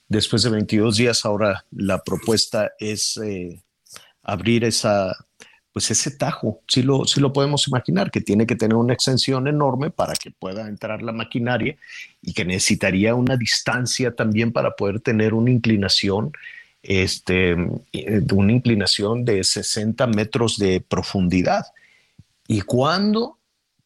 [0.07, 3.61] Después de 22 días, ahora la propuesta es eh,
[4.23, 5.15] abrir esa,
[5.71, 6.61] pues ese tajo.
[6.67, 10.31] Sí lo, sí lo podemos imaginar, que tiene que tener una extensión enorme para que
[10.31, 11.77] pueda entrar la maquinaria
[12.21, 16.33] y que necesitaría una distancia también para poder tener una inclinación,
[16.83, 17.51] este,
[17.93, 21.65] eh, de una inclinación de 60 metros de profundidad.
[22.47, 23.37] ¿Y cuándo?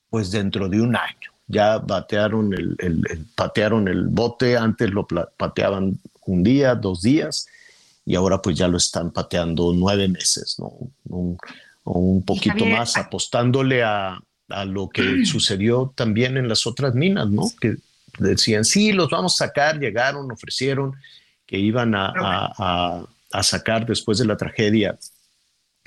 [0.10, 1.32] Pues dentro de un año.
[1.48, 7.48] Ya batearon el, el- el- patearon el bote, antes lo pateaban un día, dos días,
[8.06, 10.72] y ahora pues ya lo están pateando nueve meses, ¿no?
[11.10, 11.38] Un,
[11.84, 14.20] un poquito Javier, más, apostándole a,
[14.50, 17.44] a lo que sucedió también en las otras minas, ¿no?
[17.62, 17.76] Que
[18.18, 20.94] decían, sí, los vamos a sacar, llegaron, ofrecieron
[21.46, 24.98] que iban a, a- a- sacar después de la tragedia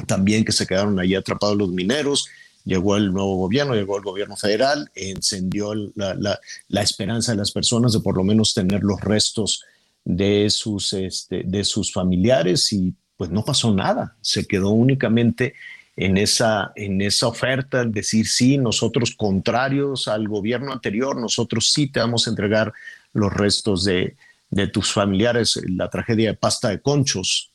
[0.06, 2.28] también que se quedaron ahí atrapados los mineros.
[2.64, 7.50] Llegó el nuevo gobierno, llegó el gobierno federal, encendió la, la- la esperanza de las
[7.50, 9.64] personas de por lo menos tener los restos
[10.04, 14.16] de sus, este, de sus familiares y pues no pasó nada.
[14.20, 15.54] Se quedó únicamente
[15.96, 21.98] en esa, en esa oferta, decir sí, nosotros contrarios al gobierno anterior, nosotros sí te
[21.98, 22.72] vamos a entregar
[23.12, 24.16] los restos de,
[24.50, 25.60] de tus familiares.
[25.68, 27.50] La tragedia de pasta de conchos,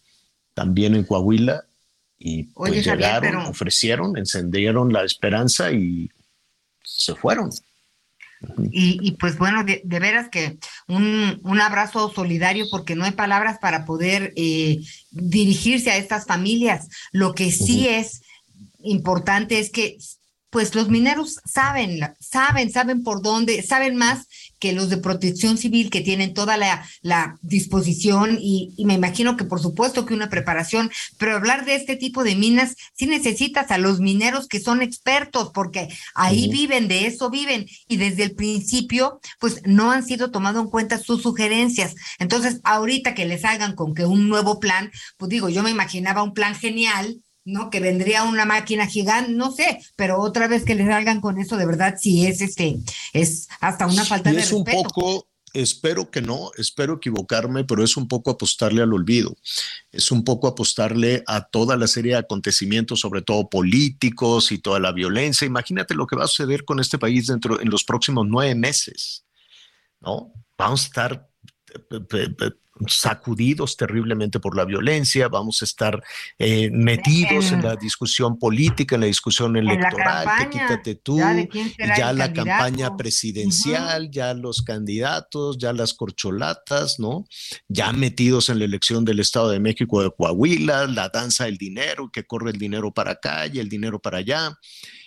[0.53, 1.63] también en Coahuila,
[2.19, 6.09] y pues Oye, Javier, llegaron, pero- ofrecieron, encendieron la esperanza y
[6.83, 7.49] se fueron.
[8.71, 10.57] Y, y pues bueno, de, de veras que
[10.89, 16.89] un, un abrazo solidario porque no hay palabras para poder eh, dirigirse a estas familias.
[17.13, 18.21] Lo que sí es
[18.83, 19.97] importante es que
[20.49, 24.27] pues los mineros saben, saben, saben por dónde, saben más
[24.63, 29.35] que los de protección civil que tienen toda la, la disposición y, y me imagino
[29.35, 33.71] que por supuesto que una preparación, pero hablar de este tipo de minas, sí necesitas
[33.71, 38.35] a los mineros que son expertos porque ahí viven, de eso viven y desde el
[38.35, 41.95] principio pues no han sido tomado en cuenta sus sugerencias.
[42.17, 46.23] Entonces, ahorita que les salgan con que un nuevo plan, pues digo, yo me imaginaba
[46.23, 47.21] un plan genial.
[47.45, 47.69] ¿No?
[47.69, 51.57] Que vendría una máquina gigante, no sé, pero otra vez que les salgan con eso,
[51.57, 52.77] de verdad, sí es este,
[53.13, 54.89] es hasta una falta Y de es un respeto.
[54.89, 59.35] poco, espero que no, espero equivocarme, pero es un poco apostarle al olvido.
[59.91, 64.79] Es un poco apostarle a toda la serie de acontecimientos, sobre todo políticos y toda
[64.79, 65.45] la violencia.
[65.45, 69.25] Imagínate lo que va a suceder con este país dentro en los próximos nueve meses,
[70.01, 70.33] ¿no?
[70.57, 71.29] Vamos a estar
[71.91, 72.53] eh, pe- pe-
[72.87, 76.03] sacudidos terriblemente por la violencia, vamos a estar
[76.39, 82.13] eh, metidos en la discusión política, en la discusión electoral, que campaña, quítate tú, ya
[82.13, 82.33] la candidato.
[82.33, 87.25] campaña presidencial, ya los candidatos, ya las corcholatas, ¿no?
[87.67, 92.09] Ya metidos en la elección del Estado de México de Coahuila, la danza del dinero,
[92.11, 94.57] que corre el dinero para acá y el dinero para allá.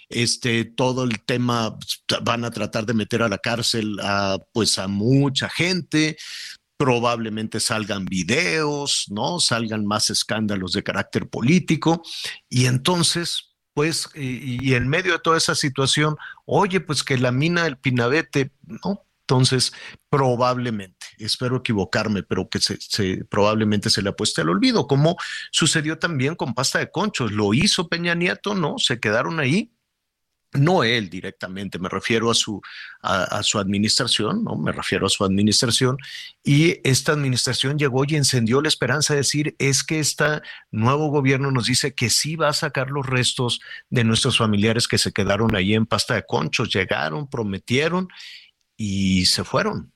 [0.08, 1.76] Este, todo el tema,
[2.22, 6.16] van a tratar de meter a la cárcel a, pues, a mucha gente.
[6.76, 9.40] Probablemente salgan videos, ¿no?
[9.40, 12.02] Salgan más escándalos de carácter político
[12.48, 17.64] y entonces, pues, y, en medio de toda esa situación, oye, pues que la mina
[17.64, 19.02] del Pinabete, ¿no?
[19.28, 19.72] Entonces,
[20.08, 25.16] probablemente, espero equivocarme, pero que se, se- probablemente se le apueste al olvido, como
[25.50, 27.32] sucedió también con pasta de conchos.
[27.32, 28.78] Lo hizo Peña Nieto, ¿no?
[28.78, 29.72] Se quedaron ahí.
[30.56, 32.60] No él directamente, me refiero a su,
[33.02, 34.56] a, su administración, ¿no?
[34.56, 35.96] Me refiero a su administración.
[36.42, 41.50] Y esta administración llegó y encendió la esperanza de decir, es que este nuevo gobierno
[41.50, 43.60] nos dice que sí va a sacar los restos
[43.90, 46.72] de nuestros familiares que se quedaron ahí en pasta de conchos.
[46.72, 48.08] Llegaron, prometieron
[48.76, 49.92] y se fueron.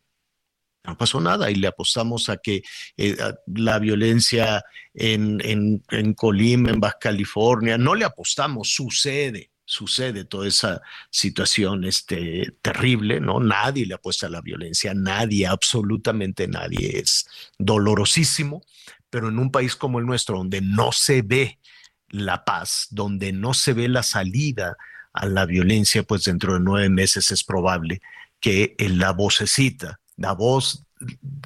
[0.85, 2.63] No pasó nada y le apostamos a que
[2.97, 3.17] eh,
[3.47, 4.65] la violencia
[4.95, 11.85] en, en, en Colima, en Baja California, no le apostamos, sucede, sucede toda esa situación
[11.85, 13.39] este, terrible, ¿no?
[13.39, 18.63] Nadie le apuesta a la violencia, nadie, absolutamente nadie, es dolorosísimo,
[19.11, 21.61] pero en un país como el nuestro, donde no se ve
[22.09, 24.77] la paz, donde no se ve la salida
[25.13, 28.03] a la violencia, pues dentro de nueve meses es probable
[28.41, 30.85] que la vocecita, la voz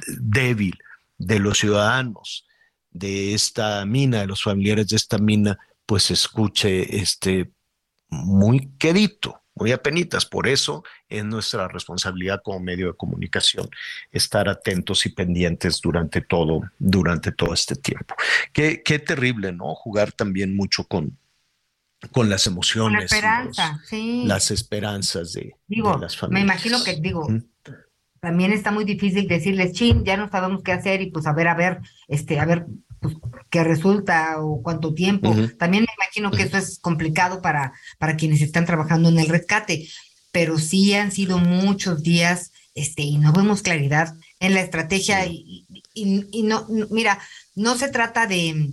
[0.07, 0.79] débil
[1.19, 2.47] de los ciudadanos
[2.91, 7.51] de esta mina, de los familiares de esta mina, pues escuche este
[8.09, 10.27] muy quedito, muy apenitas.
[10.27, 13.69] Por eso es nuestra responsabilidad como medio de comunicación
[14.11, 18.15] estar atentos y pendientes durante todo, durante todo este tiempo.
[18.53, 19.75] Qué, qué terrible, ¿no?
[19.75, 21.19] Jugar también mucho con,
[22.13, 24.25] con las Con la emociones, esperanza, sí.
[24.27, 26.45] las esperanzas de, Digo, de las me familias.
[26.45, 27.27] imagino que, digo,
[28.21, 31.47] también está muy difícil decirles, chin, ya no sabemos qué hacer y pues a ver,
[31.49, 32.67] a ver, este, a ver,
[33.05, 33.17] pues
[33.51, 35.35] qué resulta o cuánto tiempo.
[35.59, 39.87] También me imagino que eso es complicado para, para quienes están trabajando en el rescate,
[40.33, 45.67] pero sí han sido muchos días, este, y no vemos claridad en la estrategia y,
[45.95, 47.19] y- y no, no- mira,
[47.55, 48.73] no se trata de,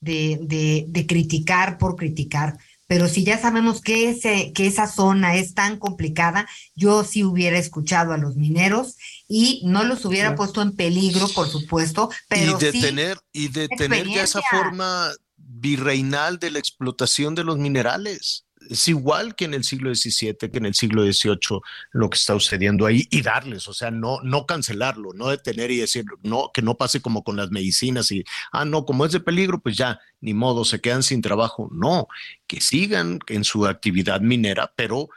[0.00, 2.58] de, de, de criticar por criticar,
[2.88, 7.58] pero si ya sabemos que, ese, que esa zona es tan complicada, yo sí hubiera
[7.58, 8.96] escuchado a los mineros
[9.28, 10.38] y no los hubiera Claro.
[10.38, 14.40] puesto en peligro, por supuesto, pero y de sí tener y de tener ya esa
[14.50, 18.47] forma virreinal de la explotación de los minerales.
[18.68, 21.60] Es igual que en el siglo XVII, que en el siglo XVIII,
[21.92, 25.78] lo que está sucediendo ahí y darles, o sea, no, no cancelarlo, no detener y
[25.78, 29.20] decir, no, que no pase como con las medicinas y, ah, no, como es de
[29.20, 31.68] peligro, pues ya, ni modo, se quedan sin trabajo.
[31.72, 32.08] No,
[32.46, 35.08] que sigan en su actividad minera, pero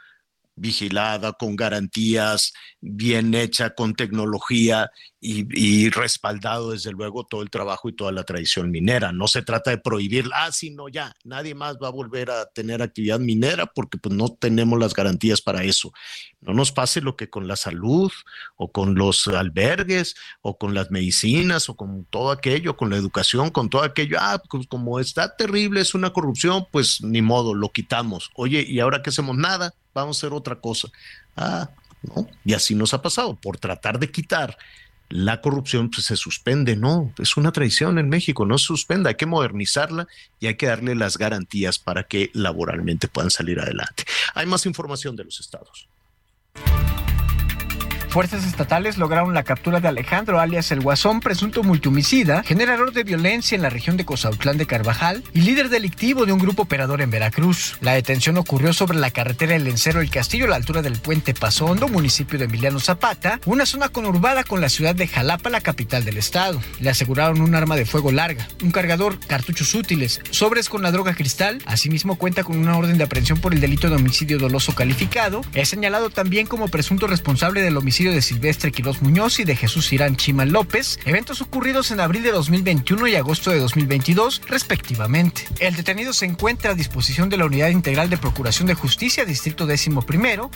[0.54, 7.94] vigilada, con garantías, bien hecha, con tecnología y, respaldado desde luego todo el trabajo y
[7.94, 9.12] toda la tradición minera.
[9.12, 12.46] No se trata de prohibirla, ah, sí, no, ya, nadie más va a volver a
[12.46, 15.92] tener actividad minera porque pues no tenemos las garantías para eso.
[16.40, 18.10] No nos pase lo que con la salud
[18.56, 23.50] o con los albergues o con las medicinas o con todo aquello, con la educación,
[23.50, 24.16] con todo aquello.
[24.20, 28.30] Ah, pues como está terrible, es una corrupción, pues ni modo, lo quitamos.
[28.34, 29.36] Oye, ¿y ahora qué hacemos?
[29.36, 30.88] Nada, vamos a hacer otra cosa.
[31.36, 31.70] Ah,
[32.02, 32.28] no.
[32.44, 33.36] Y así nos ha pasado.
[33.36, 34.56] Por tratar de quitar
[35.12, 36.74] la corrupción, pues se suspende.
[36.74, 40.08] No, es una tradición en México, no se suspende, hay que modernizarla
[40.40, 44.04] y hay que darle las garantías para que laboralmente puedan salir adelante.
[44.34, 45.86] Hay más información de los estados.
[48.12, 53.56] Fuerzas estatales lograron la captura de Alejandro alias el Guasón, presunto multihomicida, generador de violencia
[53.56, 57.10] en la región de Cozautlán de Carvajal y líder delictivo de un grupo operador en
[57.10, 57.78] Veracruz.
[57.80, 61.32] La detención ocurrió sobre la carretera El Lencero El Castillo a la altura del puente
[61.32, 66.04] Pasondo, municipio de Emiliano Zapata, una zona conurbada con la ciudad de Jalapa, la capital
[66.04, 66.60] del estado.
[66.80, 71.14] Le aseguraron un arma de fuego larga, un cargador, cartuchos útiles, sobres con la droga
[71.14, 71.62] cristal.
[71.64, 75.40] Asimismo cuenta con una orden de aprehensión por el delito de homicidio doloso calificado.
[75.54, 79.92] Es señalado también como presunto responsable del homicidio de Silvestre Quiroz Muñoz y de Jesús
[79.92, 85.46] Irán Chimal López, eventos ocurridos en abril de 2021 y agosto de 2022, respectivamente.
[85.60, 89.64] El detenido se encuentra a disposición de la Unidad Integral de Procuración de Justicia, Distrito
[89.64, 89.90] 11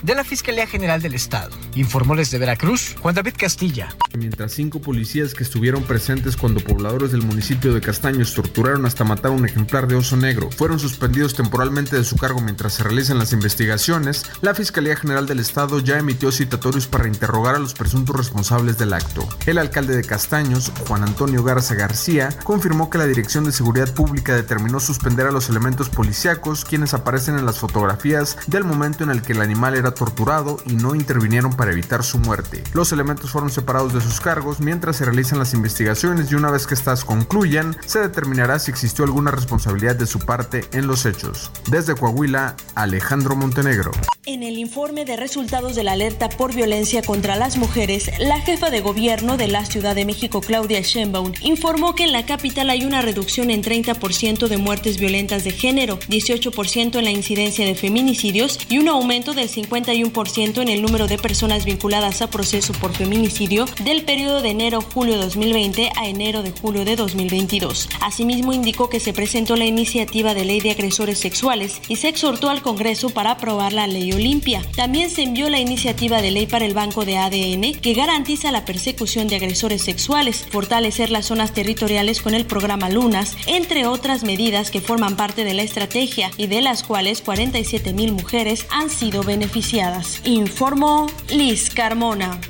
[0.02, 1.56] de la Fiscalía General del Estado.
[1.76, 3.94] Informó desde Veracruz, Juan David Castilla.
[4.18, 9.30] Mientras cinco policías que estuvieron presentes cuando pobladores del municipio de Castaños torturaron hasta matar
[9.30, 13.32] un ejemplar de oso negro fueron suspendidos temporalmente de su cargo mientras se realizan las
[13.32, 18.78] investigaciones, la Fiscalía General del Estado ya emitió citatorios para interrogar a los presuntos responsables
[18.78, 19.28] del acto.
[19.44, 24.34] El alcalde de Castaños, Juan Antonio Garza García, confirmó que la Dirección de Seguridad Pública
[24.34, 29.22] determinó suspender a los elementos policíacos quienes aparecen en las fotografías del momento en el
[29.22, 32.64] que el animal era torturado y no intervinieron para evitar su muerte.
[32.72, 36.66] Los elementos fueron separados de sus cargos mientras se realizan las investigaciones y una vez
[36.66, 41.50] que estas concluyan, se determinará si existió alguna responsabilidad de su parte en los hechos.
[41.70, 43.90] Desde Coahuila, Alejandro Montenegro.
[44.24, 48.40] En el informe de resultados de la alerta por violencia contra contra las mujeres, la
[48.40, 52.70] jefa de gobierno de la Ciudad de México, Claudia Sheinbaum, informó que en la capital
[52.70, 57.74] hay una reducción en 30% de muertes violentas de género, 18% en la incidencia de
[57.74, 62.94] feminicidios y un aumento del 51% en el número de personas vinculadas a proceso por
[62.94, 67.88] feminicidio del periodo de enero-julio 2020 a enero de julio de 2022.
[68.02, 72.50] Asimismo, indicó que se presentó la iniciativa de ley de agresores sexuales y se exhortó
[72.50, 74.62] al Congreso para aprobar la ley Olimpia.
[74.76, 78.64] También se envió la iniciativa de ley para el banco de ADN que garantiza la
[78.64, 84.70] persecución de agresores sexuales, fortalecer las zonas territoriales con el programa Lunas, entre otras medidas
[84.70, 89.22] que forman parte de la estrategia y de las cuales 47 mil mujeres han sido
[89.22, 90.20] beneficiadas.
[90.24, 92.40] Informó Liz Carmona.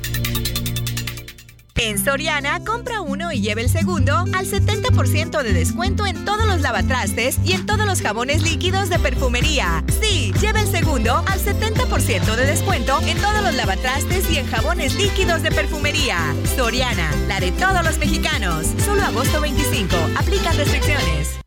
[1.79, 6.61] En Soriana, compra uno y lleve el segundo al 70% de descuento en todos los
[6.61, 9.83] lavatrastes y en todos los jabones líquidos de perfumería.
[10.01, 14.95] Sí, lleve el segundo al 70% de descuento en todos los lavatrastes y en jabones
[14.95, 16.17] líquidos de perfumería.
[16.55, 18.65] Soriana, la de todos los mexicanos.
[18.83, 19.95] Solo agosto 25.
[20.17, 21.37] Aplican restricciones.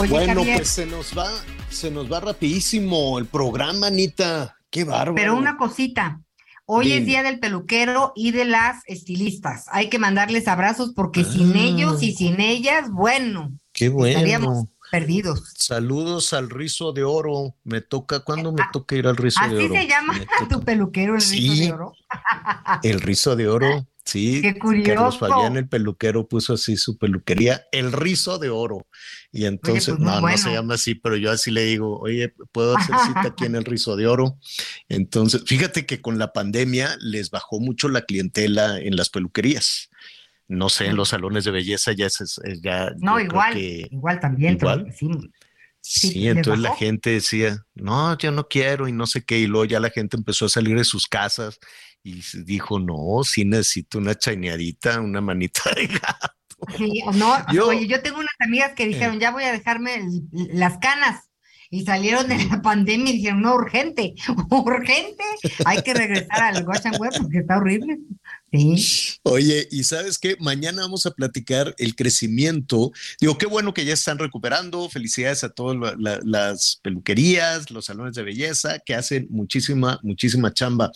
[0.00, 0.56] Oye, bueno, Javier.
[0.56, 1.30] pues se nos va,
[1.70, 4.56] se nos va rapidísimo el programa, Anita.
[4.72, 5.14] Qué bárbaro.
[5.14, 6.18] Pero una cosita.
[6.64, 9.66] Hoy es día del peluquero y de las estilistas.
[9.72, 11.60] Hay que mandarles abrazos porque sin Ah.
[11.60, 14.08] ellos y sin ellas, bueno, Qué bueno.
[14.16, 15.52] estaríamos perdidos.
[15.56, 17.56] Saludos al rizo de oro.
[17.64, 19.74] Me toca, ¿cuándo me toca ir al rizo de Eh, Así oro?
[19.74, 20.14] se llama
[20.50, 21.92] tu peluquero, el rizo de oro.
[22.82, 24.40] El rizo de oro, sí.
[24.42, 25.18] Qué Carlos curioso.
[25.18, 28.86] Fabián, el peluquero, puso así su peluquería, el rizo de oro.
[29.34, 32.76] Y entonces, pues, no, no se llama así, pero yo así le digo, oye, ¿puedo
[32.76, 34.38] hacer cita aquí en el rizo de oro?
[34.90, 39.88] Entonces, fíjate que con la pandemia les bajó mucho la clientela en las peluquerías.
[40.48, 42.92] No sé, en los salones de belleza ya es, ya.
[42.98, 44.54] No, igual, que- igual también.
[44.54, 44.92] igual.
[44.94, 45.08] Sí,
[45.84, 49.38] Sí, Sí, les entonces la gente decía, no, yo no quiero y no sé qué,
[49.40, 51.58] y luego ya la gente empezó a salir de sus casas
[52.04, 56.34] y dijo, no, sí necesito una chaineadita, una manita de gato.
[56.76, 60.22] Sí, no, Yo- oye, yo tengo unas amigas que dijeron, ya voy a dejarme el-
[60.52, 61.28] las canas.
[61.70, 64.14] Y salieron de la pandemia y dijeron, no, urgente,
[64.50, 65.24] urgente,
[65.64, 67.98] hay que regresar al Wash and Wear porque está horrible.
[68.52, 69.18] Sí.
[69.22, 72.92] Oye, y sabes qué, mañana vamos a platicar el crecimiento.
[73.18, 74.90] Digo, qué bueno que ya están recuperando.
[74.90, 80.52] Felicidades a todas la- la- las peluquerías, los salones de belleza que hacen muchísima, muchísima
[80.52, 80.92] chamba.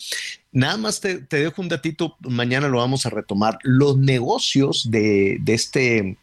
[0.51, 3.57] Nada más te, te dejo un datito, mañana lo vamos a retomar.
[3.63, 6.17] Los negocios de, de este,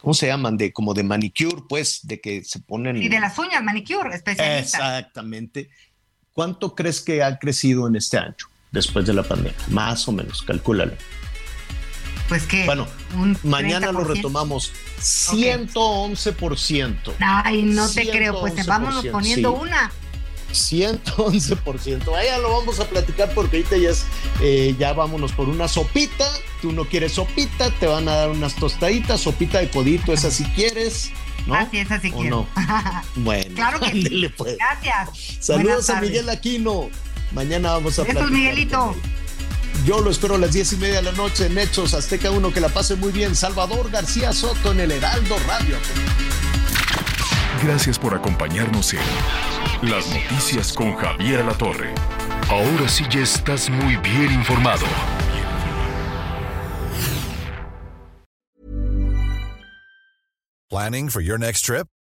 [0.00, 0.56] ¿cómo se llaman?
[0.56, 3.00] De como de manicure, pues, de que se ponen.
[3.00, 4.98] Y de las uñas, manicure, especialista.
[4.98, 5.70] Exactamente.
[6.32, 8.34] ¿Cuánto crees que ha crecido en este año
[8.72, 9.54] después de la pandemia?
[9.68, 10.92] Más o menos, calcúlalo.
[12.28, 12.64] Pues que.
[12.64, 12.86] Bueno,
[13.42, 14.14] mañana lo 30%.
[14.14, 14.72] retomamos.
[15.00, 17.14] 111%.
[17.18, 19.58] Ay, no te creo, pues 111%, vámonos poniendo sí.
[19.62, 19.90] una.
[20.52, 22.10] 111%.
[22.10, 24.04] Vaya, lo vamos a platicar porque ahorita ya es,
[24.40, 26.26] eh, ya vámonos por una sopita.
[26.62, 30.44] Tú no quieres sopita, te van a dar unas tostaditas, sopita de codito, esa si
[30.44, 31.10] quieres,
[31.46, 31.54] ¿no?
[31.54, 32.46] Así es, así ¿O quiero.
[32.54, 32.54] no?
[33.16, 34.28] Bueno, claro que sí.
[34.36, 34.56] pues.
[34.56, 35.38] Gracias.
[35.40, 36.00] Saludos a.
[36.00, 36.90] Miguel Aquino.
[37.32, 38.30] Mañana vamos a Besos, platicar.
[38.30, 38.96] Miguelito.
[39.84, 42.52] Yo lo espero a las diez y media de la noche en Hechos Azteca 1.
[42.52, 43.34] Que la pase muy bien.
[43.34, 45.76] Salvador García Soto en el Heraldo Radio.
[47.64, 49.00] Gracias por acompañarnos en
[49.82, 51.94] Las Noticias con Javier Alatorre.
[52.48, 54.86] Ahora sí ya estás muy bien informado.
[60.70, 61.86] Planning for your next trip?